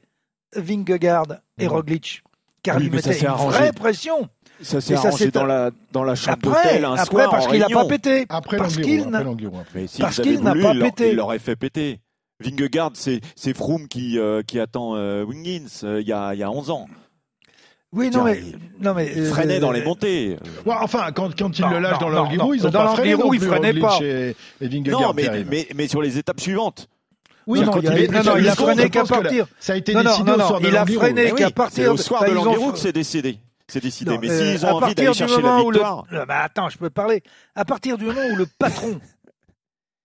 Vingegaard 0.55 1.27
et 1.57 1.67
Roglic. 1.67 2.23
Car 2.63 2.79
il 2.81 2.91
mettait 2.91 3.19
une 3.19 3.27
vraie 3.29 3.71
pression. 3.71 4.29
Ça 4.61 4.81
s'est 4.81 4.93
arrangé 4.93 5.31
dans 5.31 5.45
la, 5.45 5.71
dans 5.91 6.03
la 6.03 6.13
chambre 6.15 6.37
d'hôtel 6.41 6.85
un 6.85 6.93
après, 6.93 7.05
soir 7.05 7.31
parce 7.31 7.47
qu'il 7.47 7.59
n'a 7.59 7.69
pas 7.69 7.85
pété. 7.85 8.25
Après 8.29 8.57
parce 8.57 8.77
qu'il 8.77 9.09
n'a 9.09 10.53
pas 10.53 10.73
pété. 10.73 11.11
Il 11.11 11.15
l'aurait 11.15 11.39
fait 11.39 11.55
péter. 11.55 11.99
Vingegaard, 12.39 12.91
c'est 12.95 13.53
Froome 13.53 13.87
qui, 13.87 14.17
euh, 14.17 14.41
qui 14.41 14.59
attend 14.59 14.95
euh, 14.95 15.23
Wingins 15.23 15.83
euh, 15.83 16.01
il 16.01 16.07
y, 16.07 16.13
a, 16.13 16.33
il 16.33 16.39
y 16.39 16.43
a 16.43 16.51
11 16.51 16.71
ans. 16.71 16.87
Oui, 17.93 18.09
non, 18.09 18.23
mais, 18.23 18.41
non, 18.79 18.93
mais 18.93 19.11
il 19.13 19.25
freinait 19.25 19.59
dans 19.59 19.71
les 19.71 19.83
montées. 19.83 20.37
Ouais, 20.65 20.75
enfin, 20.79 21.11
quand, 21.11 21.37
quand 21.37 21.59
ils 21.59 21.61
Non, 21.61 21.71
le 21.71 21.79
lâchent 21.79 21.99
non, 21.99 22.07
dans 22.07 22.09
l'Anguirou, 22.09 22.53
ils 22.53 22.65
ont 22.65 22.69
Dans 22.69 22.85
pas 22.85 22.95
freiné 22.95 23.17
non 23.17 23.31
freinaient 23.33 23.71
Roglic 23.71 23.81
pas. 23.81 23.99
Et, 24.01 24.35
et 24.61 24.79
Non, 24.79 25.13
mais, 25.13 25.43
mais, 25.45 25.67
mais 25.75 25.87
sur 25.89 26.01
les 26.01 26.17
étapes 26.17 26.39
suivantes. 26.39 26.87
Oui, 27.47 27.59
non, 27.61 27.73
il 27.81 27.89
non, 27.89 28.37
il 28.37 28.47
a 28.47 28.55
freiné 28.55 28.89
qu'à 28.89 29.03
partir. 29.03 29.45
Ça 29.59 29.73
a 29.73 29.75
été 29.75 29.93
décidé 29.93 30.31
non, 30.31 30.35
au 30.35 30.47
soir 30.47 30.61
de 30.61 30.67
il 30.67 30.77
a 30.77 30.85
freiné 30.85 31.31
qu'à 31.33 31.47
c'est 31.47 31.53
partir 31.53 31.93
au 31.93 31.97
soir 31.97 32.23
de 32.23 32.31
l'Anguirou 32.31 32.71
que 32.71 32.79
c'est 32.79 32.93
décidé. 32.93 33.39
C'est 33.67 33.81
décidé. 33.81 34.17
Mais 34.17 34.29
euh, 34.29 34.51
s'ils 34.57 34.65
ont 34.65 34.75
envie 34.75 34.95
d'aller 34.95 35.13
chercher 35.13 35.41
la 35.41 35.57
victoire. 35.57 36.05
Attends, 36.29 36.69
je 36.69 36.77
peux 36.77 36.89
parler. 36.89 37.23
À 37.55 37.65
partir 37.65 37.97
du 37.97 38.05
moment 38.05 38.25
où 38.31 38.35
le 38.35 38.45
patron, 38.45 38.99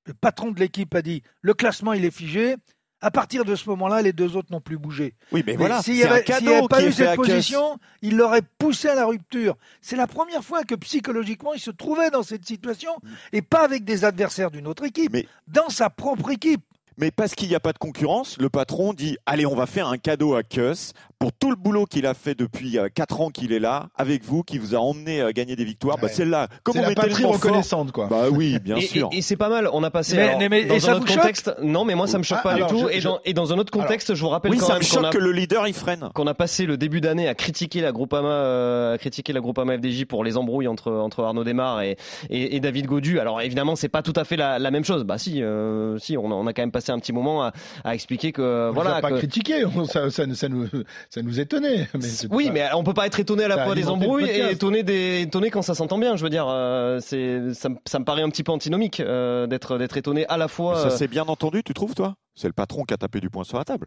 le 0.06 0.14
patron 0.14 0.50
de 0.50 0.58
l'équipe 0.60 0.92
a 0.94 1.02
dit 1.02 1.22
le 1.42 1.54
classement 1.54 1.92
il 1.92 2.04
est 2.04 2.10
figé, 2.10 2.56
à 3.06 3.10
partir 3.12 3.44
de 3.44 3.54
ce 3.54 3.68
moment-là, 3.68 4.02
les 4.02 4.12
deux 4.12 4.36
autres 4.36 4.48
n'ont 4.50 4.60
plus 4.60 4.78
bougé. 4.78 5.14
Oui, 5.30 5.44
mais 5.46 5.54
voilà, 5.54 5.80
s'il 5.80 5.94
n'y 5.94 6.02
avait, 6.02 6.24
pas 6.68 6.84
eu 6.84 6.90
cette 6.90 7.14
position, 7.14 7.78
il 8.02 8.16
l'aurait 8.16 8.42
poussé 8.58 8.88
à 8.88 8.96
la 8.96 9.06
rupture. 9.06 9.54
C'est 9.80 9.94
la 9.94 10.08
première 10.08 10.42
fois 10.42 10.64
que 10.64 10.74
psychologiquement 10.74 11.54
il 11.54 11.60
se 11.60 11.70
trouvait 11.70 12.10
dans 12.10 12.24
cette 12.24 12.44
situation 12.44 12.90
et 13.32 13.42
pas 13.42 13.62
avec 13.62 13.84
des 13.84 14.04
adversaires 14.04 14.50
d'une 14.50 14.66
autre 14.66 14.82
équipe, 14.82 15.12
Mais- 15.12 15.28
dans 15.46 15.68
sa 15.68 15.88
propre 15.88 16.30
équipe. 16.30 16.62
Mais 16.98 17.12
parce 17.12 17.36
qu'il 17.36 17.48
n'y 17.48 17.54
a 17.54 17.60
pas 17.60 17.72
de 17.72 17.78
concurrence, 17.78 18.38
le 18.38 18.48
patron 18.48 18.92
dit 18.92 19.18
allez, 19.24 19.46
on 19.46 19.54
va 19.54 19.66
faire 19.66 19.86
un 19.86 19.98
cadeau 19.98 20.34
à 20.34 20.42
Kuss 20.42 20.92
pour 21.18 21.32
tout 21.32 21.50
le 21.50 21.56
boulot 21.56 21.86
qu'il 21.86 22.06
a 22.06 22.14
fait 22.14 22.34
depuis 22.34 22.78
4 22.94 23.20
ans 23.20 23.30
qu'il 23.30 23.52
est 23.52 23.58
là, 23.58 23.88
avec 23.96 24.22
vous, 24.24 24.42
qui 24.42 24.58
vous 24.58 24.74
a 24.74 24.78
emmené 24.78 25.22
à 25.22 25.32
gagner 25.32 25.56
des 25.56 25.64
victoires. 25.64 25.96
Bah, 25.96 26.06
Ouais. 26.08 26.12
celle-là, 26.12 26.48
comme 26.62 26.74
C'est 26.74 26.80
on 26.80 26.82
la 26.82 26.90
est 26.90 27.10
fort. 27.10 27.32
reconnaissante, 27.32 27.90
quoi. 27.92 28.06
Bah 28.08 28.24
oui, 28.30 28.58
bien 28.58 28.76
et, 28.76 28.82
sûr. 28.82 29.08
et- 29.12 29.18
et 29.18 29.22
c'est 29.22 29.36
pas 29.36 29.48
mal. 29.48 29.68
On 29.72 29.82
a 29.82 29.90
passé 29.90 30.16
Mais- 30.16 30.22
alors, 30.28 30.38
mais- 30.38 30.48
mais- 30.48 30.64
dans 30.66 30.74
et 30.74 30.76
un 30.76 30.80
ça 30.80 30.92
autre 30.96 31.00
vous 31.06 31.12
choque 31.12 31.16
contexte. 31.22 31.54
Non, 31.62 31.84
mais 31.86 31.94
moi 31.94 32.06
ça 32.06 32.18
me 32.18 32.22
choque 32.22 32.38
Ah, 32.40 32.42
pas 32.42 32.52
alors, 32.52 32.68
du 32.72 32.74
tout. 32.82 32.88
je- 32.88 32.94
et, 32.96 33.00
je- 33.00 33.08
dans, 33.08 33.18
et 33.24 33.32
dans 33.32 33.52
un 33.52 33.58
autre 33.58 33.70
contexte, 33.72 34.14
je 34.14 34.20
vous 34.20 34.28
rappelle 34.28 34.50
Oui, 34.52 34.58
quand 34.58 34.66
ça 34.66 34.74
même 34.74 34.82
me 34.82 34.88
qu'on 34.88 34.94
choque 34.96 35.04
a, 35.06 35.10
que 35.10 35.18
le 35.18 35.32
leader 35.32 35.66
il 35.66 35.74
freine. 35.74 36.10
qu'on 36.14 36.26
a 36.26 36.34
passé 36.34 36.66
le 36.66 36.76
début 36.76 37.00
d'année 37.00 37.28
à 37.28 37.34
critiquer 37.34 37.80
la 37.80 37.92
Groupama, 37.92 38.28
euh, 38.28 38.94
à 38.94 38.98
critiquer 38.98 39.32
la 39.32 39.40
Groupama 39.40 39.76
FDJ 39.78 40.04
pour 40.04 40.22
les 40.22 40.36
embrouilles 40.36 40.68
entre 40.68 40.92
entre 40.92 41.24
Arnaud 41.24 41.44
Desmar 41.44 41.80
et, 41.80 41.96
et, 42.30 42.56
et 42.56 42.60
David 42.60 42.86
Godu. 42.86 43.18
Alors 43.20 43.40
évidemment, 43.40 43.74
c'est 43.74 43.88
pas 43.88 44.02
tout 44.02 44.12
à 44.16 44.24
fait 44.24 44.36
la, 44.36 44.58
la 44.58 44.70
même 44.70 44.84
chose. 44.84 45.04
Bah 45.04 45.16
si, 45.18 45.42
euh, 45.42 45.98
si, 45.98 46.16
on 46.18 46.30
a, 46.30 46.34
on 46.34 46.46
a 46.46 46.52
quand 46.52 46.62
même 46.62 46.70
passé 46.72 46.92
un 46.92 46.98
petit 46.98 47.12
moment 47.12 47.42
à, 47.42 47.52
à 47.84 47.94
expliquer 47.94 48.32
que 48.32 48.68
On 48.70 48.74
voilà. 48.74 49.00
pas 49.00 49.10
que- 49.10 49.16
critiqué, 49.16 49.64
on- 49.64 49.84
ça, 49.86 50.10
ça, 50.10 50.24
ça 50.34 50.48
nous, 50.48 50.66
ça 51.10 51.22
nous 51.22 51.40
étonnait. 51.40 51.88
Mais 51.94 52.08
Oui, 52.30 52.46
pas- 52.48 52.52
mais 52.52 52.68
on 52.74 52.84
peut 52.84 52.94
pas 52.94 53.06
être 53.06 53.20
étonné 53.20 53.44
à 53.44 53.48
la 53.48 53.56
Ça 53.56 53.64
fois 53.64 53.74
des 53.74 53.88
embrouilles 53.88 54.24
et 54.28 54.50
étonné, 54.52 54.82
des, 54.82 55.22
étonné 55.22 55.50
quand 55.50 55.62
ça 55.62 55.74
s'entend 55.74 55.98
bien. 55.98 56.16
Je 56.16 56.22
veux 56.24 56.30
dire, 56.30 56.46
euh, 56.48 56.98
c'est 57.00 57.54
ça, 57.54 57.68
me- 57.68 57.76
ça 57.86 57.98
me 57.98 58.04
paraît 58.04 58.22
un 58.22 58.28
petit 58.30 58.42
peu 58.42 58.52
antinomique 58.52 59.00
euh, 59.00 59.46
d'être 59.46 59.78
d'être 59.78 59.96
étonné 59.96 60.26
à 60.26 60.36
la 60.36 60.48
fois. 60.48 60.74
Mais 60.74 60.80
ça 60.90 60.94
euh, 60.94 60.96
s'est 60.98 61.08
bien 61.08 61.24
entendu, 61.24 61.62
tu 61.62 61.74
trouves, 61.74 61.94
toi? 61.94 62.16
C'est 62.34 62.48
le 62.48 62.52
patron 62.52 62.84
qui 62.84 62.92
a 62.94 62.96
tapé 62.96 63.20
du 63.20 63.30
poing 63.30 63.44
sur 63.44 63.58
la 63.58 63.64
table. 63.64 63.86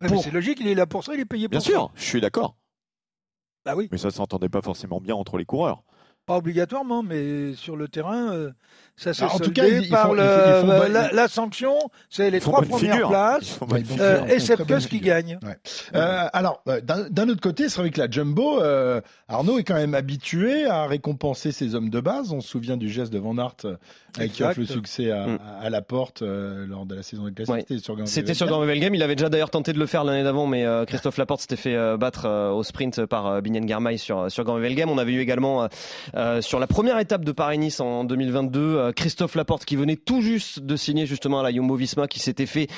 Mais 0.00 0.16
c'est 0.18 0.30
logique, 0.30 0.58
il 0.60 0.68
est 0.68 0.74
là 0.74 0.86
pour 0.86 1.02
ça, 1.04 1.14
il 1.14 1.20
est 1.20 1.24
payé 1.24 1.46
pour 1.48 1.50
Bien 1.52 1.60
ça. 1.60 1.66
sûr, 1.66 1.90
je 1.96 2.04
suis 2.04 2.20
d'accord. 2.20 2.54
Bah 3.64 3.74
oui, 3.76 3.88
Mais 3.90 3.98
ça 3.98 4.10
s'entendait 4.10 4.48
pas 4.48 4.62
forcément 4.62 5.00
bien 5.00 5.14
entre 5.14 5.36
les 5.38 5.44
coureurs. 5.44 5.82
pas 6.26 6.36
obligatoirement, 6.36 7.02
mais 7.02 7.54
sur 7.54 7.76
le 7.76 7.88
terrain, 7.88 8.32
euh, 8.32 8.52
ça 8.98 9.14
s'est 9.14 9.22
Alors, 9.22 9.36
en 9.36 9.38
tout 9.38 9.44
soldé 9.44 9.60
cas, 9.60 9.66
ils- 9.68 9.82
ils 9.84 9.88
par 9.90 10.08
font- 10.08 10.12
le- 10.12 10.22
ils 10.22 10.26
font- 10.26 10.44
ils 10.48 10.60
font 10.60 10.78
bonne- 10.78 10.92
la, 10.92 11.12
la 11.12 11.28
sanction, 11.28 11.78
c'est 12.10 12.30
les 12.30 12.40
trois 12.40 12.62
premières 12.62 12.92
figure. 12.94 13.08
Places 13.08 13.58
euh, 14.00 14.26
et 14.26 14.40
Sepkus 14.40 14.64
bonne 14.66 14.80
qui 14.80 15.00
gagne. 15.00 15.38
Ouais. 15.42 15.56
Euh, 15.94 16.26
alors, 16.32 16.62
euh, 16.68 16.80
d'un 16.82 17.28
autre 17.28 17.40
côté, 17.40 17.68
c'est 17.68 17.80
vrai 17.80 17.90
que 17.90 18.00
la 18.00 18.10
Jumbo, 18.10 18.60
euh, 18.60 19.00
Arnaud 19.28 19.58
est 19.58 19.62
quand 19.64 19.74
même 19.76 19.94
habitué 19.94 20.66
à 20.66 20.86
récompenser 20.86 21.52
ses 21.52 21.74
hommes 21.74 21.90
de 21.90 22.00
base. 22.00 22.32
On 22.32 22.40
se 22.40 22.48
souvient 22.48 22.76
du 22.76 22.88
geste 22.90 23.12
de 23.12 23.18
Van 23.18 23.38
Aert 23.38 23.54
euh, 23.64 23.76
qui 24.28 24.42
offre 24.42 24.58
le 24.58 24.66
succès 24.66 25.10
à, 25.12 25.26
Mm. 25.26 25.38
à 25.62 25.70
la 25.70 25.80
porte 25.82 26.22
euh, 26.22 26.66
lors 26.66 26.84
de 26.84 26.94
la 26.96 27.02
saison 27.04 27.24
de 27.24 27.30
classique. 27.30 27.54
Ouais. 27.54 27.64
C'était 27.68 28.34
sur 28.34 28.46
Grand 28.48 28.64
Game. 28.66 28.94
Il 28.94 29.02
avait 29.02 29.14
déjà 29.16 29.28
d'ailleurs 29.28 29.50
tenté 29.50 29.72
de 29.72 29.78
le 29.78 29.86
faire 29.86 30.02
l'année 30.04 30.24
d'avant, 30.24 30.46
mais 30.46 30.64
euh, 30.66 30.84
Christophe 30.84 31.18
Laporte 31.18 31.40
s'était 31.42 31.56
fait 31.56 31.74
euh, 31.76 31.96
battre 31.96 32.24
euh, 32.26 32.50
au 32.50 32.62
sprint 32.64 33.06
par 33.06 33.26
euh, 33.26 33.40
Binyan 33.40 33.64
Garmay 33.64 33.96
sur, 33.96 34.30
sur 34.30 34.44
Grand 34.44 34.58
Game. 34.58 34.90
On 34.90 34.98
avait 34.98 35.12
eu 35.12 35.20
également 35.20 35.68
sur 36.40 36.58
la 36.58 36.66
première 36.66 36.98
étape 36.98 37.24
de 37.24 37.32
Paris-Nice 37.32 37.80
en 37.80 38.04
2022, 38.04 38.60
euh, 38.60 38.87
Christophe 38.92 39.34
Laporte 39.34 39.64
qui 39.64 39.76
venait 39.76 39.96
tout 39.96 40.20
juste 40.20 40.60
de 40.60 40.76
signer 40.76 41.06
justement 41.06 41.40
à 41.40 41.42
la 41.42 41.52
Jumbo 41.52 41.74
Visma, 41.76 42.08
qui 42.08 42.18
s'était 42.20 42.46
fait 42.46 42.68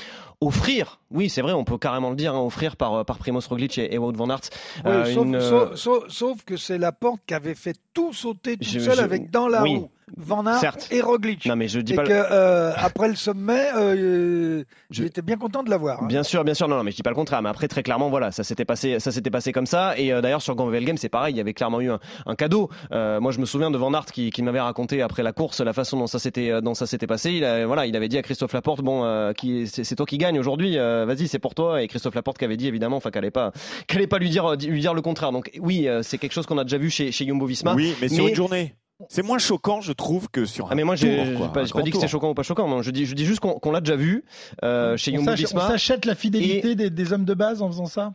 offrir, 0.40 1.00
oui 1.10 1.28
c'est 1.28 1.42
vrai, 1.42 1.52
on 1.52 1.64
peut 1.64 1.76
carrément 1.78 2.10
le 2.10 2.16
dire, 2.16 2.34
hein, 2.34 2.40
offrir 2.40 2.76
par, 2.76 2.94
euh, 2.94 3.04
par 3.04 3.18
Primoz 3.18 3.46
Roglic 3.46 3.76
et, 3.78 3.94
et 3.94 3.98
Wout 3.98 4.12
van 4.12 4.30
Aert. 4.30 4.40
Oui, 4.84 4.90
euh, 4.90 5.04
sauf, 5.14 5.24
une, 5.26 5.34
euh, 5.36 5.40
sauf- 5.40 5.74
sauf- 5.76 6.08
sauf 6.08 6.44
que 6.44 6.56
c'est 6.56 6.78
la 6.78 6.92
porte 6.92 7.20
qui 7.26 7.34
avait 7.34 7.54
fait 7.54 7.76
tout 7.92 8.12
sauter 8.12 8.56
tout 8.56 8.64
Je- 8.68 8.78
seul 8.80 8.96
je- 8.96 9.02
avec 9.02 9.30
dans 9.30 9.48
la 9.48 9.62
oui. 9.62 9.76
roue 9.76 9.90
Van 10.16 10.44
Aert 10.44 10.58
Certes. 10.58 10.88
et 10.90 11.02
Roglic. 11.02 11.46
Non 11.46 11.54
mais 11.54 11.68
je 11.68 11.78
dis 11.78 11.92
et 11.92 11.96
pas. 11.96 12.02
que 12.04 12.12
euh, 12.12 12.72
après 12.76 13.06
le 13.06 13.14
sommet, 13.14 13.68
euh, 13.76 14.64
j'étais 14.90 15.22
bien 15.22 15.36
content 15.36 15.62
de 15.62 15.70
l'avoir. 15.70 16.02
hein. 16.02 16.06
Bien 16.08 16.24
sûr, 16.24 16.42
bien 16.42 16.54
sûr, 16.54 16.66
non, 16.66 16.76
non, 16.78 16.82
mais 16.82 16.90
je 16.90 16.96
dis 16.96 17.02
pas 17.04 17.10
le 17.10 17.14
contraire. 17.16 17.40
Mais 17.42 17.48
après, 17.48 17.68
très 17.68 17.84
clairement, 17.84 18.08
voilà, 18.10 18.32
ça 18.32 18.42
s'était 18.42 18.64
passé, 18.64 18.98
ça 18.98 19.12
s'était 19.12 19.30
passé 19.30 19.52
comme 19.52 19.66
ça. 19.66 19.96
Et 19.96 20.08
d'ailleurs, 20.20 20.42
sur 20.42 20.56
Grand 20.56 20.68
Game, 20.68 20.96
c'est 20.96 21.08
pareil. 21.08 21.34
Il 21.34 21.36
y 21.36 21.40
avait 21.40 21.54
clairement 21.54 21.80
eu 21.80 21.90
un, 21.92 22.00
un 22.26 22.34
cadeau. 22.34 22.70
Moi, 22.90 23.30
je 23.30 23.38
me 23.38 23.44
souviens 23.46 23.70
de 23.70 23.78
Van 23.78 23.92
Aert 23.94 24.06
qui, 24.06 24.30
qui 24.30 24.42
m'avait 24.42 24.58
raconté 24.60 25.00
après 25.00 25.22
la 25.22 25.32
course 25.32 25.60
la 25.60 25.72
façon 25.72 25.96
dont 25.98 26.08
ça 26.08 26.18
s'était, 26.18 26.60
dont 26.60 26.74
ça 26.74 26.86
s'était 26.86 27.06
passé. 27.06 27.30
Il, 27.30 27.44
a- 27.44 27.64
voilà, 27.66 27.86
il 27.86 27.94
avait 27.94 28.08
dit 28.08 28.18
à 28.18 28.22
Christophe 28.22 28.52
Laporte, 28.52 28.80
bon, 28.82 29.32
qui, 29.34 29.68
c'est 29.68 29.94
toi 29.94 30.06
qui 30.06 30.18
gagne 30.18 30.29
aujourd'hui. 30.38 30.78
euh, 30.78 31.04
vas-y, 31.06 31.28
c'est 31.28 31.38
pour 31.38 31.54
toi. 31.54 31.82
Et 31.82 31.88
Christophe 31.88 32.14
Laporte 32.14 32.38
qui 32.38 32.44
avait 32.44 32.56
dit 32.56 32.68
évidemment, 32.68 32.96
enfin, 32.96 33.10
qu'elle 33.10 33.24
allait 33.24 33.30
pas, 33.30 33.52
pas 34.08 34.18
lui 34.18 34.30
dire, 34.30 34.54
lui 34.56 34.80
dire 34.80 34.94
le 34.94 35.02
contraire. 35.02 35.32
Donc 35.32 35.50
oui, 35.60 35.88
euh, 35.88 36.02
c'est 36.02 36.18
quelque 36.18 36.32
chose 36.32 36.46
qu'on 36.46 36.58
a 36.58 36.64
déjà 36.64 36.78
vu 36.78 36.90
chez, 36.90 37.12
chez 37.12 37.26
Jumbo 37.26 37.46
Visma. 37.46 37.74
Oui, 37.74 37.94
mais 38.00 38.08
sur 38.08 38.26
une 38.26 38.34
journée. 38.34 38.74
C'est 39.08 39.22
moins 39.22 39.38
choquant, 39.38 39.80
je 39.80 39.92
trouve, 39.92 40.28
que 40.28 40.44
sur 40.44 40.66
un 40.66 40.68
Ah 40.72 40.74
mais 40.74 40.84
moi 40.84 40.94
j'ai 40.94 41.34
pas, 41.38 41.64
pas 41.64 41.82
dit 41.82 41.90
que 41.90 41.96
c'était 41.96 42.06
choquant 42.06 42.30
ou 42.30 42.34
pas 42.34 42.42
choquant. 42.42 42.68
Non, 42.68 42.82
je 42.82 42.90
dis 42.90 43.06
je 43.06 43.14
dis 43.14 43.24
juste 43.24 43.40
qu'on 43.40 43.70
l'a 43.70 43.80
déjà 43.80 43.96
vu 43.96 44.24
euh, 44.62 44.96
chez 44.98 45.10
Jumbo 45.12 45.24
s'ach- 45.30 45.40
on 45.40 45.56
Visma. 45.56 45.68
s'achète 45.68 46.04
la 46.04 46.14
fidélité 46.14 46.74
des, 46.74 46.90
des 46.90 47.12
hommes 47.14 47.24
de 47.24 47.32
base 47.32 47.62
en 47.62 47.68
faisant 47.68 47.86
ça? 47.86 48.12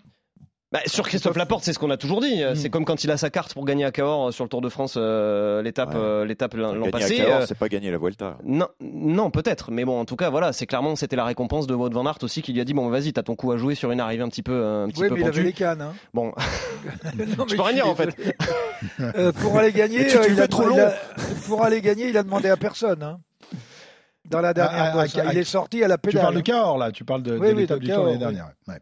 Bah, 0.72 0.80
sur 0.88 1.08
Christophe 1.08 1.38
Laporte, 1.38 1.64
c'est 1.64 1.74
ce 1.74 1.80
qu'on 1.80 1.92
a 1.92 1.96
toujours 1.96 2.22
dit. 2.22 2.44
Hmm. 2.44 2.56
C'est 2.56 2.70
comme 2.70 2.86
quand 2.86 3.04
il 3.04 3.12
a 3.12 3.18
sa 3.18 3.30
carte 3.30 3.54
pour 3.54 3.66
gagner 3.66 3.86
à 3.86 3.92
Cahors 3.92 4.34
sur 4.34 4.44
le 4.44 4.50
Tour 4.50 4.62
de 4.62 4.68
France, 4.68 4.96
euh, 4.98 5.62
l'étape, 5.62 5.90
Ouais. 5.94 6.00
euh, 6.00 6.26
l'étape 6.26 6.56
l'an 6.56 6.74
l'an 6.74 6.86
Gagner 6.86 6.88
à 6.88 6.92
passé. 6.92 7.16
Cahors, 7.18 7.42
euh, 7.42 7.46
c'est 7.48 7.58
pas 7.58 7.70
gagner 7.70 7.92
la 7.92 7.98
Vuelta. 7.98 8.38
non, 8.44 8.68
non, 8.82 9.30
peut-être. 9.30 9.72
Mais 9.72 9.86
bon, 9.86 10.00
en 10.00 10.06
tout 10.06 10.16
cas, 10.16 10.30
voilà, 10.32 10.52
c'est 10.54 10.66
clairement 10.66 10.96
c'était 10.96 11.16
la 11.16 11.24
récompense 11.24 11.68
de 11.68 11.76
Wout 11.76 11.92
van 11.94 12.06
Aert 12.08 12.18
aussi 12.24 12.42
qui 12.42 12.52
lui 12.52 12.60
a 12.62 12.66
dit 12.66 12.74
bon, 12.74 12.90
vas-y, 12.90 13.14
t'as 13.14 13.24
ton 13.24 13.36
coup 13.36 13.52
à 13.52 13.58
jouer 13.58 13.76
sur 13.76 13.92
une 13.92 14.00
arrivée 14.02 14.24
un 14.24 14.28
petit 14.28 14.44
peu, 14.44 14.66
un 14.66 14.88
petit 14.90 15.04
Oui, 15.04 15.08
peu 15.10 15.14
mais 15.16 15.22
il 15.22 15.24
avait 15.26 15.32
pentue. 15.34 15.44
les 15.46 15.54
cannes. 15.54 15.82
hein. 15.82 15.94
Bon, 16.14 16.34
Non, 17.38 17.46
je 17.48 17.56
peux 17.56 17.62
rien 17.62 17.74
dire 17.76 17.88
en 17.88 17.96
fait. 17.96 18.10
Euh, 19.00 19.32
pour 19.32 19.58
aller 19.58 19.72
gagner, 19.72 20.06
tu- 20.08 20.12
tu 20.12 20.18
euh, 20.18 20.26
il 20.28 20.34
a, 20.40 20.42
fais 20.44 20.48
trop 20.48 20.70
il 20.72 20.80
a- 20.80 20.94
pour 21.48 21.64
aller 21.64 21.80
gagner, 21.82 22.10
il 22.10 22.18
a 22.18 22.24
demandé 22.24 22.50
à 22.50 22.58
personne. 22.58 23.02
hein. 23.04 23.20
Dans 24.30 24.42
la 24.42 24.54
dernière 24.56 24.84
à- 24.84 24.92
bosse, 25.04 25.16
hein. 25.18 25.26
à- 25.28 25.32
il 25.34 25.38
est 25.38 25.44
sorti 25.44 25.84
à 25.84 25.88
la 25.88 25.98
Tu 25.98 26.08
pédale. 26.10 26.22
parles 26.24 26.36
de 26.36 26.42
Cahors 26.42 26.78
là, 26.80 26.92
tu 26.92 27.06
parles 27.06 27.22
de, 27.22 27.36
de 27.36 27.38
Oui, 27.38 27.50
oui, 27.50 27.56
l'étape 27.62 27.80
de 27.80 27.86
du 27.86 27.94
Tour 27.94 28.06
l'année 28.06 28.18
Cahors, 28.18 28.32
oui. 28.32 28.36
dernière. 28.36 28.54
ouais. 28.68 28.80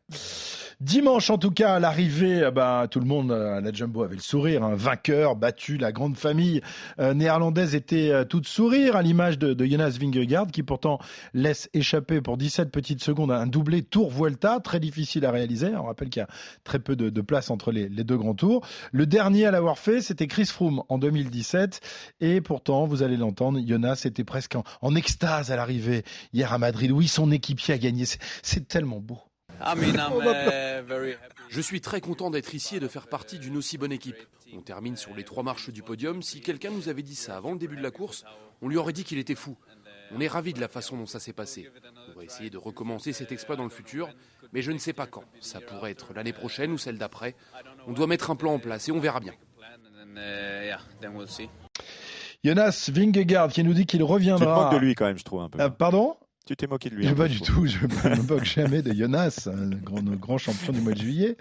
Dimanche, 0.80 1.30
en 1.30 1.38
tout 1.38 1.52
cas, 1.52 1.76
à 1.76 1.80
l'arrivée, 1.80 2.44
euh, 2.44 2.52
bah, 2.52 2.88
tout 2.90 3.00
le 3.00 3.06
monde 3.06 3.32
euh, 3.32 3.58
à 3.58 3.62
la 3.62 3.72
Jumbo 3.72 4.04
avait 4.04 4.16
le 4.16 4.22
sourire, 4.22 4.64
un 4.64 4.76
vainqueur, 4.76 5.36
battu, 5.36 5.78
la 5.78 5.92
grande 5.92 6.18
famille 6.18 6.62
euh, 7.00 7.14
néerlandaise 7.14 7.76
était 7.76 8.10
euh, 8.12 8.26
toute 8.26 8.48
sourire, 8.48 8.96
à 8.96 9.02
l'image 9.02 9.38
de, 9.38 9.54
de 9.54 9.66
Jonas 9.66 9.98
Vingegaard, 10.00 10.48
qui 10.48 10.64
pourtant 10.64 11.00
laisse 11.34 11.70
échapper 11.74 12.22
pour 12.22 12.38
17 12.38 12.72
petites 12.72 13.04
secondes 13.04 13.32
un 13.32 13.48
doublé 13.48 13.84
Tour 13.84 14.10
Vuelta, 14.10 14.60
très 14.60 14.80
difficile 14.80 15.26
à 15.26 15.32
réaliser. 15.32 15.76
On 15.76 15.84
rappelle 15.84 16.10
qu'il 16.10 16.22
y 16.22 16.24
a 16.24 16.28
très 16.64 16.80
peu 16.80 16.96
de, 16.96 17.22
place 17.22 17.50
entre 17.50 17.72
les, 17.72 17.88
les 17.88 18.04
deux 18.04 18.18
grands 18.18 18.34
tours. 18.34 18.66
Le 18.92 19.06
dernier 19.06 19.46
à 19.46 19.52
l'avoir 19.52 19.78
fait, 19.78 20.02
c'était 20.02 20.28
Chris 20.28 20.46
Froome 20.46 20.84
en 20.90 20.98
2017, 20.98 21.80
et 22.20 22.42
pourtant, 22.42 22.86
vous 22.86 23.04
allez 23.04 23.18
l'entendre, 23.18 23.60
Jonas 23.66 24.02
était 24.06 24.24
presque 24.24 24.56
en, 24.56 24.64
en 24.82 24.96
extase 24.96 25.52
à 25.52 25.56
l'arrivée 25.56 26.04
hier 26.34 26.52
à 26.52 26.58
Madrid. 26.58 26.92
Oui, 26.92 27.08
son 27.08 27.32
équipier 27.32 27.76
a 27.76 27.78
gagné, 27.78 28.06
c'est 28.42 28.68
tellement 28.68 29.00
beau. 29.00 29.20
Je 31.50 31.62
suis 31.62 31.82
très 31.82 32.02
content 32.02 32.30
d'être 32.32 32.54
ici 32.54 32.78
et 32.78 32.80
de 32.80 32.88
faire 32.88 33.08
partie 33.08 33.40
d'une 33.40 33.58
aussi 33.58 33.78
bonne 33.78 33.92
équipe. 33.92 34.18
On 34.56 34.62
termine 34.62 34.96
sur 34.98 35.14
les 35.16 35.24
trois 35.24 35.44
marches 35.44 35.70
du 35.70 35.82
podium. 35.82 36.22
Si 36.22 36.42
quelqu'un 36.42 36.72
nous 36.72 36.90
avait 36.90 37.02
dit 37.02 37.16
ça 37.16 37.38
avant 37.38 37.54
le 37.54 37.58
début 37.58 37.76
de 37.76 37.82
la 37.84 37.92
course, 37.92 38.24
on 38.62 38.68
lui 38.68 38.78
aurait 38.78 38.94
dit 38.94 39.04
qu'il 39.04 39.18
était 39.18 39.36
fou. 39.36 39.58
On 40.16 40.20
est 40.20 40.28
ravis 40.28 40.54
de 40.54 40.60
la 40.62 40.68
façon 40.68 40.98
dont 40.98 41.06
ça 41.06 41.20
s'est 41.20 41.34
passé. 41.34 41.72
On 42.14 42.18
va 42.18 42.24
essayer 42.24 42.50
de 42.50 42.58
recommencer 42.58 43.14
cet 43.14 43.32
exploit 43.32 43.56
dans 43.56 43.64
le 43.64 43.70
futur, 43.70 44.10
mais 44.52 44.62
je 44.62 44.72
ne 44.72 44.78
sais 44.78 44.94
pas 44.94 45.08
quand. 45.08 45.24
Ça 45.42 45.60
pourrait 45.60 45.92
être 45.92 46.14
l'année 46.14 46.34
prochaine 46.34 46.72
ou 46.72 46.78
celle 46.78 46.98
d'après. 46.98 47.36
On 47.88 47.94
doit 47.94 48.08
mettre 48.08 48.30
un 48.30 48.36
plan 48.36 48.54
en 48.54 48.60
place 48.60 48.88
et 48.90 48.92
on 48.92 49.00
verra 49.00 49.20
bien. 49.20 49.34
Jonas 52.44 52.90
Vingegaard 52.94 53.50
qui 53.52 53.64
nous 53.64 53.74
dit 53.74 53.86
qu'il 53.86 54.00
Tu 54.00 54.06
te 54.06 54.12
reviendra. 54.12 54.66
moques 54.66 54.74
de 54.74 54.86
lui 54.86 54.96
quand 54.96 55.06
même, 55.06 55.18
je 55.18 55.24
trouve 55.24 55.42
un 55.42 55.50
peu. 55.50 55.60
Euh, 55.62 55.70
pardon? 55.70 56.18
Tu 56.46 56.58
t'es 56.58 56.68
moqué 56.68 56.90
de 56.90 56.96
lui. 56.96 57.06
Je 57.08 57.12
un 57.12 57.16
pas 57.16 57.30
du 57.30 57.40
tout, 57.40 57.66
je 57.66 57.78
me 57.80 58.22
moque 58.28 58.44
jamais 58.44 58.82
de 58.82 58.94
Jonas, 58.94 59.48
hein, 59.50 59.70
le 59.70 59.78
grand, 59.78 60.02
le 60.02 60.18
grand 60.18 60.38
champion 60.38 60.74
du 60.74 60.82
mois 60.82 60.92
de 60.92 60.98
juillet. 61.00 61.38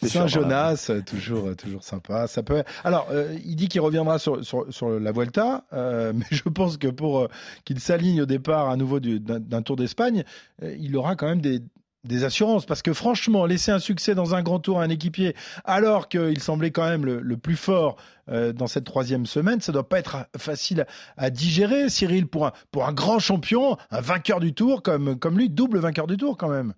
T'es 0.00 0.08
Saint 0.08 0.26
charmant, 0.26 0.48
Jonas, 0.48 0.86
euh, 0.90 1.00
toujours, 1.00 1.48
euh, 1.48 1.54
toujours 1.54 1.82
sympa. 1.82 2.26
Ça 2.26 2.42
peut. 2.42 2.62
Alors, 2.84 3.08
euh, 3.10 3.34
il 3.46 3.56
dit 3.56 3.68
qu'il 3.68 3.80
reviendra 3.80 4.18
sur, 4.18 4.44
sur, 4.44 4.66
sur 4.70 4.90
la 5.00 5.10
Vuelta, 5.12 5.64
euh, 5.72 6.12
mais 6.16 6.26
je 6.30 6.42
pense 6.50 6.76
que 6.76 6.88
pour 6.88 7.20
euh, 7.20 7.28
qu'il 7.64 7.80
s'aligne 7.80 8.20
au 8.20 8.26
départ 8.26 8.68
à 8.68 8.76
nouveau 8.76 9.00
du- 9.00 9.20
d'un 9.20 9.62
Tour 9.62 9.76
d'Espagne, 9.76 10.22
il 10.62 10.94
aura 10.98 11.16
quand 11.16 11.26
même 11.28 11.40
des 11.40 11.62
des 12.04 12.24
assurances 12.24 12.66
parce 12.66 12.82
que 12.82 12.92
franchement 12.92 13.46
laisser 13.46 13.70
un 13.70 13.78
succès 13.78 14.14
dans 14.14 14.34
un 14.34 14.42
grand 14.42 14.58
tour 14.58 14.80
à 14.80 14.84
un 14.84 14.90
équipier 14.90 15.36
alors 15.64 16.08
qu'il 16.08 16.40
semblait 16.40 16.72
quand 16.72 16.88
même 16.88 17.04
le, 17.04 17.36
plus 17.36 17.56
fort 17.56 17.96
euh, 18.28 18.52
dans 18.52 18.66
cette 18.66 18.84
troisième 18.84 19.24
semaine 19.26 19.60
ça 19.60 19.72
doit 19.72 19.88
pas 19.88 19.98
être 19.98 20.26
facile 20.36 20.86
à, 21.16 21.30
digérer 21.30 21.88
Cyril 21.88 22.26
pour 22.26 22.46
un, 22.46 22.92
grand 22.92 23.20
champion 23.20 23.76
un 23.90 24.00
vainqueur 24.00 24.40
du 24.40 24.52
tour 24.52 24.82
comme, 24.82 25.18
comme 25.18 25.38
lui 25.38 25.48
double 25.48 25.78
vainqueur 25.78 26.06
du 26.08 26.16
tour 26.16 26.36
quand 26.36 26.48
même 26.48 26.74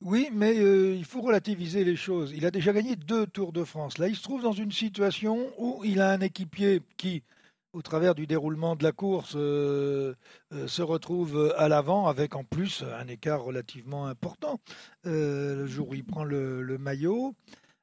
Oui, 0.00 0.30
mais 0.32 0.58
euh, 0.58 0.96
il 0.96 1.04
faut 1.04 1.20
relativiser 1.20 1.84
les 1.84 1.94
choses. 1.94 2.32
Il 2.36 2.44
a 2.44 2.50
déjà 2.50 2.72
gagné 2.72 2.96
deux 2.96 3.26
Tours 3.26 3.52
de 3.52 3.62
France. 3.62 3.98
Là, 3.98 4.08
il 4.08 4.16
se 4.16 4.22
trouve 4.22 4.42
dans 4.42 4.52
une 4.52 4.72
situation 4.72 5.38
où 5.58 5.82
il 5.84 6.00
a 6.00 6.10
un 6.10 6.20
équipier 6.20 6.82
qui, 6.96 7.22
au 7.72 7.82
travers 7.82 8.14
du 8.14 8.26
déroulement 8.26 8.76
de 8.76 8.82
la 8.82 8.92
course, 8.92 9.34
euh, 9.36 10.14
euh, 10.52 10.66
se 10.66 10.82
retrouve 10.82 11.54
à 11.56 11.68
l'avant 11.68 12.06
avec 12.06 12.34
en 12.36 12.44
plus 12.44 12.84
un 12.98 13.06
écart 13.08 13.42
relativement 13.42 14.06
important 14.06 14.60
le 15.04 15.66
jour 15.66 15.90
où 15.90 15.94
il 15.94 16.04
prend 16.04 16.24
le, 16.24 16.62
le 16.62 16.78
maillot. 16.78 17.34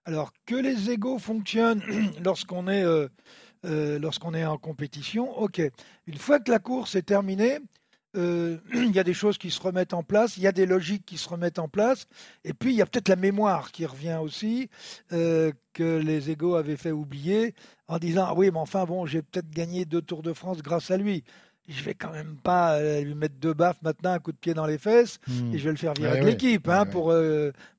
Alors 0.06 0.32
que 0.46 0.56
les 0.56 0.90
égaux 0.90 1.20
fonctionnent 1.20 1.84
lorsqu'on 2.24 2.68
est, 2.68 2.86
lorsqu'on 3.64 4.34
est 4.34 4.46
en 4.46 4.58
compétition, 4.58 5.38
ok. 5.38 5.62
Une 6.08 6.18
fois 6.18 6.40
que 6.40 6.52
la 6.52 6.60
course 6.60 6.96
est 6.96 7.04
terminée, 7.04 7.60
euh, 8.16 8.58
il 8.74 8.92
y 8.92 9.00
a 9.00 9.04
des 9.04 9.14
choses 9.14 9.38
qui 9.38 9.52
se 9.52 9.62
remettent 9.62 9.94
en 9.94 10.04
place, 10.04 10.38
il 10.38 10.44
y 10.44 10.48
a 10.48 10.52
des 10.52 10.66
logiques 10.66 11.06
qui 11.06 11.18
se 11.18 11.30
remettent 11.30 11.60
en 11.60 11.68
place, 11.68 12.08
et 12.44 12.54
puis 12.54 12.72
il 12.72 12.76
y 12.76 12.82
a 12.82 12.86
peut-être 12.86 13.10
la 13.10 13.16
mémoire 13.16 13.72
qui 13.72 13.86
revient 13.86 14.20
aussi, 14.22 14.70
euh, 15.12 15.52
que 15.74 15.98
les 15.98 16.30
égaux 16.30 16.56
avaient 16.56 16.78
fait 16.78 16.92
oublier, 16.92 17.54
en 17.88 18.00
disant 18.00 18.26
ah 18.28 18.34
oui, 18.36 18.50
mais 18.52 18.60
enfin 18.60 18.86
bon, 18.86 19.06
j'ai 19.06 19.22
peut-être 19.22 19.50
gagné 19.50 19.86
deux 19.86 20.02
Tours 20.02 20.24
de 20.24 20.34
France 20.34 20.62
grâce 20.62 20.92
à 20.92 20.98
lui. 20.98 21.24
Je 21.68 21.84
vais 21.84 21.94
quand 21.94 22.12
même 22.12 22.36
pas 22.42 22.78
euh, 22.78 23.02
lui 23.02 23.14
mettre 23.14 23.36
deux 23.36 23.54
baffes 23.54 23.78
maintenant, 23.84 24.14
un 24.14 24.20
coup 24.20 24.32
de 24.32 24.38
pied 24.38 24.56
dans 24.56 24.66
les 24.66 24.80
fesses, 24.80 25.20
hmm. 25.28 25.54
et 25.54 25.60
je 25.60 25.64
vais 25.66 25.70
le 25.70 25.78
faire 25.78 25.94
virer 25.94 26.20
de 26.20 26.26
l'équipe 26.26 26.68
hein, 26.68 26.88
pour, 26.88 27.14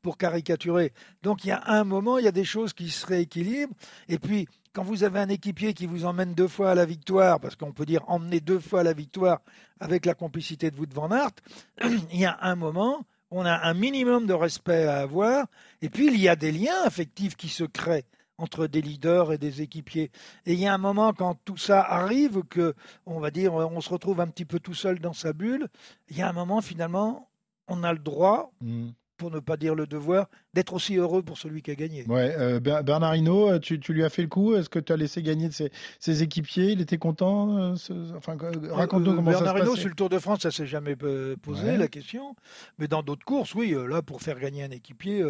pour 0.00 0.16
caricaturer. 0.16 0.92
Donc 1.24 1.44
il 1.44 1.48
y 1.48 1.52
a 1.52 1.62
un 1.66 1.82
moment, 1.82 2.18
il 2.18 2.24
y 2.24 2.28
a 2.28 2.32
des 2.32 2.44
choses 2.44 2.72
qui 2.72 2.88
se 2.88 3.04
rééquilibrent, 3.04 3.74
et 4.08 4.20
puis 4.20 4.46
quand 4.72 4.84
vous 4.84 5.04
avez 5.04 5.18
un 5.18 5.28
équipier 5.28 5.74
qui 5.74 5.86
vous 5.86 6.04
emmène 6.04 6.34
deux 6.34 6.48
fois 6.48 6.70
à 6.70 6.74
la 6.74 6.84
victoire, 6.84 7.40
parce 7.40 7.56
qu'on 7.56 7.72
peut 7.72 7.86
dire 7.86 8.04
emmener 8.08 8.40
deux 8.40 8.60
fois 8.60 8.80
à 8.80 8.82
la 8.82 8.92
victoire 8.92 9.40
avec 9.80 10.06
la 10.06 10.14
complicité 10.14 10.70
de 10.70 10.76
vous 10.76 10.86
de 10.86 10.94
Van 10.94 11.10
Aert, 11.10 11.32
il 12.12 12.20
y 12.20 12.24
a 12.24 12.38
un 12.40 12.54
moment, 12.54 13.04
on 13.30 13.44
a 13.44 13.66
un 13.68 13.74
minimum 13.74 14.26
de 14.26 14.34
respect 14.34 14.84
à 14.84 14.98
avoir, 14.98 15.46
et 15.82 15.88
puis 15.88 16.06
il 16.06 16.20
y 16.20 16.28
a 16.28 16.36
des 16.36 16.52
liens 16.52 16.82
affectifs 16.84 17.36
qui 17.36 17.48
se 17.48 17.64
créent 17.64 18.06
entre 18.38 18.66
des 18.66 18.80
leaders 18.80 19.32
et 19.32 19.38
des 19.38 19.60
équipiers. 19.60 20.10
Et 20.46 20.54
il 20.54 20.60
y 20.60 20.66
a 20.66 20.72
un 20.72 20.78
moment 20.78 21.12
quand 21.12 21.36
tout 21.44 21.58
ça 21.58 21.82
arrive, 21.82 22.42
que 22.48 22.74
on 23.06 23.20
va 23.20 23.30
dire, 23.30 23.52
on 23.52 23.80
se 23.80 23.90
retrouve 23.90 24.20
un 24.20 24.28
petit 24.28 24.46
peu 24.46 24.60
tout 24.60 24.74
seul 24.74 24.98
dans 24.98 25.12
sa 25.12 25.32
bulle. 25.32 25.68
Il 26.08 26.16
y 26.16 26.22
a 26.22 26.28
un 26.28 26.32
moment 26.32 26.62
finalement, 26.62 27.28
on 27.68 27.82
a 27.82 27.92
le 27.92 27.98
droit. 27.98 28.52
Mmh 28.62 28.90
pour 29.20 29.30
ne 29.30 29.38
pas 29.38 29.58
dire 29.58 29.74
le 29.74 29.86
devoir, 29.86 30.30
d'être 30.54 30.72
aussi 30.72 30.96
heureux 30.96 31.22
pour 31.22 31.36
celui 31.36 31.60
qui 31.60 31.70
a 31.70 31.74
gagné. 31.74 32.06
Ouais, 32.06 32.34
euh, 32.38 32.58
Bernard 32.58 33.14
Hinault, 33.16 33.50
euh, 33.50 33.58
tu, 33.58 33.76
lui 33.76 34.02
as 34.02 34.08
fait 34.08 34.22
le 34.22 34.28
coup 34.28 34.54
Est-ce 34.54 34.70
que 34.70 34.78
tu 34.78 34.94
as 34.94 34.96
laissé 34.96 35.22
gagner 35.22 35.50
ses, 35.50 36.22
équipiers? 36.22 36.72
Il 36.72 36.80
était 36.80 36.96
content 36.96 37.58
euh, 37.58 37.74
enfin, 38.16 38.38
Raconte-nous 38.70 39.14
comment 39.14 39.30
Bernard 39.30 39.58
ça 39.58 39.62
Hinault, 39.62 39.76
sur 39.76 39.90
le 39.90 39.94
Tour 39.94 40.08
de 40.08 40.18
France, 40.18 40.40
ça 40.40 40.50
s'est 40.50 40.66
jamais 40.66 40.96
posé 40.96 41.76
la 41.76 41.86
question. 41.86 42.34
Mais 42.78 42.88
dans 42.88 43.02
d'autres 43.02 43.26
courses, 43.26 43.54
oui, 43.54 43.76
là, 43.88 44.00
pour 44.00 44.22
faire 44.22 44.40
gagner 44.40 44.64
un 44.64 44.70
équipier, 44.70 45.22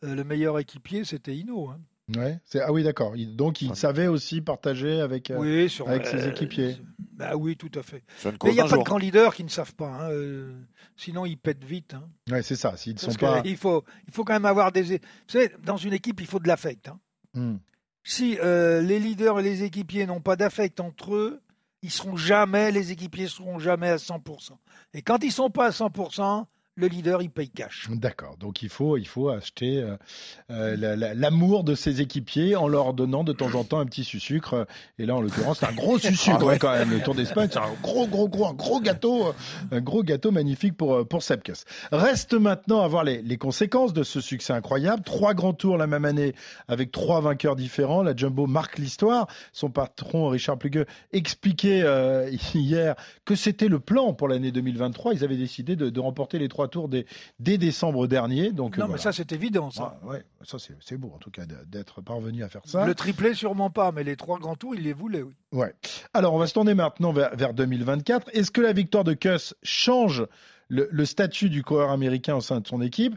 le 0.00 0.24
meilleur 0.24 0.58
équipier, 0.58 1.04
c'était 1.04 1.36
Hinault. 1.36 1.68
Hein. 1.68 1.78
Ouais, 2.14 2.38
ah 2.62 2.72
oui, 2.72 2.84
d'accord. 2.84 3.14
Donc 3.16 3.62
il 3.62 3.74
savait 3.74 4.06
aussi 4.06 4.40
partager 4.40 5.00
avec, 5.00 5.30
avec 5.30 6.06
ses 6.06 6.28
équipiers. 6.28 6.76
Bah 6.98 7.34
oui, 7.34 7.56
tout 7.56 7.70
à 7.74 7.82
fait. 7.82 8.04
Mais 8.24 8.50
il 8.50 8.54
n'y 8.54 8.60
a 8.60 8.66
pas 8.66 8.76
de 8.76 8.82
grands 8.82 8.98
leaders 8.98 9.34
qui 9.34 9.42
ne 9.42 9.48
savent 9.48 9.74
pas. 9.74 9.88
Hein, 9.88 10.10
euh, 10.10 10.54
sinon, 10.96 11.26
ils 11.26 11.38
pètent 11.38 11.64
vite. 11.64 11.94
Hein. 11.94 12.08
Ouais, 12.30 12.42
c'est 12.42 12.54
ça. 12.54 12.76
S'ils 12.76 12.98
sont 12.98 13.12
pas. 13.14 13.42
Il 13.44 13.56
faut, 13.56 13.84
il 14.06 14.12
faut 14.12 14.22
quand 14.22 14.34
même 14.34 14.44
avoir 14.44 14.70
des. 14.70 14.82
Vous 14.82 14.98
savez, 15.26 15.50
dans 15.64 15.78
une 15.78 15.94
équipe, 15.94 16.20
il 16.20 16.26
faut 16.26 16.38
de 16.38 16.46
l'affect. 16.46 16.88
Hein. 16.88 17.00
Hmm. 17.34 17.56
Si 18.04 18.38
euh, 18.40 18.82
les 18.82 19.00
leaders 19.00 19.40
et 19.40 19.42
les 19.42 19.64
équipiers 19.64 20.06
n'ont 20.06 20.20
pas 20.20 20.36
d'affect 20.36 20.78
entre 20.78 21.14
eux, 21.14 21.40
ils 21.82 21.90
seront 21.90 22.16
jamais, 22.16 22.70
les 22.70 22.92
équipiers 22.92 23.26
seront 23.26 23.58
jamais 23.58 23.88
à 23.88 23.96
100%. 23.96 24.52
Et 24.94 25.02
quand 25.02 25.24
ils 25.24 25.32
sont 25.32 25.50
pas 25.50 25.66
à 25.66 25.70
100%, 25.70 26.44
le 26.76 26.88
leader, 26.88 27.22
il 27.22 27.30
paye 27.30 27.48
cash. 27.48 27.88
D'accord. 27.90 28.36
Donc 28.36 28.62
il 28.62 28.68
faut, 28.68 28.98
il 28.98 29.06
faut 29.06 29.30
acheter 29.30 29.78
euh, 29.78 29.96
euh, 30.50 31.14
l'amour 31.14 31.64
de 31.64 31.74
ses 31.74 32.02
équipiers 32.02 32.54
en 32.54 32.68
leur 32.68 32.92
donnant 32.92 33.24
de 33.24 33.32
temps 33.32 33.54
en 33.54 33.64
temps 33.64 33.80
un 33.80 33.86
petit 33.86 34.04
sucre. 34.04 34.66
Et 34.98 35.06
là, 35.06 35.16
en 35.16 35.22
l'occurrence, 35.22 35.60
c'est 35.60 35.66
un 35.66 35.72
gros 35.72 35.98
sucre 35.98 36.48
ah 36.50 36.58
quand 36.58 36.72
même. 36.72 36.90
Le 36.90 37.00
Tour 37.00 37.14
d'Espagne, 37.14 37.48
c'est 37.50 37.58
un 37.58 37.72
gros, 37.82 38.06
gros, 38.06 38.28
gros, 38.28 38.46
un 38.46 38.52
gros 38.52 38.80
gâteau, 38.80 39.32
un 39.70 39.80
gros 39.80 40.02
gâteau 40.02 40.30
magnifique 40.30 40.76
pour 40.76 41.08
pour 41.08 41.22
Sepkus. 41.22 41.64
Reste 41.92 42.34
maintenant 42.34 42.82
à 42.82 42.88
voir 42.88 43.04
les, 43.04 43.22
les 43.22 43.38
conséquences 43.38 43.94
de 43.94 44.02
ce 44.02 44.20
succès 44.20 44.52
incroyable. 44.52 45.02
Trois 45.02 45.32
grands 45.32 45.54
tours 45.54 45.78
la 45.78 45.86
même 45.86 46.04
année 46.04 46.34
avec 46.68 46.92
trois 46.92 47.22
vainqueurs 47.22 47.56
différents. 47.56 48.02
La 48.02 48.14
Jumbo 48.14 48.46
marque 48.46 48.76
l'histoire. 48.76 49.28
Son 49.52 49.70
patron 49.70 50.28
Richard 50.28 50.58
Plugueux 50.58 50.84
expliquait 51.12 51.82
euh, 51.82 52.30
hier 52.54 52.96
que 53.24 53.34
c'était 53.34 53.68
le 53.68 53.80
plan 53.80 54.12
pour 54.12 54.28
l'année 54.28 54.52
2023. 54.52 55.14
Ils 55.14 55.24
avaient 55.24 55.36
décidé 55.36 55.74
de, 55.74 55.88
de 55.88 56.00
remporter 56.00 56.38
les 56.38 56.48
trois 56.48 56.65
tour 56.68 56.88
dès, 56.88 57.06
dès 57.38 57.58
décembre 57.58 58.06
dernier. 58.06 58.52
Donc, 58.52 58.78
non, 58.78 58.88
mais 58.88 58.98
ça, 58.98 59.12
c'est 59.12 59.32
évident, 59.32 59.70
ça. 59.70 59.98
Ah, 60.02 60.06
ouais, 60.06 60.24
ça, 60.44 60.58
c'est 60.58 60.96
beau, 60.96 61.12
en 61.14 61.18
tout 61.18 61.30
cas, 61.30 61.42
d'être 61.66 62.00
parvenu 62.00 62.42
à 62.42 62.48
faire 62.48 62.62
ça. 62.64 62.86
Le 62.86 62.94
triplé, 62.94 63.34
sûrement 63.34 63.70
pas, 63.70 63.92
mais 63.92 64.04
les 64.04 64.16
trois 64.16 64.38
grands 64.38 64.56
tours, 64.56 64.74
il 64.74 64.82
les 64.82 64.92
voulait, 64.92 65.22
oui. 65.22 65.34
Ouais. 65.52 65.74
Alors, 66.12 66.34
on 66.34 66.38
va 66.38 66.46
se 66.46 66.54
tourner 66.54 66.74
maintenant 66.74 67.12
vers, 67.12 67.34
vers 67.36 67.54
2024. 67.54 68.30
Est-ce 68.32 68.50
que 68.50 68.60
la 68.60 68.72
victoire 68.72 69.04
de 69.04 69.14
Kuss 69.14 69.54
change 69.62 70.26
le, 70.68 70.88
le, 70.90 71.04
statut 71.04 71.48
du 71.48 71.62
coureur 71.62 71.90
américain 71.90 72.34
au 72.34 72.40
sein 72.40 72.60
de 72.60 72.66
son 72.66 72.82
équipe? 72.82 73.14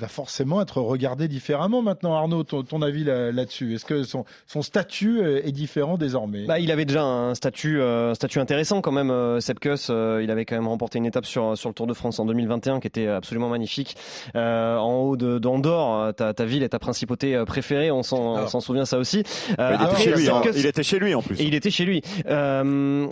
Va 0.00 0.08
forcément 0.08 0.60
être 0.60 0.80
regardé 0.80 1.28
différemment 1.28 1.82
maintenant. 1.82 2.14
Arnaud, 2.14 2.42
ton, 2.44 2.82
avis 2.82 3.04
là-dessus 3.04 3.74
Est-ce 3.74 3.84
que 3.84 4.02
son, 4.02 4.24
son, 4.46 4.62
statut 4.62 5.20
euh, 5.20 5.44
est 5.44 5.52
différent 5.52 5.96
désormais? 5.96 6.46
Bah, 6.46 6.58
Il 6.58 6.70
avait 6.70 6.84
déjà 6.84 7.02
un 7.02 7.34
statut, 7.34 7.80
euh, 7.80 8.14
statut 8.14 8.38
intéressant 8.38 8.80
quand 8.80 8.92
même, 8.92 9.10
euh, 9.10 9.40
Sepkus. 9.40 9.88
il 9.88 10.30
avait 10.30 10.44
quand 10.44 10.56
même 10.56 10.68
remporté 10.68 10.98
une 10.98 11.06
étape 11.06 11.26
sur, 11.26 11.56
sur 11.56 11.68
le 11.68 11.74
Tour 11.74 11.86
de 11.86 11.94
France 11.94 12.18
en 12.18 12.26
2021 12.26 12.80
qui 12.80 12.86
était 12.86 13.06
absolument 13.06 13.48
magnifique. 13.48 13.96
en 14.34 14.92
haut 15.02 15.16
d'Andorre, 15.16 16.14
ta, 16.14 16.34
ta, 16.34 16.44
ville 16.44 16.62
et 16.62 16.68
ta 16.68 16.78
principauté 16.78 17.42
préférée, 17.46 17.90
on 17.90 18.02
s'en 18.02 18.60
souvient 18.60 18.84
ça 18.84 18.98
aussi. 18.98 19.22
Il, 19.58 19.74
était 19.82 19.96
chez 19.96 20.12
lui, 20.12 20.28
hein. 20.28 20.42
il, 20.54 20.66
était 20.66 20.82
chez 20.82 20.98
lui, 20.98 21.14
en 21.14 21.22
plus. 21.22 21.40
Et 21.40 21.44
il 21.44 21.54
était 21.54 21.70
chez 21.70 21.84
lui. 21.84 22.02
Euh, 22.26 23.06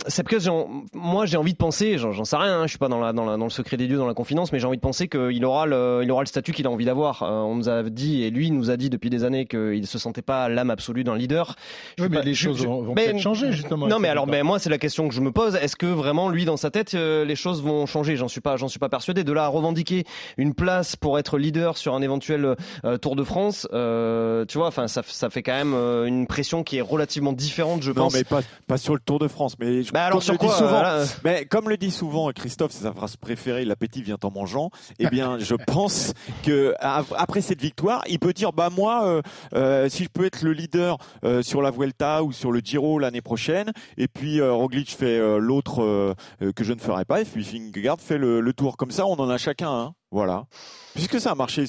moi 0.93 1.25
j'ai 1.25 1.37
envie 1.37 1.53
de 1.53 1.57
penser, 1.57 1.97
j'en 1.97 2.23
sais 2.25 2.35
rien, 2.35 2.59
hein, 2.59 2.63
je 2.63 2.69
suis 2.69 2.77
pas 2.77 2.87
dans, 2.87 2.99
la, 2.99 3.13
dans, 3.13 3.25
la, 3.25 3.37
dans, 3.37 3.45
le 3.45 3.49
secret 3.49 3.77
des 3.77 3.87
dieux, 3.87 3.97
dans 3.97 4.07
la 4.07 4.13
confidence, 4.13 4.51
mais 4.51 4.59
j'ai 4.59 4.67
envie 4.67 4.77
de 4.77 4.81
penser 4.81 5.07
qu'il 5.07 5.45
aura 5.45 5.65
le, 5.65 6.01
il 6.03 6.11
aura 6.11 6.21
le 6.21 6.27
statut 6.27 6.51
qu'il 6.51 6.67
a 6.67 6.69
envie 6.69 6.78
d'avoir. 6.85 7.23
Euh, 7.23 7.41
on 7.41 7.55
nous 7.55 7.69
a 7.69 7.83
dit, 7.83 8.23
et 8.23 8.29
lui 8.29 8.51
nous 8.51 8.69
a 8.69 8.77
dit 8.77 8.89
depuis 8.89 9.09
des 9.09 9.23
années 9.23 9.45
qu'il 9.45 9.81
ne 9.81 9.85
se 9.85 9.99
sentait 9.99 10.21
pas 10.21 10.49
l'âme 10.49 10.69
absolue 10.69 11.03
d'un 11.03 11.15
leader. 11.15 11.55
Oui, 11.99 12.07
mais 12.09 12.21
les 12.21 12.35
choses 12.35 12.65
vont 12.65 12.93
peut-être 12.93 13.19
changer 13.19 13.51
justement. 13.51 13.87
Non, 13.87 13.99
mais 13.99 14.07
alors, 14.07 14.27
ben, 14.27 14.43
moi 14.43 14.59
c'est 14.59 14.69
la 14.69 14.77
question 14.77 15.07
que 15.07 15.13
je 15.13 15.21
me 15.21 15.31
pose. 15.31 15.55
Est-ce 15.55 15.75
que 15.75 15.85
vraiment 15.85 16.29
lui 16.29 16.45
dans 16.45 16.57
sa 16.57 16.71
tête 16.71 16.93
euh, 16.93 17.25
les 17.25 17.35
choses 17.35 17.61
vont 17.61 17.85
changer? 17.85 18.15
J'en 18.15 18.27
suis 18.27 18.41
pas, 18.41 18.57
j'en 18.57 18.67
suis 18.67 18.79
pas 18.79 18.89
persuadé. 18.89 19.23
De 19.23 19.33
là 19.33 19.45
à 19.45 19.47
revendiquer 19.47 20.05
une 20.37 20.53
place 20.53 20.95
pour 20.95 21.19
être 21.19 21.37
leader 21.37 21.77
sur 21.77 21.93
un 21.93 22.01
éventuel 22.01 22.55
euh, 22.85 22.97
Tour 22.97 23.15
de 23.15 23.23
France, 23.23 23.67
tu 23.71 24.57
vois, 24.57 24.67
enfin 24.67 24.87
ça, 24.87 25.01
ça, 25.05 25.29
fait 25.29 25.43
quand 25.43 25.53
même 25.53 25.73
une 25.73 26.27
pression 26.27 26.63
qui 26.63 26.77
est 26.77 26.81
relativement 26.81 27.33
différente, 27.33 27.83
je 27.83 27.91
pense. 27.91 28.13
Non, 28.13 28.19
mais 28.19 28.23
pas, 28.23 28.41
pas 28.67 28.77
sur 28.77 28.93
le 28.93 28.99
Tour 28.99 29.19
de 29.19 29.27
France. 29.27 29.55
Mais 29.59 29.81
bah 29.93 30.05
alors 30.05 30.23
sur 30.23 30.37
quoi, 30.37 30.53
souvent, 30.53 30.83
mais 31.23 31.45
comme 31.45 31.69
le 31.69 31.77
dit 31.77 31.91
souvent 31.91 32.31
Christophe, 32.31 32.71
c'est 32.71 32.83
sa 32.83 32.93
phrase 32.93 33.15
préférée, 33.15 33.65
l'appétit 33.65 34.01
vient 34.01 34.17
en 34.23 34.31
mangeant. 34.31 34.71
Eh 34.99 35.07
bien, 35.07 35.37
je 35.39 35.55
pense 35.55 36.13
que 36.43 36.58
après 36.79 37.41
cette 37.41 37.61
victoire, 37.61 38.03
il 38.07 38.19
peut 38.19 38.33
dire 38.33 38.53
bah 38.53 38.69
moi, 38.69 39.05
euh, 39.05 39.21
euh, 39.53 39.89
si 39.89 40.03
je 40.03 40.09
peux 40.09 40.25
être 40.25 40.41
le 40.43 40.53
leader 40.53 40.97
euh, 41.23 41.41
sur 41.41 41.61
la 41.61 41.71
Vuelta 41.71 42.23
ou 42.23 42.31
sur 42.31 42.51
le 42.51 42.59
Giro 42.59 42.99
l'année 42.99 43.21
prochaine, 43.21 43.71
et 43.97 44.07
puis 44.07 44.41
Roglic 44.41 44.91
fait 44.91 45.19
l'autre 45.39 46.15
que 46.39 46.63
je 46.63 46.73
ne 46.73 46.79
ferai 46.79 47.05
pas, 47.05 47.21
et 47.21 47.25
puis 47.25 47.43
Vingegaard 47.43 47.99
fait 47.99 48.17
le, 48.17 48.53
tour. 48.53 48.77
Comme 48.77 48.91
ça, 48.91 49.05
on 49.05 49.13
en 49.13 49.29
a 49.29 49.37
chacun. 49.37 49.71
Hein. 49.71 49.93
Voilà. 50.11 50.45
Puisque 50.95 51.19
ça 51.19 51.31
a 51.31 51.35
marché, 51.35 51.65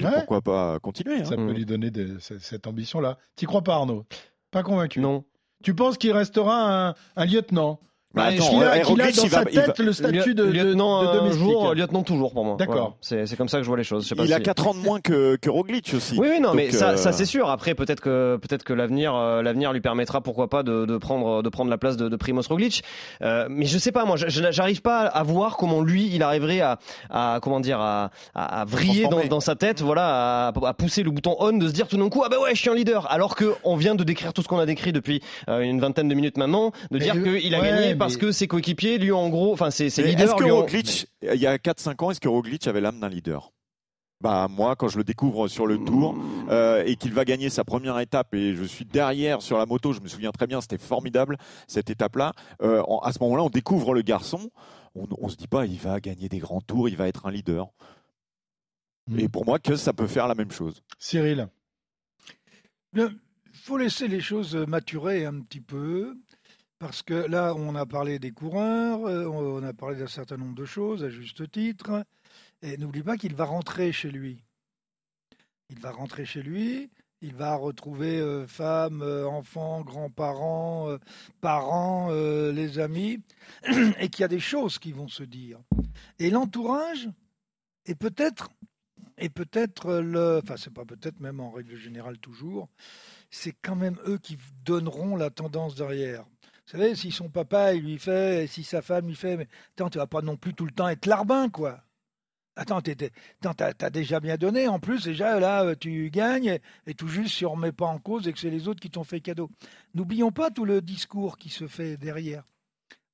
pourquoi 0.00 0.40
pas 0.40 0.78
continuer 0.80 1.20
hein. 1.20 1.24
Ça 1.24 1.36
peut 1.36 1.52
lui 1.52 1.66
donner 1.66 1.90
cette 2.18 2.66
ambition-là. 2.66 3.18
Tu 3.36 3.46
crois 3.46 3.62
pas, 3.62 3.74
Arnaud? 3.74 4.04
Pas 4.50 4.62
convaincu? 4.62 5.00
Non. 5.00 5.24
Tu 5.62 5.74
penses 5.74 5.98
qu'il 5.98 6.12
restera 6.12 6.94
un 7.16 7.24
lieutenant? 7.24 7.80
Bah, 8.14 8.24
attends, 8.24 8.48
qu'il 8.48 8.62
a, 8.62 8.80
qu 8.80 9.00
a 9.00 9.12
dans 9.12 9.28
sa 9.28 9.44
tête 9.44 9.78
le 9.78 9.92
statut 9.92 10.34
de, 10.34 10.44
lieutenant 10.44 11.14
de, 11.14 11.28
de 11.28 11.32
jour, 11.32 11.74
lieutenant 11.74 12.02
toujours 12.02 12.32
pour 12.32 12.44
moi. 12.44 12.56
D'accord. 12.58 12.96
Voilà. 13.08 13.26
C'est 13.26 13.36
comme 13.36 13.48
ça 13.48 13.58
que 13.58 13.64
je 13.64 13.68
vois 13.68 13.76
les 13.76 13.84
choses. 13.84 14.04
Je 14.04 14.08
sais 14.08 14.14
pas 14.14 14.24
il 14.24 14.28
si... 14.28 14.34
a 14.34 14.40
4 14.40 14.66
ans 14.68 14.74
de 14.74 14.78
moins 14.78 15.00
que, 15.00 15.36
que 15.36 15.50
Roglic 15.50 15.92
aussi. 15.94 16.18
Oui, 16.18 16.28
oui 16.30 16.40
non, 16.40 16.48
Donc, 16.48 16.56
mais 16.56 16.70
ça, 16.70 16.90
euh... 16.90 16.96
ça 16.96 17.12
c'est 17.12 17.24
sûr. 17.24 17.50
Après, 17.50 17.74
peut-être 17.74 18.00
que 18.00 18.38
peut-être 18.40 18.64
que 18.64 18.72
l'avenir 18.72 19.14
euh, 19.14 19.42
l'avenir 19.42 19.72
lui 19.72 19.80
permettra, 19.80 20.20
pourquoi 20.20 20.48
pas, 20.48 20.62
de, 20.62 20.84
de 20.84 20.96
prendre 20.96 21.42
de 21.42 21.48
prendre 21.48 21.70
la 21.70 21.78
place 21.78 21.96
de, 21.96 22.08
de 22.08 22.16
Primoz 22.16 22.46
Roglic. 22.48 22.82
Euh, 23.22 23.46
mais 23.50 23.66
je 23.66 23.78
sais 23.78 23.92
pas, 23.92 24.04
moi, 24.04 24.16
j'arrive 24.16 24.82
pas 24.82 25.00
à 25.00 25.22
voir 25.22 25.56
comment 25.56 25.82
lui, 25.82 26.10
il 26.12 26.22
arriverait 26.22 26.60
à, 26.60 26.78
à 27.10 27.38
comment 27.42 27.60
dire, 27.60 27.80
à, 27.80 28.10
à, 28.34 28.60
à 28.60 28.64
vriller 28.64 29.06
dans, 29.08 29.24
dans, 29.24 29.40
sa 29.40 29.54
tête, 29.54 29.82
voilà, 29.82 30.48
à, 30.48 30.48
à, 30.48 30.74
pousser 30.74 31.02
le 31.02 31.10
bouton 31.10 31.36
on, 31.38 31.52
de 31.52 31.68
se 31.68 31.72
dire 31.72 31.88
tout 31.88 31.96
d'un 31.96 32.08
coup, 32.08 32.22
ah 32.24 32.28
bah 32.28 32.40
ouais, 32.40 32.54
je 32.54 32.60
suis 32.60 32.70
un 32.70 32.74
leader, 32.74 33.10
alors 33.10 33.34
que 33.34 33.54
on 33.64 33.76
vient 33.76 33.94
de 33.94 34.04
décrire 34.04 34.32
tout 34.32 34.42
ce 34.42 34.48
qu'on 34.48 34.58
a 34.58 34.66
décrit 34.66 34.92
depuis 34.92 35.22
euh, 35.48 35.60
une 35.60 35.80
vingtaine 35.80 36.08
de 36.08 36.14
minutes 36.14 36.38
maintenant, 36.38 36.72
de 36.90 36.98
dire 36.98 37.14
qu'il 37.22 37.54
a 37.54 37.60
gagné 37.60 37.94
parce 38.04 38.16
que 38.16 38.32
ses 38.32 38.46
coéquipiers 38.46 38.98
lui, 38.98 39.12
en 39.12 39.28
gros, 39.28 39.52
enfin, 39.52 39.70
c'est 39.70 39.88
leader. 39.98 40.20
Est-ce 40.20 40.34
que 40.34 40.50
Roglic, 40.50 41.06
il 41.22 41.40
y 41.40 41.46
a 41.46 41.56
4-5 41.56 42.04
ans, 42.04 42.10
est-ce 42.10 42.20
que 42.20 42.28
Roglic 42.28 42.66
avait 42.66 42.80
l'âme 42.80 43.00
d'un 43.00 43.08
leader? 43.08 43.52
Bah 44.20 44.46
moi 44.48 44.74
quand 44.76 44.88
je 44.88 44.96
le 44.96 45.04
découvre 45.04 45.48
sur 45.48 45.66
le 45.66 45.76
tour 45.76 46.16
euh, 46.48 46.84
et 46.86 46.96
qu'il 46.96 47.12
va 47.12 47.26
gagner 47.26 47.50
sa 47.50 47.62
première 47.64 47.98
étape 47.98 48.32
et 48.32 48.54
je 48.54 48.62
suis 48.64 48.86
derrière 48.86 49.42
sur 49.42 49.58
la 49.58 49.66
moto, 49.66 49.92
je 49.92 50.00
me 50.00 50.08
souviens 50.08 50.30
très 50.30 50.46
bien, 50.46 50.60
c'était 50.62 50.78
formidable 50.78 51.36
cette 51.66 51.90
étape-là. 51.90 52.32
Euh, 52.62 52.82
à 53.02 53.12
ce 53.12 53.18
moment-là, 53.20 53.42
on 53.42 53.50
découvre 53.50 53.92
le 53.92 54.00
garçon, 54.00 54.50
on, 54.94 55.06
on 55.18 55.28
se 55.28 55.36
dit 55.36 55.48
pas 55.48 55.66
il 55.66 55.78
va 55.78 56.00
gagner 56.00 56.28
des 56.28 56.38
grands 56.38 56.62
tours, 56.62 56.88
il 56.88 56.96
va 56.96 57.08
être 57.08 57.26
un 57.26 57.30
leader. 57.30 57.68
Mm. 59.08 59.18
Et 59.20 59.28
pour 59.28 59.44
moi, 59.44 59.58
que 59.58 59.76
ça 59.76 59.92
peut 59.92 60.06
faire 60.06 60.28
la 60.28 60.34
même 60.34 60.50
chose. 60.50 60.82
Cyril? 60.98 61.48
Il 62.94 63.10
faut 63.52 63.76
laisser 63.76 64.08
les 64.08 64.20
choses 64.20 64.54
maturer 64.54 65.24
un 65.24 65.40
petit 65.40 65.60
peu. 65.60 66.16
Parce 66.84 67.02
que 67.02 67.14
là, 67.14 67.54
on 67.56 67.74
a 67.76 67.86
parlé 67.86 68.18
des 68.18 68.30
coureurs, 68.30 69.06
euh, 69.06 69.24
on 69.24 69.62
a 69.62 69.72
parlé 69.72 69.96
d'un 69.96 70.06
certain 70.06 70.36
nombre 70.36 70.54
de 70.54 70.66
choses, 70.66 71.02
à 71.02 71.08
juste 71.08 71.50
titre. 71.50 72.04
Et 72.60 72.76
n'oublie 72.76 73.02
pas 73.02 73.16
qu'il 73.16 73.34
va 73.34 73.46
rentrer 73.46 73.90
chez 73.90 74.10
lui. 74.10 74.44
Il 75.70 75.80
va 75.80 75.92
rentrer 75.92 76.26
chez 76.26 76.42
lui, 76.42 76.90
il 77.22 77.34
va 77.34 77.54
retrouver 77.54 78.18
euh, 78.18 78.46
femme, 78.46 79.00
euh, 79.00 79.26
enfants, 79.26 79.80
grands-parents, 79.80 80.98
parents, 81.40 82.10
les 82.10 82.78
amis, 82.78 83.22
et 83.98 84.10
qu'il 84.10 84.20
y 84.20 84.24
a 84.24 84.28
des 84.28 84.38
choses 84.38 84.78
qui 84.78 84.92
vont 84.92 85.08
se 85.08 85.22
dire. 85.22 85.60
Et 86.18 86.28
l'entourage, 86.28 87.08
et 87.86 87.94
peut-être, 87.94 88.50
et 89.16 89.30
peut-être 89.30 89.94
le, 89.94 90.42
enfin 90.42 90.58
c'est 90.58 90.74
pas 90.74 90.84
peut-être 90.84 91.18
même 91.18 91.40
en 91.40 91.50
règle 91.50 91.76
générale 91.76 92.18
toujours, 92.18 92.68
c'est 93.30 93.54
quand 93.62 93.74
même 93.74 93.98
eux 94.06 94.18
qui 94.18 94.36
donneront 94.66 95.16
la 95.16 95.30
tendance 95.30 95.76
derrière. 95.76 96.26
Vous 96.66 96.78
savez, 96.78 96.94
si 96.94 97.10
son 97.10 97.28
papa 97.28 97.74
il 97.74 97.82
lui 97.84 97.98
fait, 97.98 98.46
si 98.46 98.62
sa 98.64 98.80
femme 98.82 99.06
lui 99.06 99.14
fait, 99.14 99.36
mais 99.36 99.48
attends, 99.76 99.90
tu 99.90 99.98
vas 99.98 100.06
pas 100.06 100.22
non 100.22 100.36
plus 100.36 100.54
tout 100.54 100.64
le 100.64 100.72
temps 100.72 100.88
être 100.88 101.06
larbin, 101.06 101.48
quoi. 101.50 101.82
Attends, 102.56 102.80
t'as 102.80 103.90
déjà 103.90 104.20
bien 104.20 104.36
donné. 104.36 104.68
En 104.68 104.78
plus, 104.78 105.04
déjà, 105.04 105.40
là, 105.40 105.64
euh, 105.64 105.74
tu 105.74 106.08
gagnes. 106.10 106.60
Et 106.86 106.94
tout 106.94 107.08
juste, 107.08 107.34
si 107.34 107.44
on 107.44 107.50
remet 107.54 107.72
pas 107.72 107.86
en 107.86 107.98
cause 107.98 108.28
et 108.28 108.32
que 108.32 108.38
c'est 108.38 108.48
les 108.48 108.68
autres 108.68 108.80
qui 108.80 108.90
t'ont 108.90 109.02
fait 109.04 109.20
cadeau. 109.20 109.50
N'oublions 109.94 110.30
pas 110.30 110.50
tout 110.52 110.64
le 110.64 110.80
discours 110.80 111.36
qui 111.36 111.48
se 111.48 111.66
fait 111.66 111.96
derrière. 111.96 112.44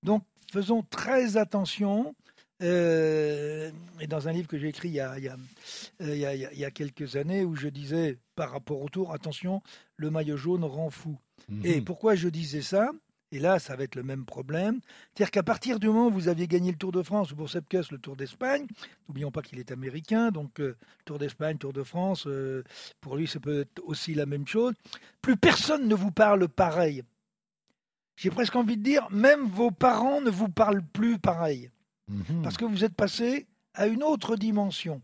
Donc, 0.02 0.24
faisons 0.52 0.82
très 0.82 1.38
attention. 1.38 2.14
Euh, 2.62 3.70
et 3.98 4.06
dans 4.06 4.28
un 4.28 4.32
livre 4.32 4.46
que 4.46 4.58
j'ai 4.58 4.68
écrit 4.68 4.88
il 4.88 4.94
y, 4.94 5.00
a, 5.00 5.18
il, 5.18 5.24
y 5.24 5.28
a, 5.28 5.36
il 6.00 6.16
y 6.18 6.26
a- 6.26 6.34
il 6.34 6.40
y 6.40 6.44
a- 6.46 6.52
il 6.52 6.58
y 6.58 6.64
a 6.66 6.70
quelques 6.70 7.16
années, 7.16 7.42
où 7.42 7.56
je 7.56 7.68
disais, 7.68 8.18
par 8.36 8.50
rapport 8.50 8.82
au 8.82 8.90
tour, 8.90 9.12
attention, 9.14 9.62
le 9.96 10.10
maillot 10.10 10.36
jaune 10.36 10.64
rend 10.64 10.90
fou. 10.90 11.18
Et 11.64 11.80
pourquoi 11.80 12.14
je 12.14 12.28
disais 12.28 12.62
ça? 12.62 12.90
Et 13.32 13.38
là, 13.38 13.58
ça 13.58 13.76
va 13.76 13.84
être 13.84 13.94
le 13.94 14.02
même 14.02 14.24
problème. 14.24 14.80
C'est-à-dire 15.14 15.30
qu'à 15.30 15.42
partir 15.42 15.78
du 15.78 15.86
moment 15.86 16.08
où 16.08 16.10
vous 16.10 16.28
aviez 16.28 16.48
gagné 16.48 16.72
le 16.72 16.76
Tour 16.76 16.90
de 16.90 17.02
France, 17.02 17.30
ou 17.30 17.36
pour 17.36 17.48
Sepkus, 17.48 17.90
le 17.92 17.98
Tour 17.98 18.16
d'Espagne, 18.16 18.66
n'oublions 19.08 19.30
pas 19.30 19.42
qu'il 19.42 19.58
est 19.58 19.70
américain, 19.70 20.30
donc 20.30 20.60
euh, 20.60 20.76
Tour 21.04 21.18
d'Espagne, 21.18 21.56
Tour 21.56 21.72
de 21.72 21.84
France, 21.84 22.24
euh, 22.26 22.64
pour 23.00 23.16
lui, 23.16 23.28
ça 23.28 23.38
peut 23.38 23.60
être 23.60 23.82
aussi 23.84 24.14
la 24.14 24.26
même 24.26 24.46
chose. 24.46 24.74
Plus 25.22 25.36
personne 25.36 25.86
ne 25.86 25.94
vous 25.94 26.10
parle 26.10 26.48
pareil. 26.48 27.04
J'ai 28.16 28.30
presque 28.30 28.56
envie 28.56 28.76
de 28.76 28.82
dire, 28.82 29.08
même 29.10 29.46
vos 29.46 29.70
parents 29.70 30.20
ne 30.20 30.30
vous 30.30 30.48
parlent 30.48 30.84
plus 30.84 31.18
pareil. 31.18 31.70
Mhm. 32.08 32.42
Parce 32.42 32.56
que 32.56 32.64
vous 32.64 32.84
êtes 32.84 32.94
passé 32.94 33.46
à 33.74 33.86
une 33.86 34.02
autre 34.02 34.36
dimension. 34.36 35.00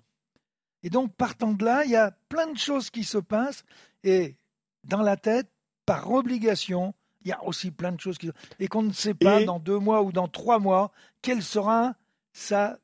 Et 0.82 0.90
donc, 0.90 1.14
partant 1.14 1.52
de 1.52 1.64
là, 1.64 1.84
il 1.84 1.92
y 1.92 1.96
a 1.96 2.10
plein 2.28 2.52
de 2.52 2.58
choses 2.58 2.90
qui 2.90 3.04
se 3.04 3.18
passent. 3.18 3.64
Et 4.02 4.36
dans 4.84 5.02
la 5.02 5.16
tête, 5.16 5.48
par 5.86 6.10
obligation, 6.10 6.92
il 7.26 7.30
y 7.30 7.32
a 7.32 7.44
aussi 7.44 7.72
plein 7.72 7.90
de 7.90 8.00
choses 8.00 8.18
qui... 8.18 8.30
Et 8.60 8.68
qu'on 8.68 8.82
ne 8.82 8.92
sait 8.92 9.14
pas, 9.14 9.42
dans 9.42 9.58
deux 9.58 9.80
mois 9.80 10.02
ou 10.02 10.12
dans 10.12 10.28
trois 10.28 10.60
mois, 10.60 10.92
quelle 11.22 11.42
sera 11.42 11.94
sa, 12.32 12.78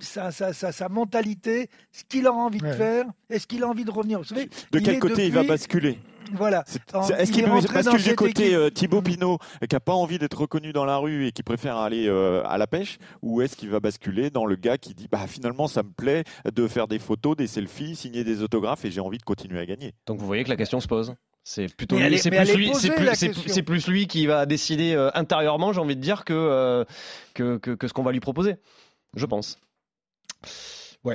sa, 0.00 0.30
sa, 0.30 0.52
sa, 0.52 0.70
sa 0.70 0.88
mentalité, 0.90 1.70
ce 1.90 2.04
qu'il 2.04 2.26
aura 2.26 2.40
envie 2.40 2.58
de 2.58 2.72
faire, 2.72 3.06
est-ce 3.30 3.46
qu'il 3.46 3.62
a 3.62 3.68
envie 3.68 3.86
de 3.86 3.90
revenir. 3.90 4.18
Vous 4.18 4.24
savez, 4.24 4.50
De 4.70 4.78
quel 4.80 4.96
est 4.96 4.98
côté 4.98 5.26
il 5.26 5.32
va 5.32 5.44
basculer 5.44 5.98
Voilà. 6.32 6.62
Est-ce 6.66 7.30
il 7.30 7.34
qu'il 7.36 7.44
est 7.44 7.72
bascule 7.72 8.02
du 8.02 8.14
côté 8.14 8.54
euh, 8.54 8.68
Thibaut 8.68 9.00
Pinot, 9.00 9.38
euh, 9.62 9.66
qui 9.66 9.74
n'a 9.74 9.80
pas 9.80 9.94
envie 9.94 10.18
d'être 10.18 10.42
reconnu 10.42 10.74
dans 10.74 10.84
la 10.84 10.98
rue 10.98 11.26
et 11.26 11.32
qui 11.32 11.42
préfère 11.42 11.78
aller 11.78 12.06
euh, 12.06 12.42
à 12.44 12.58
la 12.58 12.66
pêche, 12.66 12.98
ou 13.22 13.40
est-ce 13.40 13.56
qu'il 13.56 13.70
va 13.70 13.80
basculer 13.80 14.28
dans 14.28 14.44
le 14.44 14.56
gars 14.56 14.76
qui 14.76 14.92
dit 14.92 15.08
bah 15.10 15.26
finalement 15.26 15.68
ça 15.68 15.82
me 15.82 15.90
plaît 15.90 16.24
de 16.54 16.68
faire 16.68 16.86
des 16.86 16.98
photos, 16.98 17.34
des 17.34 17.46
selfies, 17.46 17.96
signer 17.96 18.24
des 18.24 18.42
autographes 18.42 18.84
et 18.84 18.90
j'ai 18.90 19.00
envie 19.00 19.16
de 19.16 19.22
continuer 19.22 19.58
à 19.58 19.64
gagner? 19.64 19.94
Donc 20.06 20.18
vous 20.18 20.26
voyez 20.26 20.44
que 20.44 20.50
la 20.50 20.56
question 20.56 20.80
se 20.80 20.86
pose. 20.86 21.14
C'est 21.50 21.74
plutôt 21.74 21.96
Mais 21.96 22.10
lui, 22.10 22.18
c'est 22.18 22.30
plus 22.30 22.54
lui, 22.54 23.62
plus, 23.62 23.82
plus 23.82 24.06
qui 24.06 24.26
va 24.26 24.44
décider 24.44 24.92
euh, 24.92 25.10
intérieurement, 25.14 25.72
j'ai 25.72 25.80
envie 25.80 25.96
de 25.96 26.00
dire, 26.02 26.26
que, 26.26 26.34
euh, 26.34 26.84
que, 27.32 27.56
que, 27.56 27.70
que 27.70 27.88
ce 27.88 27.94
qu'on 27.94 28.02
va 28.02 28.12
lui 28.12 28.20
proposer. 28.20 28.56
Je 29.16 29.24
pense. 29.24 29.58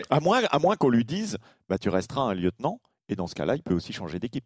À 0.10 0.20
moins, 0.20 0.42
à 0.50 0.58
moins 0.58 0.76
qu'on 0.76 0.90
lui 0.90 1.06
dise 1.06 1.38
bah 1.70 1.78
tu 1.78 1.90
resteras 1.90 2.22
un 2.24 2.34
lieutenant 2.34 2.82
et 3.10 3.16
dans 3.16 3.28
ce 3.28 3.36
cas-là 3.36 3.56
il 3.58 3.62
peut 3.62 3.76
aussi 3.76 3.94
changer 3.94 4.18
d'équipe. 4.18 4.44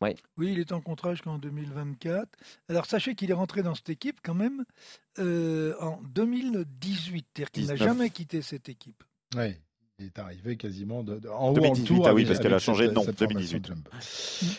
Ouais. 0.00 0.14
Oui, 0.36 0.52
il 0.52 0.60
est 0.60 0.70
en 0.70 0.80
contrat 0.80 1.14
jusqu'en 1.14 1.36
2024. 1.38 2.28
Alors 2.68 2.86
sachez 2.86 3.16
qu'il 3.16 3.28
est 3.32 3.34
rentré 3.34 3.64
dans 3.64 3.74
cette 3.74 3.90
équipe 3.90 4.20
quand 4.22 4.34
même 4.34 4.64
euh, 5.18 5.74
en 5.80 5.98
2018, 6.14 7.26
c'est-à-dire 7.34 7.50
qu'il 7.50 7.66
n'a 7.66 7.72
19. 7.74 7.88
jamais 7.88 8.10
quitté 8.10 8.40
cette 8.40 8.68
équipe. 8.68 9.02
Oui, 9.36 9.56
il 9.98 10.06
est 10.06 10.18
arrivé 10.20 10.56
quasiment 10.56 11.02
de, 11.02 11.18
de- 11.18 11.28
en 11.28 11.46
haut 11.46 11.50
en 11.50 11.52
2018, 11.54 11.86
tour. 11.86 12.06
ah 12.06 12.14
oui, 12.14 12.22
avec- 12.22 12.28
parce 12.28 12.38
qu'elle 12.38 12.54
a 12.54 12.60
changé 12.60 12.86
de 12.86 12.92
nom, 12.92 13.02
cette 13.02 13.18
formation 13.18 13.58
2018. 13.58 14.52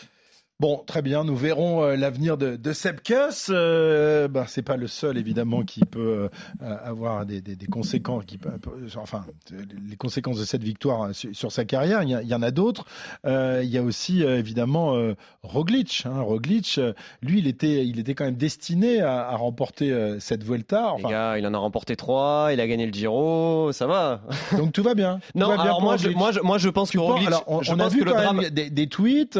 Bon, 0.60 0.82
très 0.86 1.00
bien, 1.00 1.24
nous 1.24 1.34
verrons 1.36 1.82
euh, 1.82 1.96
l'avenir 1.96 2.36
de, 2.36 2.54
de 2.56 2.72
Sepkus. 2.74 3.48
Euh, 3.48 4.28
ben, 4.28 4.44
c'est 4.46 4.60
pas 4.60 4.76
le 4.76 4.88
seul, 4.88 5.16
évidemment, 5.16 5.62
qui 5.62 5.80
peut 5.80 6.28
euh, 6.62 6.76
avoir 6.84 7.24
des, 7.24 7.40
des- 7.40 7.56
des 7.56 7.66
conséquences, 7.66 8.26
qui 8.26 8.36
peut- 8.36 8.50
peut- 8.60 8.70
enfin, 8.98 9.24
les 9.50 9.96
conséquences 9.96 10.38
de 10.38 10.44
cette 10.44 10.62
victoire 10.62 11.14
sur, 11.14 11.34
sur 11.34 11.50
sa 11.50 11.64
carrière. 11.64 12.02
Il 12.02 12.10
y, 12.10 12.14
a- 12.14 12.20
il 12.20 12.28
y 12.28 12.34
en 12.34 12.42
a 12.42 12.50
d'autres. 12.50 12.84
Il 13.24 13.64
y 13.70 13.78
a 13.78 13.82
aussi, 13.82 14.22
évidemment, 14.22 14.94
Roglic. 15.42 16.02
Hein. 16.04 16.20
Roglic, 16.20 16.78
lui, 17.22 17.38
il 17.38 17.46
était, 17.46 17.86
il 17.86 17.98
était 17.98 18.14
quand 18.14 18.26
même 18.26 18.36
destiné 18.36 19.00
à, 19.00 19.28
à 19.30 19.36
remporter 19.36 20.16
cette 20.20 20.44
Vuelta. 20.44 20.94
Les 20.98 21.04
gars, 21.04 21.38
il 21.38 21.46
en 21.46 21.54
a 21.54 21.58
remporté 21.58 21.96
trois, 21.96 22.50
il 22.52 22.60
a 22.60 22.66
gagné 22.66 22.84
le 22.84 22.92
Giro, 22.92 23.72
ça 23.72 23.86
va. 23.86 24.20
Donc 24.58 24.72
tout 24.74 24.82
va 24.82 24.92
bien. 24.94 25.20
Non, 25.34 25.48
va 25.48 25.54
bien 25.54 25.64
alors 25.64 25.80
moi 25.80 25.96
je, 25.96 26.10
moi, 26.10 26.32
je, 26.32 26.40
moi 26.40 26.58
je 26.58 26.68
pense 26.68 26.90
que 26.90 26.98
penses- 26.98 27.08
Roglic, 27.12 27.26
alors, 27.28 27.44
on, 27.46 27.62
je 27.62 27.72
on 27.72 27.78
a 27.80 27.88
vu 27.88 28.00
que 28.00 28.04
le 28.04 28.10
drame, 28.12 28.42
des, 28.50 28.68
des 28.68 28.86
tweets 28.86 29.38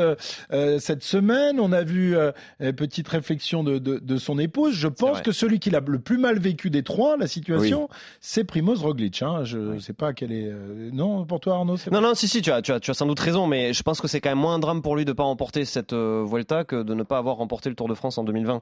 cette 0.78 1.02
semaine. 1.11 1.61
On 1.61 1.73
a 1.73 1.83
vu 1.83 2.16
euh, 2.16 2.33
euh, 2.62 2.73
petite 2.73 3.09
réflexion 3.09 3.62
de, 3.64 3.79
de, 3.79 3.99
de 3.99 4.16
son 4.16 4.38
épouse. 4.38 4.75
Je 4.75 4.88
pense 4.88 5.20
que 5.20 5.33
celui 5.33 5.59
qui 5.59 5.70
l'a 5.70 5.81
le 5.87 5.99
plus 5.99 6.18
mal 6.18 6.38
vécu 6.38 6.70
des 6.70 6.83
trois, 6.83 7.16
la 7.16 7.27
situation, 7.27 7.88
c'est 8.20 8.44
Primoz 8.44 8.83
Roglic. 8.83 9.23
Hein. 9.23 9.44
Je 9.44 9.59
ne 9.59 9.79
sais 9.79 9.92
pas 9.92 10.12
quel 10.12 10.33
est. 10.33 10.46
euh, 10.51 10.90
Non, 10.92 11.25
pour 11.27 11.40
toi, 11.40 11.57
Arnaud. 11.57 11.77
Non, 11.90 12.01
non, 12.01 12.14
si, 12.14 12.29
si, 12.29 12.40
tu 12.42 12.51
as, 12.51 12.62
tu, 12.62 12.73
as, 12.73 12.81
tu 12.81 12.90
as 12.90 12.94
sans 12.94 13.07
doute 13.07 13.20
raison, 13.20 13.46
mais 13.46 13.73
je 13.73 13.83
pense 13.83 14.01
que 14.01 14.09
c'est 14.09 14.20
quand 14.20 14.31
même 14.31 14.38
moins 14.38 14.55
un 14.55 14.59
drame 14.59 14.83
pour 14.83 14.96
lui 14.96 15.05
de 15.05 15.11
ne 15.11 15.14
pas 15.16 15.25
remporter 15.25 15.64
cette 15.64 15.92
euh, 15.92 16.25
Vuelta 16.27 16.64
que 16.64 16.83
de 16.83 16.94
ne 16.94 17.03
pas 17.03 17.18
avoir 17.18 17.37
remporté 17.37 17.68
le 17.68 17.75
Tour 17.75 17.88
de 17.88 17.94
France 17.94 18.16
en 18.18 18.25
2020, 18.25 18.61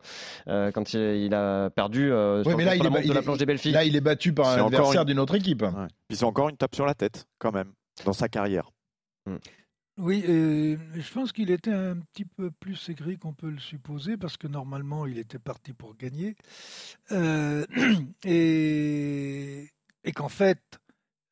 euh, 0.48 0.70
quand 0.72 0.92
il, 0.94 1.00
il 1.00 1.34
a 1.34 1.70
perdu 1.70 2.10
euh, 2.10 2.42
sur, 2.42 2.56
mais 2.56 2.64
là, 2.64 2.74
il 2.76 2.84
est, 2.84 2.90
il 3.02 3.08
de 3.10 3.14
la 3.14 3.22
planche 3.22 3.38
des 3.38 3.46
belles 3.46 3.58
filles. 3.58 3.72
là, 3.72 3.84
il 3.84 3.94
est 3.96 4.00
battu 4.00 4.32
par 4.32 4.48
un 4.48 4.66
adversaire 4.66 5.02
une- 5.02 5.06
d'une 5.08 5.18
autre 5.18 5.34
équipe. 5.34 5.62
Ouais. 5.62 5.68
Puis 6.08 6.16
c'est 6.16 6.24
encore 6.24 6.48
une 6.48 6.56
tape 6.56 6.74
sur 6.74 6.86
la 6.86 6.94
tête 6.94 7.26
quand 7.38 7.52
même 7.52 7.72
dans 8.04 8.12
sa 8.12 8.28
carrière. 8.28 8.70
Oui, 9.98 10.22
et 10.24 10.78
je 10.94 11.12
pense 11.12 11.32
qu'il 11.32 11.50
était 11.50 11.72
un 11.72 11.98
petit 11.98 12.24
peu 12.24 12.52
plus 12.52 12.88
aigri 12.88 13.18
qu'on 13.18 13.34
peut 13.34 13.50
le 13.50 13.58
supposer, 13.58 14.16
parce 14.16 14.36
que 14.36 14.46
normalement, 14.46 15.06
il 15.06 15.18
était 15.18 15.40
parti 15.40 15.72
pour 15.72 15.96
gagner. 15.96 16.36
Euh, 17.10 17.66
et 18.24 19.68
et 20.04 20.12
qu'en 20.12 20.28
fait, 20.28 20.62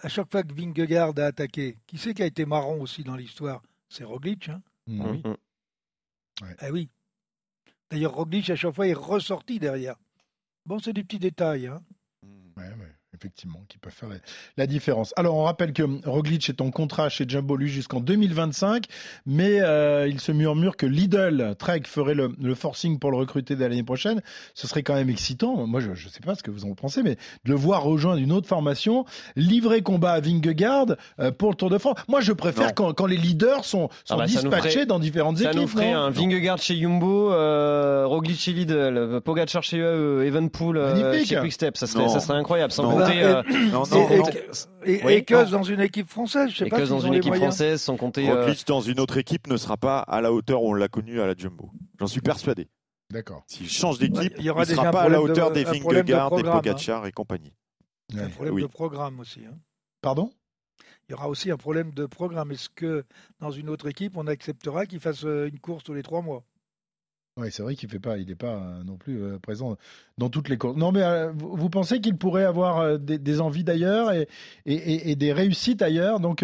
à 0.01 0.09
chaque 0.09 0.31
fois 0.31 0.43
que 0.43 0.53
Vingegaard 0.53 1.15
a 1.19 1.27
attaqué, 1.27 1.79
qui 1.87 1.97
c'est 1.97 2.13
qui 2.13 2.23
a 2.23 2.27
été 2.27 2.45
marron 2.45 2.81
aussi 2.83 3.05
dans 3.05 3.17
l'histoire? 3.17 3.63
C'est 3.89 4.05
Roglic. 4.05 4.49
Hein 4.49 4.63
Oui. 4.89 5.23
Ah 6.59 6.71
oui. 6.73 6.91
D'ailleurs, 7.91 8.15
Roglic, 8.15 8.51
à 8.51 8.57
chaque 8.57 8.75
fois, 8.75 8.89
est 8.89 8.95
ressorti 8.95 9.59
derrière. 9.61 9.97
Bon, 10.67 10.81
c'est 10.81 10.93
des 10.93 11.05
petits 11.05 11.21
détails. 11.21 11.69
Hein. 11.69 11.83
Ouais, 12.57 12.69
ouais, 12.69 12.96
effectivement, 13.17 13.61
qui 13.69 13.79
peuvent 13.79 13.93
faire 13.93 14.09
la, 14.09 14.17
la 14.57 14.67
différence. 14.67 15.13
Alors, 15.17 15.35
on 15.37 15.45
rappelle 15.45 15.73
que 15.73 15.83
Roglic 16.09 16.49
est 16.49 16.61
en 16.61 16.71
contrat 16.71 17.09
chez 17.09 17.25
Jumbo 17.29 17.57
lui 17.57 17.69
jusqu'en 17.69 18.01
2025, 18.01 18.85
mais 19.27 19.61
euh, 19.61 20.07
il 20.09 20.21
se 20.21 20.33
murmure 20.33 20.77
que 20.77 20.87
Lidl, 20.87 21.55
Trek 21.59 21.83
ferait 21.87 22.15
le, 22.15 22.31
le 22.41 22.55
forcing 22.55 22.99
pour 22.99 23.11
le 23.11 23.17
recruter 23.17 23.57
dès 23.57 23.69
l'année 23.69 23.83
prochaine. 23.83 24.23
Ce 24.55 24.67
serait 24.67 24.83
quand 24.83 24.95
même 24.95 25.11
excitant. 25.11 25.67
Moi, 25.67 25.81
je 25.81 25.91
ne 25.91 25.95
sais 25.97 26.21
pas 26.25 26.35
ce 26.35 26.43
que 26.43 26.51
vous 26.51 26.65
en 26.65 26.75
pensez, 26.75 27.03
mais 27.03 27.15
de 27.45 27.51
le 27.51 27.55
voir 27.55 27.83
rejoindre 27.83 28.21
une 28.21 28.33
autre 28.33 28.49
formation, 28.49 29.05
livrer 29.37 29.83
combat 29.83 30.13
à 30.13 30.21
Vingegaard 30.21 30.87
euh, 31.21 31.31
pour 31.33 31.51
le 31.51 31.57
Tour 31.57 31.71
de 31.71 31.79
France. 31.79 31.97
Moi, 32.09 32.21
je 32.21 32.33
préfère 32.33 32.75
quand, 32.75 32.93
quand 32.93 33.07
les 33.07 33.17
leaders 33.17 33.65
sont, 33.65 33.89
sont 34.05 34.15
Ah 34.15 34.17
bah, 34.17 34.29
ça 34.29 34.41
dispatchés 34.43 34.71
ferait- 34.71 34.87
dans 34.87 34.99
différentes 34.99 35.39
Ça 35.39 35.45
équipes. 35.51 35.61
nous 35.63 35.67
ferait 35.69 35.93
un 35.93 36.11
Vingegaard 36.11 36.59
chez 36.59 36.77
Jumbo, 36.77 37.33
euh, 37.33 38.05
Roglic 38.07 38.39
chez 38.39 38.53
Lidl, 38.53 39.21
Pogacar 39.25 39.63
chez 39.63 39.79
eux, 39.79 40.25
Evenpool 40.25 40.77
euh, 40.79 41.25
chez 41.25 41.37
Quickstep. 41.41 41.77
Ça 41.77 41.87
serait, 41.87 42.05
Non. 42.05 42.09
ça 42.09 42.21
serait 42.21 42.39
incroyable. 42.39 42.73
Sans 42.73 42.83
Non. 42.85 42.91
Compter, 43.07 43.23
euh, 43.23 43.71
Non, 43.73 43.85
sans 43.85 43.97
non, 44.01 44.11
et, 44.11 44.17
non. 44.19 44.23
compter- 44.25 44.45
et, 44.85 45.05
Oui. 45.05 45.13
et 45.15 45.25
Keus 45.25 45.51
dans 45.51 45.63
une 45.63 45.81
équipe 45.81 46.09
française, 46.11 46.51
je 46.51 46.57
sais 46.59 46.67
et 46.67 46.69
pas 46.69 46.81
que 46.81 46.87
dans 46.87 47.01
une 47.01 47.15
équipe 47.15 47.29
moyens. 47.29 47.55
française, 47.55 47.81
sans 47.83 47.97
compter. 47.97 48.29
euh, 48.29 48.41
Roglic 48.43 48.67
dans 48.67 48.81
une 48.81 49.01
autre 49.01 49.17
équipe 49.19 49.47
ne 49.47 49.57
sera 49.57 49.77
pas 49.77 49.99
à 50.01 50.21
la 50.21 50.33
hauteur 50.33 50.63
où 50.63 50.71
on 50.71 50.75
l'a 50.75 50.89
connu 50.89 51.21
à 51.21 51.27
la 51.27 51.35
Jumbo. 51.37 51.71
J'en 51.99 52.07
suis 52.07 52.21
persuadé. 52.21 52.69
D'accord. 53.13 53.45
S'il 53.47 53.69
change 53.69 53.99
d'équipe, 53.99 54.33
il 54.37 54.45
il 54.45 54.47
y 54.47 54.55
ne 54.55 54.65
sera 54.65 54.91
pas 54.91 55.03
à 55.03 55.09
la 55.09 55.19
de- 55.19 55.23
hauteur 55.23 55.53
des 55.53 55.63
de 55.65 55.69
Vingegaard, 55.71 56.31
des 56.31 56.43
programme, 56.43 56.47
hein. 56.59 56.61
Pogacar 56.61 57.07
et 57.07 57.13
compagnie. 57.13 57.53
C'est 58.13 58.21
un 58.21 58.29
problème 58.31 58.55
Oui. 58.55 58.63
de 58.63 58.67
programme 58.67 59.21
aussi. 59.21 59.41
hein. 59.47 59.57
Pardon? 60.03 60.31
Il 61.09 61.13
y 61.13 61.15
aura 61.15 61.29
aussi 61.29 61.51
un 61.53 61.57
problème 61.57 61.93
de 61.95 62.05
programme. 62.07 62.51
Est-ce 62.51 62.69
que 62.69 63.05
dans 63.41 63.53
une 63.53 63.69
autre 63.69 63.87
équipe, 63.89 64.17
on 64.17 64.27
acceptera 64.27 64.87
qu'il 64.87 64.99
fasse 64.99 65.25
euh, 65.25 65.49
une 65.49 65.61
course 65.61 65.85
tous 65.85 65.95
les 65.95 66.03
trois 66.03 66.21
mois? 66.21 66.43
Oui, 67.39 67.49
c'est 67.51 67.63
vrai 67.63 67.75
qu'il 67.75 67.91
fait 67.91 67.99
pas, 67.99 68.17
il 68.17 68.27
n'est 68.29 68.35
pas 68.35 68.55
euh, 68.55 68.83
non 68.83 68.97
plus 68.97 69.23
euh, 69.23 69.39
présent 69.39 69.77
dans 70.17 70.31
toutes 70.31 70.49
les 70.49 70.57
courses. 70.57 70.79
Non, 70.79 70.91
mais 70.91 71.03
euh, 71.03 71.33
vous, 71.37 71.55
vous 71.55 71.69
pensez 71.69 72.01
qu'il 72.01 72.17
pourrait 72.17 72.45
avoir 72.47 72.99
des, 72.99 73.19
des 73.19 73.43
envies 73.43 73.63
d'ailleurs 73.63 74.11
et, 74.11 74.27
et, 74.65 74.73
et- 74.75 75.11
et 75.11 75.17
des 75.17 75.35
réussites 75.35 75.83
ailleurs? 75.83 76.19
Donc, 76.19 76.43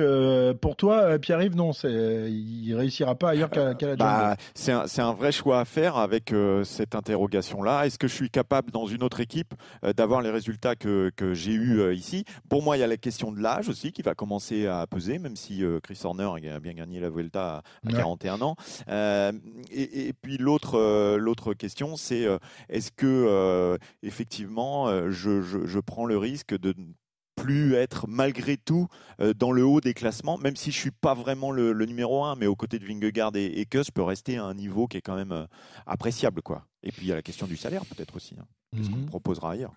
pour 0.60 0.76
toi, 0.76 1.18
Pierre-Yves, 1.18 1.56
non, 1.56 1.72
c'est, 1.72 2.30
il 2.30 2.74
réussira 2.74 3.14
pas 3.14 3.30
ailleurs 3.30 3.48
qu'à, 3.48 3.72
qu'à 3.74 3.86
la. 3.86 3.96
Bah, 3.96 4.36
c'est 4.54 4.72
un, 4.72 4.86
c'est 4.86 5.00
un 5.00 5.14
vrai 5.14 5.32
choix 5.32 5.60
à 5.60 5.64
faire 5.64 5.96
avec 5.96 6.34
cette 6.64 6.94
interrogation-là. 6.94 7.86
Est-ce 7.86 7.98
que 7.98 8.06
je 8.06 8.14
suis 8.14 8.28
capable, 8.28 8.70
dans 8.70 8.86
une 8.86 9.02
autre 9.02 9.20
équipe, 9.20 9.54
d'avoir 9.96 10.20
les 10.20 10.30
résultats 10.30 10.76
que, 10.76 11.10
que 11.16 11.32
j'ai 11.32 11.56
euh, 11.56 11.94
ici? 11.94 12.26
Pour 12.50 12.62
moi, 12.62 12.76
il 12.76 12.80
y 12.80 12.84
a 12.84 12.86
la 12.86 12.98
question 12.98 13.32
de 13.32 13.40
l'âge 13.40 13.70
aussi 13.70 13.92
qui 13.92 14.02
va 14.02 14.14
commencer 14.14 14.66
à 14.66 14.86
peser, 14.86 15.18
même 15.18 15.36
si 15.36 15.62
Chris 15.82 15.98
Horner 16.04 16.28
a 16.50 16.60
bien 16.60 16.74
gagné 16.74 17.00
la 17.00 17.08
Vuelta 17.08 17.42
à, 17.42 17.56
à 17.56 17.62
Ouais. 17.86 17.94
41 17.94 18.42
ans. 18.42 18.56
Et, 18.90 20.12
puis 20.20 20.36
l'autre 20.36 20.81
l'autre 21.18 21.54
question, 21.54 21.96
c'est 21.96 22.24
euh, 22.26 22.38
est-ce 22.68 22.90
que 22.92 23.06
euh, 23.06 23.76
effectivement, 24.02 24.88
euh, 24.88 25.10
je, 25.10 25.42
je, 25.42 25.66
je 25.66 25.78
prends 25.80 26.06
le 26.06 26.16
risque 26.18 26.56
de 26.58 26.74
ne 26.76 26.92
plus 27.34 27.74
être 27.74 28.06
malgré 28.08 28.56
tout 28.58 28.88
euh, 29.20 29.32
dans 29.34 29.52
le 29.52 29.64
haut 29.64 29.80
des 29.80 29.94
classements, 29.94 30.36
même 30.38 30.54
si 30.54 30.70
je 30.70 30.78
suis 30.78 30.90
pas 30.90 31.14
vraiment 31.14 31.50
le, 31.50 31.72
le 31.72 31.86
numéro 31.86 32.24
un, 32.24 32.36
mais 32.36 32.46
aux 32.46 32.54
côtés 32.56 32.78
de 32.78 32.84
Vingegaard 32.86 33.34
et, 33.36 33.46
et 33.46 33.64
Kuss, 33.66 33.86
je 33.86 33.90
peux 33.92 34.02
rester 34.02 34.36
à 34.36 34.44
un 34.44 34.54
niveau 34.54 34.86
qui 34.86 34.98
est 34.98 35.00
quand 35.02 35.16
même 35.16 35.32
euh, 35.32 35.46
appréciable, 35.86 36.42
quoi. 36.42 36.66
Et 36.82 36.92
puis 36.92 37.06
il 37.06 37.08
y 37.08 37.12
a 37.12 37.16
la 37.16 37.22
question 37.22 37.46
du 37.46 37.56
salaire 37.56 37.84
peut-être 37.86 38.14
aussi. 38.16 38.36
hein. 38.38 38.44
Qu'est-ce 38.76 38.90
qu'on 38.90 38.96
Mhm. 38.98 39.06
proposera 39.06 39.52
ailleurs? 39.52 39.72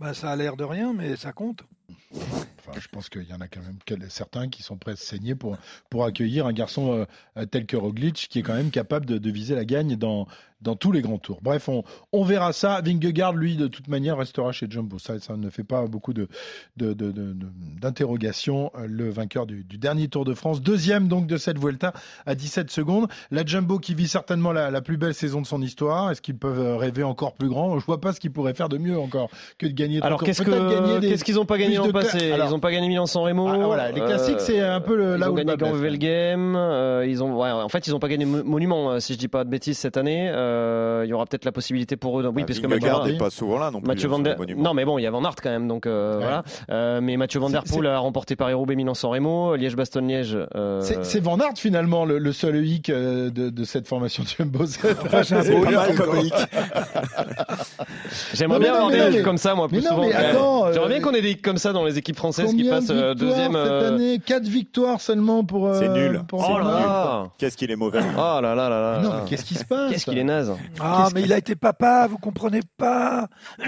Bah, 0.00 0.14
ça 0.14 0.30
a 0.30 0.36
l'air 0.36 0.56
de 0.56 0.64
rien, 0.64 0.92
mais 0.92 1.16
ça 1.16 1.32
compte. 1.32 1.62
Enfin, 2.66 2.78
je 2.80 2.88
pense 2.88 3.08
qu'il 3.08 3.28
y 3.28 3.32
en 3.34 3.40
a 3.40 3.48
quand 3.48 3.60
même 3.60 3.78
certains 4.08 4.48
qui 4.48 4.62
sont 4.62 4.76
prêts 4.76 4.92
à 4.92 4.96
saigner 4.96 5.34
pour, 5.34 5.56
pour 5.90 6.04
accueillir 6.04 6.46
un 6.46 6.52
garçon 6.52 6.92
euh, 6.92 7.04
euh, 7.36 7.44
tel 7.46 7.66
que 7.66 7.76
Roglic, 7.76 8.28
qui 8.30 8.38
est 8.38 8.42
quand 8.42 8.54
même 8.54 8.70
capable 8.70 9.04
de, 9.06 9.18
de 9.18 9.30
viser 9.30 9.54
la 9.54 9.64
gagne 9.64 9.96
dans, 9.96 10.26
dans 10.60 10.76
tous 10.76 10.92
les 10.92 11.02
grands 11.02 11.18
tours. 11.18 11.40
Bref, 11.42 11.68
on, 11.68 11.82
on 12.12 12.22
verra 12.24 12.52
ça. 12.52 12.80
Vingegaard, 12.82 13.32
lui, 13.34 13.56
de 13.56 13.66
toute 13.66 13.88
manière, 13.88 14.16
restera 14.16 14.52
chez 14.52 14.66
Jumbo. 14.70 14.98
Ça, 15.00 15.18
ça 15.18 15.36
ne 15.36 15.50
fait 15.50 15.64
pas 15.64 15.86
beaucoup 15.88 16.12
de, 16.12 16.28
de, 16.76 16.92
de- 16.92 17.34
d'interrogations. 17.80 18.70
Euh, 18.76 18.86
Le 18.88 19.10
vainqueur 19.10 19.46
du, 19.46 19.64
du 19.64 19.78
dernier 19.78 20.08
Tour 20.08 20.24
de 20.24 20.34
France, 20.34 20.60
deuxième 20.62 21.08
donc 21.08 21.26
de 21.26 21.36
cette 21.36 21.58
Vuelta 21.58 21.92
à 22.26 22.34
17 22.34 22.70
secondes. 22.70 23.08
La 23.30 23.44
Jumbo 23.44 23.78
qui 23.78 23.94
vit 23.94 24.08
certainement 24.08 24.52
la, 24.52 24.70
la 24.70 24.80
plus 24.82 24.96
belle 24.96 25.14
saison 25.14 25.40
de 25.40 25.46
son 25.46 25.60
histoire. 25.62 26.10
Est-ce 26.10 26.22
qu'ils 26.22 26.36
peuvent 26.38 26.76
rêver 26.78 27.02
encore 27.02 27.34
plus 27.34 27.48
grand? 27.48 27.78
Je 27.78 27.84
vois 27.86 28.00
pas 28.00 28.12
ce 28.12 28.20
qu'ils 28.20 28.32
pourraient 28.32 28.54
faire 28.54 28.68
de 28.68 28.78
mieux 28.78 28.98
encore 28.98 29.30
que 29.58 29.66
de 29.66 29.72
gagner. 29.72 30.00
Alors 30.02 30.20
qu'est-ce 31.10 31.24
qu'ils 31.24 31.34
n'ont 31.34 31.44
pas 31.44 31.58
gagné 31.58 31.76
cla- 31.88 31.92
passé 31.92 32.30
Ils 32.52 32.56
n'ont 32.56 32.60
pas 32.60 32.70
gagné 32.70 32.86
Milan-San 32.88 33.22
Remo. 33.22 33.48
Ah, 33.48 33.56
voilà, 33.64 33.90
les 33.92 34.00
classiques, 34.02 34.40
c'est 34.40 34.60
un 34.60 34.80
peu 34.80 34.94
le- 34.94 35.16
ils 35.16 35.24
ont 35.24 35.32
gagné 35.32 35.52
ouais. 35.52 35.96
Game. 35.98 36.54
euh, 36.54 37.06
ils 37.08 37.22
ont, 37.22 37.34
ouais, 37.40 37.50
en 37.50 37.68
fait, 37.70 37.86
ils 37.86 37.92
n'ont 37.92 37.98
pas 37.98 38.08
gagné 38.08 38.26
Mo- 38.26 38.44
Monument, 38.44 38.90
euh, 38.90 39.00
si 39.00 39.14
je 39.14 39.18
dis 39.18 39.28
pas 39.28 39.44
de 39.44 39.48
bêtises 39.48 39.78
cette 39.78 39.96
année. 39.96 40.28
Euh, 40.30 41.02
il 41.06 41.08
y 41.08 41.14
aura 41.14 41.24
peut-être 41.24 41.46
la 41.46 41.52
possibilité 41.52 41.96
pour 41.96 42.20
eux. 42.20 42.22
de- 42.22 42.28
Oui, 42.28 42.42
Bah, 42.42 42.46
puisque 42.46 42.64
Vingegaard 42.66 42.98
Mathieu- 43.00 43.12
n'est 43.12 43.18
pas 43.18 43.30
souvent 43.30 43.58
là 43.58 43.70
non 43.70 43.80
plus. 43.80 43.88
Mathieu 43.88 44.08
hein, 44.08 44.12
Van 44.12 44.18
Der... 44.18 44.36
Non, 44.58 44.74
mais 44.74 44.84
bon, 44.84 44.98
il 44.98 45.02
y 45.02 45.06
a 45.06 45.10
Van 45.10 45.24
Aert 45.24 45.36
quand 45.42 45.48
même, 45.50 45.66
donc 45.66 45.86
euh, 45.86 46.16
Ouais. 46.18 46.22
voilà. 46.22 46.42
Euh, 46.70 47.00
mais 47.02 47.16
Mathieu 47.16 47.40
Van 47.40 47.48
Der 47.48 47.64
Poel 47.64 47.86
a 47.86 47.98
remporté 47.98 48.36
Paris-Roubaix, 48.36 48.76
Milan-San 48.76 49.10
Remo, 49.10 49.56
Liège-Bastogne-Liège. 49.56 50.36
euh, 50.54 50.80
C'est 51.02 51.20
Van 51.20 51.38
Aert 51.38 51.56
finalement 51.56 52.04
le, 52.04 52.18
le 52.18 52.32
seul 52.32 52.64
hic 52.66 52.90
euh, 52.90 53.30
de, 53.30 53.48
de 53.48 53.64
cette 53.64 53.88
formation 53.88 54.22
Jumbo. 54.24 54.64
Hic, 54.64 54.80
comme 55.96 56.10
encore. 56.10 56.24
hic. 56.24 56.34
J'aimerais 58.34 58.58
bien 58.60 58.74
avoir 58.74 58.90
des 58.90 58.98
hicks 58.98 59.14
mais- 59.16 59.22
comme 59.22 59.38
ça, 59.38 59.54
moi, 59.54 59.68
plus 59.68 59.78
mais 59.78 59.82
souvent. 59.88 60.02
J'aimerais 60.72 60.88
bien 60.88 60.98
euh, 60.98 61.00
qu'on 61.00 61.12
ait 61.14 61.22
des 61.22 61.30
hicks 61.30 61.42
comme 61.42 61.56
ça 61.58 61.72
dans 61.72 61.84
les 61.84 61.98
équipes 61.98 62.16
françaises 62.16 62.41
qui 62.50 62.56
Combien 62.56 62.70
passent 62.70 62.86
de 62.86 62.94
euh, 62.94 63.10
victoires 63.14 63.14
deuxième. 63.30 63.52
cette 63.52 63.56
euh, 63.72 63.88
année 63.94 64.18
4 64.24 64.42
victoires 64.44 65.00
seulement 65.00 65.44
pour. 65.44 65.66
euh, 65.68 65.78
C'est 65.78 65.88
nul. 65.88 66.22
pour 66.28 66.46
Oh 66.48 66.58
là 66.58 66.64
là 66.64 67.28
Qu'est-ce 67.38 67.56
qu'il 67.56 67.70
est 67.70 67.76
mauvais 67.76 68.00
Oh 68.16 68.40
là 68.40 68.40
là 68.40 68.54
là 68.54 68.68
là. 68.68 69.00
Non, 69.02 69.10
là. 69.10 69.20
mais 69.24 69.30
qu'est-ce 69.30 69.44
qui 69.44 69.54
se 69.54 69.64
passe 69.64 69.90
Qu'est-ce 69.90 70.04
qu'il 70.04 70.18
est 70.18 70.24
naze. 70.24 70.52
Ah, 70.80 71.08
mais 71.14 71.22
il 71.22 71.32
a 71.32 71.38
été 71.38 71.54
papa, 71.56 72.06
vous 72.08 72.18
comprenez 72.18 72.60
pas 72.76 73.28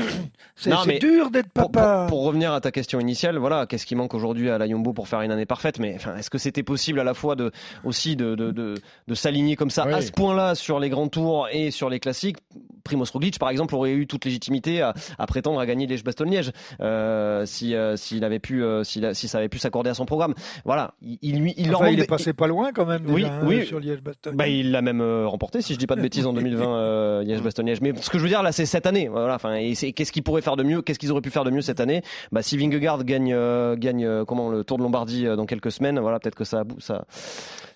C'est 0.57 0.71
Non, 0.71 0.79
mais 0.87 0.99
dur 0.99 1.31
d'être 1.31 1.51
Pour, 1.53 1.71
papa. 1.71 2.07
pour- 2.09 2.19
pour 2.19 2.25
revenir 2.27 2.53
à 2.53 2.61
ta 2.61 2.71
question 2.71 3.01
initiale, 3.01 3.39
voilà, 3.39 3.67
qu'est-ce 3.67 3.87
qui 3.87 3.95
manque 3.97 4.15
aujourd'hui 4.15 4.51
à 4.51 4.59
la 4.59 4.67
Yumbo 4.67 4.93
pour 4.93 5.09
faire 5.09 5.21
une 5.23 5.31
année 5.33 5.47
parfaite? 5.47 5.79
Mais 5.79 5.95
enfin, 5.97 6.17
est-ce 6.17 6.31
que 6.31 6.39
c'était 6.39 6.63
possible 6.63 7.01
à 7.01 7.05
la 7.05 7.15
fois 7.15 7.35
de 7.37 7.51
aussi 7.85 8.17
de, 8.17 8.35
de, 8.35 8.51
de, 8.53 8.75
de 9.09 9.15
s'aligner 9.15 9.57
comme 9.57 9.71
ça 9.71 9.85
Oui. 9.87 9.93
à 9.95 10.01
ce 10.03 10.13
point-là 10.13 10.55
sur 10.55 10.79
les 10.81 10.89
grands 10.91 11.09
tours 11.09 11.49
et 11.53 11.71
sur 11.71 11.91
les 11.91 12.01
classiques? 12.01 12.39
Primoz 12.85 13.11
Roglic, 13.11 13.39
par 13.39 13.51
exemple, 13.51 13.75
aurait 13.75 13.93
eu 13.93 14.07
toute 14.07 14.25
légitimité 14.25 14.83
à, 14.83 14.95
à 15.19 15.27
prétendre 15.27 15.59
à 15.59 15.67
gagner 15.67 15.87
Liège-Bastogne-Liège 15.87 16.53
euh, 16.81 17.47
si 17.47 17.75
euh, 17.75 17.97
s'il 17.97 18.25
avait 18.25 18.39
pu 18.39 18.63
euh, 18.63 18.85
s'il 18.85 19.05
a- 19.07 19.15
si 19.15 19.27
ça 19.29 19.39
avait 19.39 19.49
pu 19.49 19.59
s'accorder 19.59 19.91
à 19.91 19.95
son 19.95 20.05
programme. 20.07 20.35
Voilà, 20.65 20.93
il, 21.03 21.19
il 21.23 21.39
lui 21.41 21.55
il 21.57 21.69
leur 21.71 21.81
Enfin, 21.81 21.91
manque 21.91 21.99
il 21.99 22.03
est 22.05 22.07
passé 22.07 22.33
pas 22.33 22.47
loin 22.47 22.73
quand 22.73 22.87
même 22.87 23.05
Oui, 23.09 23.25
hein, 23.25 23.41
oui. 23.45 23.67
sur 23.67 23.81
Liège-Bastogne. 23.81 24.37
bah, 24.37 24.49
il 24.49 24.71
l'a 24.71 24.83
même 24.83 25.01
euh, 25.01 25.27
remporté, 25.27 25.63
si 25.63 25.75
je 25.75 25.79
dis 25.79 25.87
pas 25.87 25.97
de 25.97 26.03
bêtises, 26.03 26.27
en 26.27 26.33
2020, 26.33 26.77
euh, 26.77 27.23
Liège-Bastogne-Liège. 27.25 27.81
Mais 27.81 27.93
ce 28.01 28.11
que 28.11 28.19
je 28.19 28.23
veux 28.23 28.29
dire 28.29 28.43
là, 28.43 28.53
c'est 28.53 28.67
cette 28.67 28.87
année. 28.87 29.09
Voilà. 29.09 29.35
Enfin, 29.37 29.55
et 29.55 29.75
c'est 29.75 29.93
qu'est-ce 29.93 30.13
qu'ils 30.13 30.23
pourraient 30.23 30.43
faire 30.43 30.57
de 30.57 30.63
mieux 30.63 30.83
Qu'est-ce 30.83 30.99
qu'ils 30.99 31.11
auraient 31.13 31.21
pu 31.23 31.31
faire 31.31 31.45
de 31.45 31.51
mieux 31.51 31.63
cette 31.63 31.81
année? 31.81 32.03
Bah, 32.33 32.43
si 32.43 32.57
Vingegaard 32.59 33.05
gagne, 33.05 33.33
euh, 33.33 33.77
gagne, 33.77 34.05
euh, 34.05 34.25
comment 34.25 34.51
le 34.51 34.63
Tour 34.65 34.79
de 34.79 34.83
Lombardie 34.83 35.27
euh, 35.27 35.37
dans 35.37 35.47
quelques 35.47 35.73
semaines, 35.73 35.99
voilà, 36.01 36.19
peut-être 36.21 36.35
que 36.35 36.45
ça, 36.45 36.65
ça, 36.79 37.05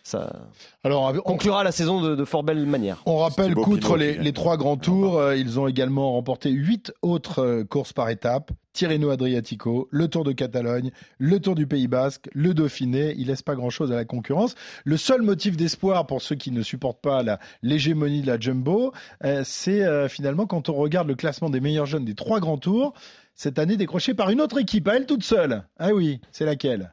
ça 0.08 0.48
Alors, 0.84 1.12
on, 1.14 1.20
conclura 1.20 1.64
la 1.64 1.72
saison 1.72 2.00
de, 2.00 2.16
de 2.16 2.24
fort 2.24 2.42
belle 2.42 2.64
manière. 2.66 3.02
on 3.06 3.18
rappelle 3.18 3.54
qu'outre 3.54 3.96
les, 3.96 4.32
trois 4.32 4.56
grands 4.56 4.76
tours, 4.76 5.18
euh, 5.18 5.36
ils 5.36 5.58
ont 5.60 5.68
également 5.68 6.12
remporté 6.12 6.50
huit 6.50 6.92
autres 7.02 7.40
euh, 7.40 7.64
courses 7.64 7.92
par 7.92 8.08
étape. 8.08 8.50
Tirreno 8.78 9.10
Adriatico, 9.10 9.88
le 9.90 10.06
Tour 10.06 10.22
de 10.22 10.30
Catalogne, 10.30 10.92
le 11.18 11.40
Tour 11.40 11.56
du 11.56 11.66
Pays 11.66 11.88
Basque, 11.88 12.28
le 12.32 12.54
Dauphiné. 12.54 13.12
Il 13.16 13.26
laisse 13.26 13.42
pas 13.42 13.56
grand-chose 13.56 13.90
à 13.90 13.96
la 13.96 14.04
concurrence. 14.04 14.54
Le 14.84 14.96
seul 14.96 15.22
motif 15.22 15.56
d'espoir 15.56 16.06
pour 16.06 16.22
ceux 16.22 16.36
qui 16.36 16.52
ne 16.52 16.62
supportent 16.62 17.00
pas 17.00 17.24
la 17.24 17.40
l'hégémonie 17.62 18.22
de 18.22 18.28
la 18.28 18.38
Jumbo, 18.38 18.92
euh, 19.24 19.42
c'est 19.44 19.82
euh, 19.82 20.08
finalement 20.08 20.46
quand 20.46 20.68
on 20.68 20.74
regarde 20.74 21.08
le 21.08 21.16
classement 21.16 21.50
des 21.50 21.60
meilleurs 21.60 21.86
jeunes 21.86 22.04
des 22.04 22.14
trois 22.14 22.38
grands 22.38 22.56
tours, 22.56 22.94
cette 23.34 23.58
année 23.58 23.76
décroché 23.76 24.14
par 24.14 24.30
une 24.30 24.40
autre 24.40 24.58
équipe, 24.58 24.86
à 24.86 24.94
elle 24.94 25.06
toute 25.06 25.24
seule. 25.24 25.64
Ah 25.78 25.92
oui, 25.92 26.20
c'est 26.30 26.44
laquelle? 26.44 26.92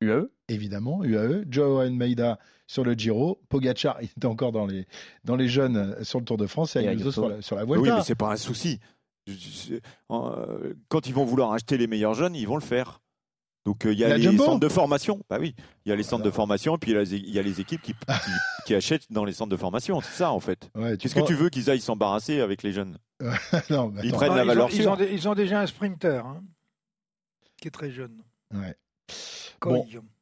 UAE 0.00 0.28
évidemment, 0.48 1.02
UAE, 1.04 1.44
Joao 1.50 1.78
Almeida 1.78 2.38
sur 2.66 2.84
le 2.84 2.92
Giro, 2.94 3.40
Pogacar 3.48 3.98
il 4.02 4.06
était 4.06 4.26
encore 4.26 4.52
dans 4.52 4.66
les, 4.66 4.86
dans 5.24 5.36
les 5.36 5.48
jeunes 5.48 5.76
euh, 5.76 6.04
sur 6.04 6.18
le 6.18 6.24
Tour 6.24 6.36
de 6.36 6.46
France 6.46 6.76
et 6.76 6.80
Et 6.82 6.88
Ayuso 6.88 7.10
sur 7.12 7.28
la, 7.28 7.40
sur 7.42 7.56
la 7.56 7.64
Oui, 7.64 7.78
Vuelta. 7.78 7.96
mais 7.98 8.02
c'est 8.02 8.14
pas 8.14 8.30
un 8.32 8.36
souci. 8.36 8.78
Euh, 10.10 10.74
Quand 10.88 11.06
ils 11.06 11.14
vont 11.14 11.24
vouloir 11.24 11.52
acheter 11.52 11.76
les 11.76 11.86
meilleurs 11.86 12.14
jeunes, 12.14 12.34
ils 12.34 12.46
vont 12.46 12.56
le 12.56 12.62
faire. 12.62 13.00
Donc 13.66 13.84
euh, 13.84 13.92
il 13.92 13.98
y 13.98 14.04
a 14.04 14.08
La 14.08 14.16
les 14.16 14.22
Jumbo 14.22 14.44
centres 14.44 14.60
de 14.60 14.68
formation. 14.68 15.20
Bah 15.28 15.36
oui, 15.40 15.54
il 15.84 15.90
y 15.90 15.92
a 15.92 15.96
les 15.96 16.02
centres 16.02 16.22
Alors. 16.22 16.26
de 16.32 16.34
formation 16.34 16.76
et 16.76 16.78
puis 16.78 16.92
il 16.92 16.94
y 16.94 16.96
a 16.98 17.02
les- 17.02 17.16
il 17.16 17.30
y 17.30 17.38
a 17.38 17.42
les 17.42 17.60
équipes 17.60 17.82
qui, 17.82 17.92
qui, 17.92 17.98
qui 18.66 18.74
achètent 18.74 19.10
dans 19.12 19.24
les 19.24 19.32
centres 19.34 19.50
de 19.50 19.56
formation. 19.56 20.00
C'est 20.00 20.12
ça 20.16 20.32
en 20.32 20.40
fait. 20.40 20.70
Ouais, 20.74 20.96
Qu'est-ce 20.96 21.14
que 21.14 21.26
tu 21.26 21.34
veux 21.34 21.50
qu'ils 21.50 21.68
aillent 21.68 21.80
s'embarrasser 21.80 22.40
avec 22.40 22.62
les 22.62 22.72
jeunes? 22.72 22.98
Non, 23.70 23.88
mais 23.90 24.00
Ils 24.04 24.12
prennent 24.12 24.32
Ah, 24.32 24.36
la 24.36 24.44
ils, 24.44 24.46
valeur 24.46 24.66
ont, 24.66 24.70
ils, 24.70 24.82
sûre. 24.82 24.92
ont, 24.92 24.96
ils 24.98 25.28
ont 25.28 25.34
déjà 25.34 25.60
un 25.60 25.66
sprinter 25.66 26.24
hein, 26.24 26.42
qui 27.60 27.68
est 27.68 27.72
très 27.72 27.90
jeune. 27.90 28.22
Ouais. 28.54 28.74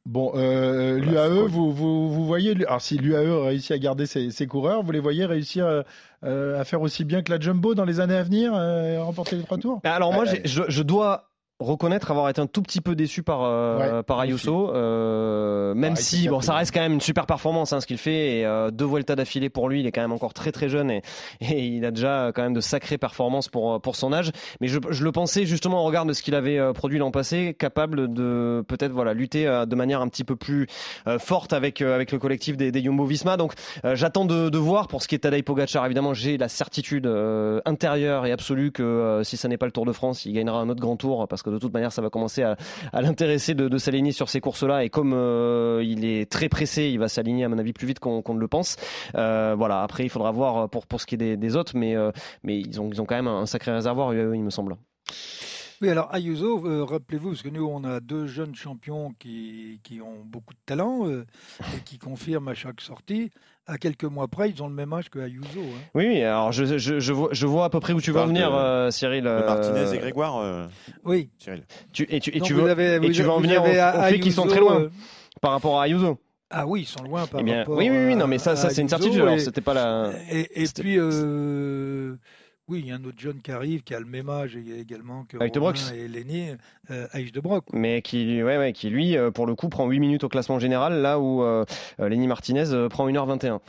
Bon, 0.05 0.31
euh, 0.35 0.99
l'UAE, 0.99 1.47
vous, 1.47 1.71
vous, 1.71 2.09
vous 2.09 2.25
voyez, 2.25 2.55
alors 2.65 2.81
si 2.81 2.97
l'UAE 2.97 3.43
réussit 3.43 3.71
à 3.71 3.77
garder 3.77 4.05
ses, 4.05 4.31
ses 4.31 4.47
coureurs, 4.47 4.81
vous 4.81 4.91
les 4.93 5.01
voyez 5.01 5.25
réussir 5.25 5.83
euh, 6.23 6.59
à 6.59 6.63
faire 6.63 6.81
aussi 6.81 7.03
bien 7.03 7.21
que 7.23 7.31
la 7.31 7.39
Jumbo 7.39 7.75
dans 7.75 7.83
les 7.83 7.99
années 7.99 8.15
à 8.15 8.23
venir, 8.23 8.53
euh, 8.55 9.03
remporter 9.03 9.35
les 9.35 9.43
trois 9.43 9.57
tours? 9.57 9.81
Alors 9.83 10.13
moi, 10.13 10.23
je 10.45 10.81
dois 10.81 11.29
reconnaître 11.59 12.11
avoir 12.11 12.29
été 12.29 12.41
un 12.41 12.47
tout 12.47 12.61
petit 12.61 12.81
peu 12.81 12.95
déçu 12.95 13.23
par 13.23 13.43
euh, 13.43 13.77
Ouais, 13.77 14.03
par 14.03 14.21
Ayuso, 14.21 14.71
euh, 14.73 15.73
même 15.73 15.93
Pareil, 15.93 16.03
si 16.05 16.27
bon, 16.27 16.41
ça 16.41 16.53
reste 16.53 16.73
quand 16.73 16.81
même 16.81 16.93
une 16.93 17.01
super 17.01 17.25
performance 17.25 17.73
hein, 17.73 17.81
ce 17.81 17.87
qu'il 17.87 17.97
fait 17.97 18.37
et 18.39 18.45
euh, 18.45 18.71
deux 18.71 18.85
Vuelta 18.85 19.15
d'affilée 19.15 19.49
pour 19.49 19.69
lui, 19.69 19.79
il 19.79 19.87
est 19.87 19.91
quand 19.91 20.01
même 20.01 20.11
encore 20.11 20.33
très 20.33 20.51
très 20.51 20.69
jeune 20.69 20.91
et, 20.91 21.01
et 21.41 21.65
il 21.65 21.85
a 21.85 21.91
déjà 21.91 22.31
quand 22.33 22.43
même 22.43 22.53
de 22.53 22.61
sacrées 22.61 22.97
performances 22.97 23.49
pour 23.49 23.81
pour 23.81 23.95
son 23.95 24.13
âge. 24.13 24.31
Mais 24.61 24.67
je, 24.67 24.79
je 24.89 25.03
le 25.03 25.11
pensais 25.11 25.45
justement 25.45 25.81
au 25.81 25.83
regard 25.83 26.05
de 26.05 26.13
ce 26.13 26.21
qu'il 26.21 26.35
avait 26.35 26.59
euh, 26.59 26.73
produit 26.73 26.99
l'an 26.99 27.11
passé, 27.11 27.55
capable 27.57 28.13
de 28.13 28.63
peut-être 28.67 28.91
voilà 28.91 29.13
lutter 29.13 29.47
euh, 29.47 29.65
de 29.65 29.75
manière 29.75 30.01
un 30.01 30.07
petit 30.07 30.23
peu 30.23 30.35
plus 30.35 30.67
euh, 31.07 31.19
forte 31.19 31.53
avec 31.53 31.81
euh, 31.81 31.95
avec 31.95 32.11
le 32.11 32.19
collectif 32.19 32.57
des, 32.57 32.71
des 32.71 32.83
Jumbo 32.83 33.05
Visma. 33.05 33.37
Donc 33.37 33.53
euh, 33.85 33.95
j'attends 33.95 34.25
de, 34.25 34.49
de 34.49 34.57
voir 34.57 34.87
pour 34.87 35.01
ce 35.01 35.07
qui 35.07 35.15
est 35.15 35.19
Tadej 35.19 35.43
Pogacar. 35.43 35.85
Évidemment, 35.85 36.13
j'ai 36.13 36.37
la 36.37 36.49
certitude 36.49 37.07
euh, 37.07 37.61
intérieure 37.65 38.25
et 38.25 38.31
absolue 38.31 38.71
que 38.71 38.83
euh, 38.83 39.23
si 39.23 39.37
ça 39.37 39.47
n'est 39.47 39.57
pas 39.57 39.65
le 39.65 39.71
Tour 39.71 39.85
de 39.85 39.91
France, 39.91 40.25
il 40.25 40.33
gagnera 40.33 40.59
un 40.59 40.69
autre 40.69 40.81
grand 40.81 40.97
tour 40.97 41.27
parce 41.27 41.41
que 41.41 41.46
de 41.51 41.57
toute 41.57 41.73
manière, 41.73 41.91
ça 41.91 42.01
va 42.01 42.09
commencer 42.09 42.43
à, 42.43 42.55
l'intéresser 42.93 43.53
de, 43.53 43.77
s'aligner 43.77 44.11
sur 44.11 44.29
ces 44.29 44.39
courses-là. 44.39 44.83
Et 44.83 44.89
comme 44.89 45.13
euh, 45.13 45.83
il 45.83 46.05
est 46.05 46.29
très 46.29 46.49
pressé, 46.49 46.85
il 46.85 46.99
va 46.99 47.07
s'aligner 47.07 47.45
à 47.45 47.49
mon 47.49 47.57
avis 47.57 47.73
plus 47.73 47.87
vite 47.87 47.99
qu'on 47.99 48.23
ne 48.27 48.39
le 48.39 48.47
pense. 48.47 48.75
Euh, 49.15 49.55
voilà. 49.57 49.81
Après, 49.81 50.03
il 50.03 50.09
faudra 50.09 50.31
voir 50.31 50.69
pour 50.69 51.01
ce 51.01 51.05
qui 51.05 51.15
est 51.15 51.37
des, 51.37 51.55
autres, 51.55 51.73
mais 51.75 51.95
euh, 51.95 52.11
mais 52.43 52.59
ils 52.59 52.81
ont 52.81 52.89
ils 52.91 53.01
ont 53.01 53.05
quand 53.05 53.15
même 53.15 53.27
un 53.27 53.45
sacré 53.45 53.71
réservoir, 53.71 54.13
il 54.13 54.43
me 54.43 54.49
semble. 54.49 54.75
Oui, 55.81 55.89
alors 55.89 56.13
Ayuso, 56.13 56.65
euh, 56.65 56.83
rappelez-vous, 56.83 57.29
parce 57.29 57.43
que 57.43 57.49
nous, 57.49 57.65
on 57.65 57.83
a 57.83 57.99
deux 57.99 58.25
jeunes 58.25 58.55
champions 58.55 59.13
qui, 59.19 59.79
qui 59.83 60.01
ont 60.01 60.23
beaucoup 60.25 60.53
de 60.53 60.59
talent 60.65 61.07
euh, 61.07 61.25
et 61.75 61.81
qui 61.85 61.99
confirment 61.99 62.47
à 62.47 62.53
chaque 62.55 62.81
sortie. 62.81 63.29
À 63.67 63.77
quelques 63.77 64.05
mois 64.05 64.27
près, 64.27 64.49
ils 64.49 64.63
ont 64.63 64.67
le 64.69 64.73
même 64.73 64.91
âge 64.93 65.09
que 65.09 65.19
Ayuso. 65.19 65.59
hein. 65.59 65.81
Oui, 65.93 66.23
alors 66.23 66.51
je, 66.51 66.77
je, 66.77 66.99
je, 66.99 67.13
vois, 67.13 67.29
je 67.33 67.45
vois 67.45 67.65
à 67.65 67.69
peu 67.69 67.79
près 67.81 67.93
où 67.93 67.99
tu 68.01 68.11
veux 68.11 68.19
en 68.21 68.27
venir, 68.27 68.49
de- 68.49 68.55
euh, 68.55 68.91
Cyril. 68.91 69.25
De 69.25 69.45
Martinez 69.45 69.93
et 69.93 69.97
Grégoire, 69.99 70.37
euh, 70.37 70.67
Oui. 71.03 71.29
Cyril. 71.37 71.63
Tu, 71.91 72.07
et 72.09 72.19
tu, 72.21 72.29
et 72.35 72.39
Donc 72.39 72.47
tu 72.47 72.53
vous 72.53 72.61
veux, 72.61 72.69
avez- 72.71 72.93
et 72.95 72.99
vous 72.99 73.09
tu 73.11 73.21
veux 73.23 73.29
en 73.29 73.39
venir 73.41 73.61
au, 73.61 73.65
fait 73.67 74.19
qu'ils 74.19 74.31
sont 74.33 74.47
très 74.47 74.61
loin 74.61 74.79
euh, 74.81 74.89
par 75.41 75.51
rapport 75.51 75.79
à 75.79 75.83
Ayuso. 75.83 76.17
Ah 76.49 76.65
oui, 76.65 76.83
ils 76.83 76.85
sont 76.85 77.03
loin 77.03 77.27
par 77.27 77.41
Eh 77.41 77.43
bien, 77.43 77.57
rapport 77.59 77.75
oui, 77.77 77.89
oui, 77.89 78.05
oui, 78.07 78.15
non, 78.15 78.25
mais 78.25 78.37
ça, 78.37 78.55
ça 78.55 78.69
c'est 78.69 78.81
une 78.81 78.87
certitude. 78.87 79.19
Alors, 79.21 79.33
et- 79.35 79.39
c'était 79.39 79.59
pas 79.59 79.73
la. 79.73 80.11
Et, 80.31 80.63
et 80.63 80.65
puis, 80.73 80.97
euh, 80.97 82.15
oui, 82.67 82.79
il 82.79 82.87
y 82.87 82.91
a 82.91 82.95
un 82.95 83.03
autre 83.05 83.19
jeune 83.19 83.41
qui 83.41 83.51
arrive, 83.51 83.83
qui 83.83 83.93
a 83.93 83.99
le 83.99 84.05
même 84.05 84.29
âge 84.29 84.55
également 84.55 85.23
que 85.23 85.37
Avec 85.37 85.53
de 85.53 85.59
Romain 85.59 85.73
et 85.95 86.07
Lenny, 86.07 86.49
euh, 86.91 87.07
Aïch 87.11 87.31
de 87.31 87.39
Broc. 87.39 87.65
mais 87.73 88.01
qui, 88.01 88.43
ouais, 88.43 88.57
ouais, 88.57 88.73
qui 88.73 88.89
lui, 88.89 89.17
euh, 89.17 89.31
pour 89.31 89.45
le 89.45 89.55
coup, 89.55 89.69
prend 89.69 89.87
8 89.87 89.99
minutes 89.99 90.23
au 90.23 90.29
classement 90.29 90.59
général, 90.59 91.01
là 91.01 91.19
où 91.19 91.43
euh, 91.43 91.65
euh, 91.99 92.09
Lenny 92.09 92.27
Martinez 92.27 92.87
prend 92.89 93.07
1h21. 93.07 93.59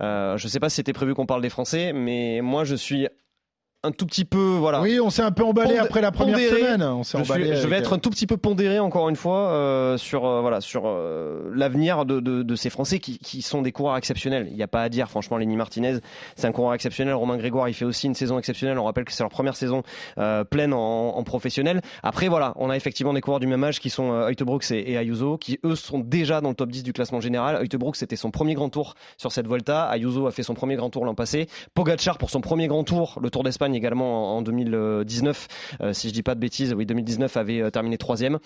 Euh, 0.00 0.36
je 0.36 0.48
sais 0.48 0.60
pas 0.60 0.68
si 0.68 0.76
c'était 0.76 0.92
prévu 0.92 1.14
qu'on 1.14 1.26
parle 1.26 1.42
des 1.42 1.48
Français, 1.48 1.92
mais 1.92 2.40
moi 2.42 2.64
je 2.64 2.74
suis 2.74 3.08
un 3.82 3.92
tout 3.92 4.06
petit 4.06 4.24
peu, 4.24 4.56
voilà. 4.58 4.80
Oui, 4.80 4.98
on 5.00 5.10
s'est 5.10 5.22
un 5.22 5.30
peu 5.30 5.44
emballé 5.44 5.74
Pondé- 5.74 5.78
après 5.78 6.00
la 6.00 6.10
première 6.10 6.34
pondéré. 6.34 6.58
semaine. 6.60 6.82
On 6.82 7.04
s'est 7.04 7.18
Je, 7.18 7.22
suis- 7.22 7.32
emballé. 7.32 7.54
je 7.56 7.68
vais 7.68 7.76
être 7.76 7.92
un 7.92 7.98
tout 7.98 8.10
petit 8.10 8.26
peu 8.26 8.36
pondéré 8.36 8.80
encore 8.80 9.08
une 9.08 9.14
fois 9.14 9.50
euh, 9.50 9.96
sur 9.96 10.24
euh, 10.26 10.40
voilà 10.40 10.60
sur 10.60 10.82
euh, 10.86 11.52
l'avenir 11.54 12.04
de, 12.04 12.18
de, 12.18 12.42
de 12.42 12.56
ces 12.56 12.68
Français 12.68 12.98
qui, 12.98 13.18
qui 13.20 13.42
sont 13.42 13.62
des 13.62 13.70
coureurs 13.70 13.96
exceptionnels. 13.96 14.48
Il 14.50 14.56
n'y 14.56 14.62
a 14.64 14.66
pas 14.66 14.82
à 14.82 14.88
dire. 14.88 15.08
Franchement, 15.08 15.36
Lenny 15.36 15.54
Martinez, 15.56 15.98
c'est 16.34 16.48
un 16.48 16.52
coureur 16.52 16.74
exceptionnel. 16.74 17.14
Romain 17.14 17.36
Grégoire, 17.36 17.68
il 17.68 17.74
fait 17.74 17.84
aussi 17.84 18.08
une 18.08 18.14
saison 18.16 18.38
exceptionnelle. 18.40 18.76
On 18.80 18.84
rappelle 18.84 19.04
que 19.04 19.12
c'est 19.12 19.22
leur 19.22 19.30
première 19.30 19.54
saison 19.54 19.82
euh, 20.18 20.42
pleine 20.42 20.72
en, 20.72 21.16
en 21.16 21.22
professionnel. 21.22 21.80
Après, 22.02 22.26
voilà, 22.26 22.54
on 22.56 22.70
a 22.70 22.76
effectivement 22.76 23.12
des 23.12 23.20
coureurs 23.20 23.40
du 23.40 23.46
même 23.46 23.62
âge 23.62 23.78
qui 23.78 23.90
sont 23.90 24.10
euh, 24.10 24.30
Heutebrooks 24.30 24.72
et, 24.72 24.90
et 24.90 24.96
Ayuso, 24.96 25.38
qui 25.38 25.60
eux 25.64 25.76
sont 25.76 26.00
déjà 26.00 26.40
dans 26.40 26.48
le 26.48 26.56
top 26.56 26.70
10 26.70 26.82
du 26.82 26.92
classement 26.92 27.20
général. 27.20 27.62
Heutebrooks, 27.62 27.96
c'était 27.96 28.16
son 28.16 28.32
premier 28.32 28.54
grand 28.54 28.68
tour 28.70 28.94
sur 29.16 29.30
cette 29.30 29.46
Volta. 29.46 29.84
Ayuso 29.90 30.26
a 30.26 30.32
fait 30.32 30.42
son 30.42 30.54
premier 30.54 30.74
grand 30.74 30.90
tour 30.90 31.04
l'an 31.04 31.14
passé. 31.14 31.46
Pogacar 31.74 32.18
pour 32.18 32.30
son 32.30 32.40
premier 32.40 32.66
grand 32.66 32.82
tour, 32.82 33.20
le 33.22 33.30
Tour 33.30 33.44
d'Espagne 33.44 33.65
également 33.74 34.34
en, 34.34 34.38
en 34.38 34.42
2019, 34.42 35.48
euh, 35.80 35.92
si 35.92 36.08
je 36.08 36.12
dis 36.14 36.22
pas 36.22 36.34
de 36.34 36.40
bêtises, 36.40 36.72
oui 36.74 36.86
2019 36.86 37.36
avait 37.36 37.60
euh, 37.62 37.70
terminé 37.70 37.98
troisième. 37.98 38.38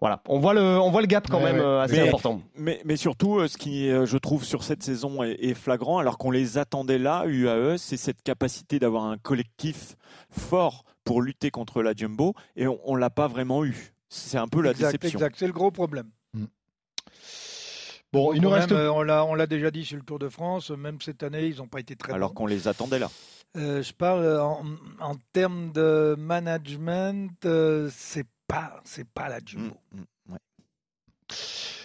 Voilà, 0.00 0.22
on 0.28 0.38
voit 0.38 0.54
le, 0.54 0.60
on 0.80 0.90
voit 0.90 1.00
le 1.00 1.06
gap 1.06 1.28
quand 1.28 1.38
Ouais, 1.38 1.52
même 1.52 1.56
ouais. 1.56 1.62
euh, 1.66 1.80
assez 1.80 1.96
Mais- 2.00 2.08
important. 2.08 2.40
Mais, 2.56 2.80
mais 2.84 2.96
surtout, 2.96 3.38
euh, 3.38 3.48
ce 3.48 3.56
qui, 3.56 3.90
euh, 3.90 4.06
je 4.06 4.16
trouve, 4.18 4.44
sur 4.44 4.62
cette 4.64 4.82
saison 4.82 5.22
est, 5.22 5.36
est 5.40 5.54
flagrant, 5.54 5.98
alors 5.98 6.18
qu'on 6.18 6.30
les 6.30 6.58
attendait 6.58 6.98
là, 6.98 7.24
UAE, 7.26 7.76
c'est 7.78 7.96
cette 7.96 8.22
capacité 8.22 8.78
d'avoir 8.78 9.04
un 9.04 9.18
collectif 9.18 9.96
fort 10.30 10.84
pour 11.04 11.20
lutter 11.22 11.50
contre 11.50 11.82
la 11.82 11.92
Jumbo, 11.94 12.34
et 12.56 12.66
on, 12.66 12.78
on 12.84 12.96
l'a 12.96 13.10
pas 13.10 13.28
vraiment 13.28 13.64
eu. 13.64 13.92
C'est 14.08 14.38
un 14.38 14.48
peu 14.48 14.60
la 14.62 14.70
exact, 14.70 14.86
déception. 14.92 15.18
exact, 15.18 15.36
c'est 15.38 15.46
le 15.46 15.52
gros 15.52 15.70
problème. 15.70 16.08
Bon, 18.12 18.30
Le 18.30 18.36
il 18.36 18.42
nous 18.42 18.50
reste. 18.50 18.70
on 18.70 19.02
l'a, 19.02 19.24
on 19.24 19.34
l'a 19.34 19.46
déjà 19.48 19.72
dit 19.72 19.84
sur 19.84 19.96
le 19.96 20.04
Tour 20.04 20.20
de 20.20 20.28
France, 20.28 20.70
même 20.70 21.00
cette 21.00 21.24
année, 21.24 21.46
ils 21.46 21.56
n'ont 21.56 21.66
pas 21.66 21.80
été 21.80 21.96
très 21.96 22.12
Alors 22.12 22.28
bons. 22.30 22.34
qu'on 22.34 22.46
les 22.46 22.68
attendait 22.68 23.00
là. 23.00 23.10
Euh, 23.56 23.82
je 23.82 23.92
parle 23.92 24.26
en, 24.40 24.64
en 25.00 25.14
termes 25.32 25.70
de 25.72 26.16
management, 26.18 27.30
euh, 27.44 27.88
c'est 27.92 28.26
pas, 28.48 28.80
c'est 28.84 29.06
pas 29.08 29.28
la 29.28 29.38
Jumbo. 29.44 29.76
Mm, 29.92 30.36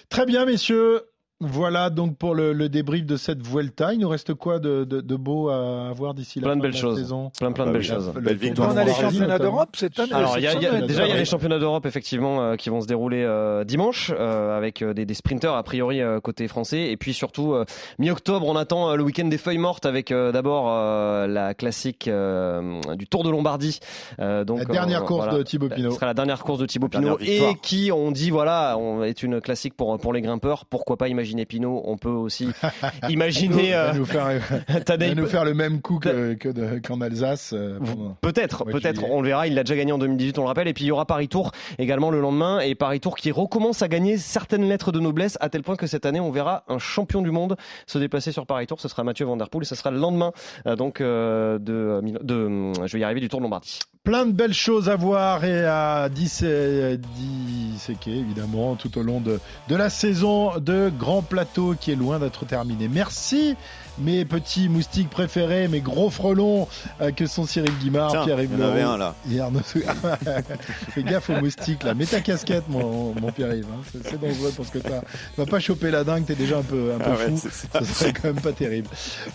Très 0.09 0.25
bien, 0.25 0.45
messieurs. 0.45 1.03
Voilà 1.41 1.89
donc 1.89 2.17
pour 2.17 2.35
le, 2.35 2.51
le 2.51 2.67
débrief 2.67 3.05
de 3.05 3.15
cette 3.15 3.41
Vuelta. 3.41 3.93
Il 3.93 3.99
nous 4.01 4.09
reste 4.09 4.33
quoi 4.33 4.59
de, 4.59 4.83
de, 4.83 4.99
de 4.99 5.15
beau 5.15 5.47
à 5.49 5.89
voir 5.95 6.13
d'ici 6.13 6.39
la 6.41 6.47
Plein 6.47 6.51
fin 6.51 6.57
de 6.57 6.61
belles 6.63 6.71
la 6.73 6.77
choses. 6.77 6.97
saison? 6.97 7.31
Plein, 7.39 7.51
plein 7.53 7.63
de 7.63 7.69
Ah 7.69 7.73
belles 7.73 7.83
choses. 7.83 8.11
Belle 8.13 8.35
victoire. 8.35 8.71
On 8.73 8.77
a 8.77 8.83
les 8.83 8.93
championnats 8.93 9.39
d'Europe 9.39 9.69
cette 9.77 9.97
année. 9.99 10.11
Alors, 10.11 10.37
il 10.37 10.43
y 10.43 10.47
a- 10.47 10.53
il 10.55 10.61
y 10.61 10.65
a- 10.65 10.81
déjà, 10.81 11.05
il 11.05 11.09
y 11.09 11.13
a 11.13 11.17
les 11.17 11.23
championnats 11.23 11.57
d'Europe 11.59 11.85
effectivement 11.85 12.41
euh, 12.41 12.55
qui 12.57 12.69
vont 12.69 12.81
se 12.81 12.87
dérouler 12.87 13.23
euh, 13.23 13.63
dimanche 13.63 14.11
euh, 14.13 14.57
avec 14.57 14.81
euh, 14.81 14.93
des, 14.93 15.05
des 15.05 15.13
sprinters 15.13 15.53
a 15.53 15.63
priori 15.63 16.01
euh, 16.01 16.19
côté 16.19 16.49
français 16.49 16.91
et 16.91 16.97
puis 16.97 17.13
surtout 17.13 17.53
euh, 17.53 17.63
mi-octobre 17.99 18.45
on 18.45 18.57
attend 18.57 18.89
euh, 18.89 18.95
le 18.97 19.03
week-end 19.03 19.25
des 19.29 19.37
feuilles 19.37 19.57
mortes 19.59 19.85
avec 19.85 20.11
euh, 20.11 20.33
d'abord 20.33 20.65
euh, 20.67 21.25
la 21.25 21.53
classique 21.53 22.09
euh, 22.09 22.81
du 22.97 23.07
Tour 23.07 23.23
de 23.23 23.29
Lombardie. 23.29 23.79
Euh, 24.19 24.43
donc 24.43 24.59
La 24.59 24.65
dernière 24.65 25.03
euh, 25.03 25.05
course 25.05 25.23
voilà. 25.23 25.37
de 25.37 25.43
Thibaut 25.43 25.69
Pinot. 25.69 25.91
Ce 25.91 25.95
sera 25.95 26.05
la 26.07 26.13
dernière 26.13 26.43
course 26.43 26.59
de 26.59 26.65
Thibaut 26.65 26.89
Pinot 26.89 27.17
et 27.21 27.43
qui 27.61 27.91
on 27.93 28.11
dit 28.11 28.29
voilà 28.29 28.75
on, 28.77 29.03
est 29.03 29.23
une 29.23 29.39
classique 29.39 29.77
pour 29.77 29.97
pour 29.97 30.11
les 30.11 30.21
grimpeurs. 30.21 30.65
Pourquoi 30.65 30.97
pas 30.97 31.07
imaginer 31.07 31.28
Pinot 31.45 31.81
On 31.85 31.97
peut 31.97 32.09
aussi 32.09 32.47
imaginer 33.09 33.71
va 33.71 33.89
euh, 33.89 33.93
nous 33.93 34.05
faire, 34.05 34.27
Tadej 34.85 35.15
nous 35.15 35.25
faire 35.27 35.45
le 35.45 35.53
même 35.53 35.81
coup 35.81 35.99
que, 35.99 36.33
que 36.33 36.49
de- 36.49 36.79
qu'en 36.85 37.01
Alsace. 37.01 37.51
euh, 37.53 37.77
pendant- 37.79 38.15
Peut-être, 38.21 38.65
peut-être, 38.65 39.03
on 39.09 39.21
le 39.21 39.29
verra. 39.29 39.47
Il 39.47 39.55
l'a 39.55 39.63
déjà 39.63 39.75
gagné 39.75 39.91
en 39.91 39.97
2018, 39.97 40.37
on 40.39 40.43
le 40.43 40.47
rappelle. 40.47 40.67
Et 40.67 40.73
puis 40.73 40.85
il 40.85 40.87
y 40.87 40.91
aura 40.91 41.05
Paris 41.05 41.27
Tour 41.27 41.51
également 41.77 42.11
le 42.11 42.19
lendemain. 42.21 42.59
Et 42.59 42.75
Paris 42.75 42.99
Tour 42.99 43.15
qui 43.15 43.31
recommence 43.31 43.81
à 43.81 43.87
gagner 43.87 44.17
certaines 44.17 44.67
lettres 44.67 44.91
de 44.91 44.99
noblesse, 44.99 45.37
à 45.41 45.49
tel 45.49 45.63
point 45.63 45.75
que 45.75 45.87
cette 45.87 46.05
année, 46.05 46.19
on 46.19 46.31
verra 46.31 46.63
un 46.67 46.79
champion 46.79 47.21
du 47.21 47.31
monde 47.31 47.55
se 47.87 47.97
déplacer 47.97 48.31
sur 48.31 48.45
Paris 48.45 48.67
Tour. 48.67 48.79
Ce 48.79 48.87
sera 48.87 49.03
Mathieu 49.03 49.25
Van 49.25 49.37
Der 49.37 49.49
Poel 49.49 49.63
et 49.63 49.65
ce 49.65 49.75
sera 49.75 49.91
le 49.91 49.97
lendemain 49.99 50.31
euh, 50.67 50.75
donc 50.75 51.01
euh, 51.01 51.57
de, 51.59 52.01
de, 52.23 52.71
je 52.85 52.93
vais 52.93 52.99
y 52.99 53.03
arriver, 53.03 53.19
du 53.19 53.29
Tour 53.29 53.39
de 53.39 53.43
Lombardie. 53.43 53.79
Plein 54.03 54.25
de 54.25 54.31
belles 54.31 54.53
choses 54.53 54.89
à 54.89 54.95
voir 54.95 55.43
et 55.45 55.65
à 55.65 56.09
dissé- 56.09 56.97
disséquer, 57.17 58.11
évidemment, 58.11 58.75
tout 58.75 58.97
au 58.97 59.03
long 59.03 59.19
de, 59.19 59.39
de 59.67 59.75
la 59.75 59.89
saison 59.89 60.57
de 60.57 60.89
Grand 60.97 61.18
Plateau 61.21 61.75
qui 61.79 61.91
est 61.91 61.95
loin 61.95 62.19
d'être 62.19 62.45
terminée. 62.45 62.87
Merci, 62.87 63.55
mes 63.97 64.23
petits 64.25 64.69
moustiques 64.69 65.09
préférés, 65.09 65.67
mes 65.67 65.81
gros 65.81 66.09
frelons 66.09 66.67
euh, 67.01 67.11
que 67.11 67.25
sont 67.27 67.45
Cyril 67.45 67.73
Guimard, 67.79 68.11
Tiens, 68.11 68.23
Pierre-Yves 68.25 68.51
il 68.53 68.59
y 68.59 68.63
en 68.63 68.67
avait 68.69 68.81
un, 68.81 68.97
là. 68.97 69.15
Arnaud 69.41 69.59
Fais 70.93 71.03
gaffe 71.03 71.29
aux 71.29 71.39
moustiques, 71.41 71.83
là. 71.83 71.93
Mets 71.93 72.05
ta 72.05 72.21
casquette, 72.21 72.63
mon, 72.69 73.13
mon 73.19 73.31
Pierre-Yves. 73.31 73.65
hein. 73.71 73.81
C'est- 73.91 74.09
C'est 74.09 74.19
dangereux 74.21 74.53
parce 74.55 74.69
que 74.69 74.79
tu 74.79 74.89
vas 75.37 75.45
pas 75.45 75.59
choper 75.59 75.91
la 75.91 76.03
dingue, 76.03 76.25
t'es 76.25 76.35
déjà 76.35 76.57
un 76.59 76.63
peu, 76.63 76.93
un 76.95 76.97
peu 76.99 77.11
Ah 77.11 77.15
fou. 77.15 77.49
Ce 77.79 77.85
serait 77.93 78.13
quand 78.13 78.25
même 78.29 78.41
pas 78.41 78.53
terrible. 78.53 78.87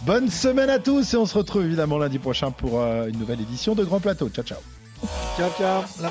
Bonne 0.03 0.28
semaine 0.30 0.70
à 0.70 0.78
tous 0.78 1.14
et 1.14 1.16
on 1.16 1.26
se 1.26 1.37
retrouve 1.37 1.64
évidemment 1.64 1.99
lundi 1.99 2.18
prochain 2.18 2.51
pour 2.51 2.80
euh, 2.80 3.07
une 3.09 3.18
nouvelle 3.18 3.41
édition 3.41 3.74
de 3.74 3.85
Grand 3.85 4.01
Plateau. 4.01 4.28
Ciao, 4.30 4.45
ciao. 4.45 4.59
Ciao, 5.37 5.51
ciao. 5.59 5.82
Là. 6.03 6.11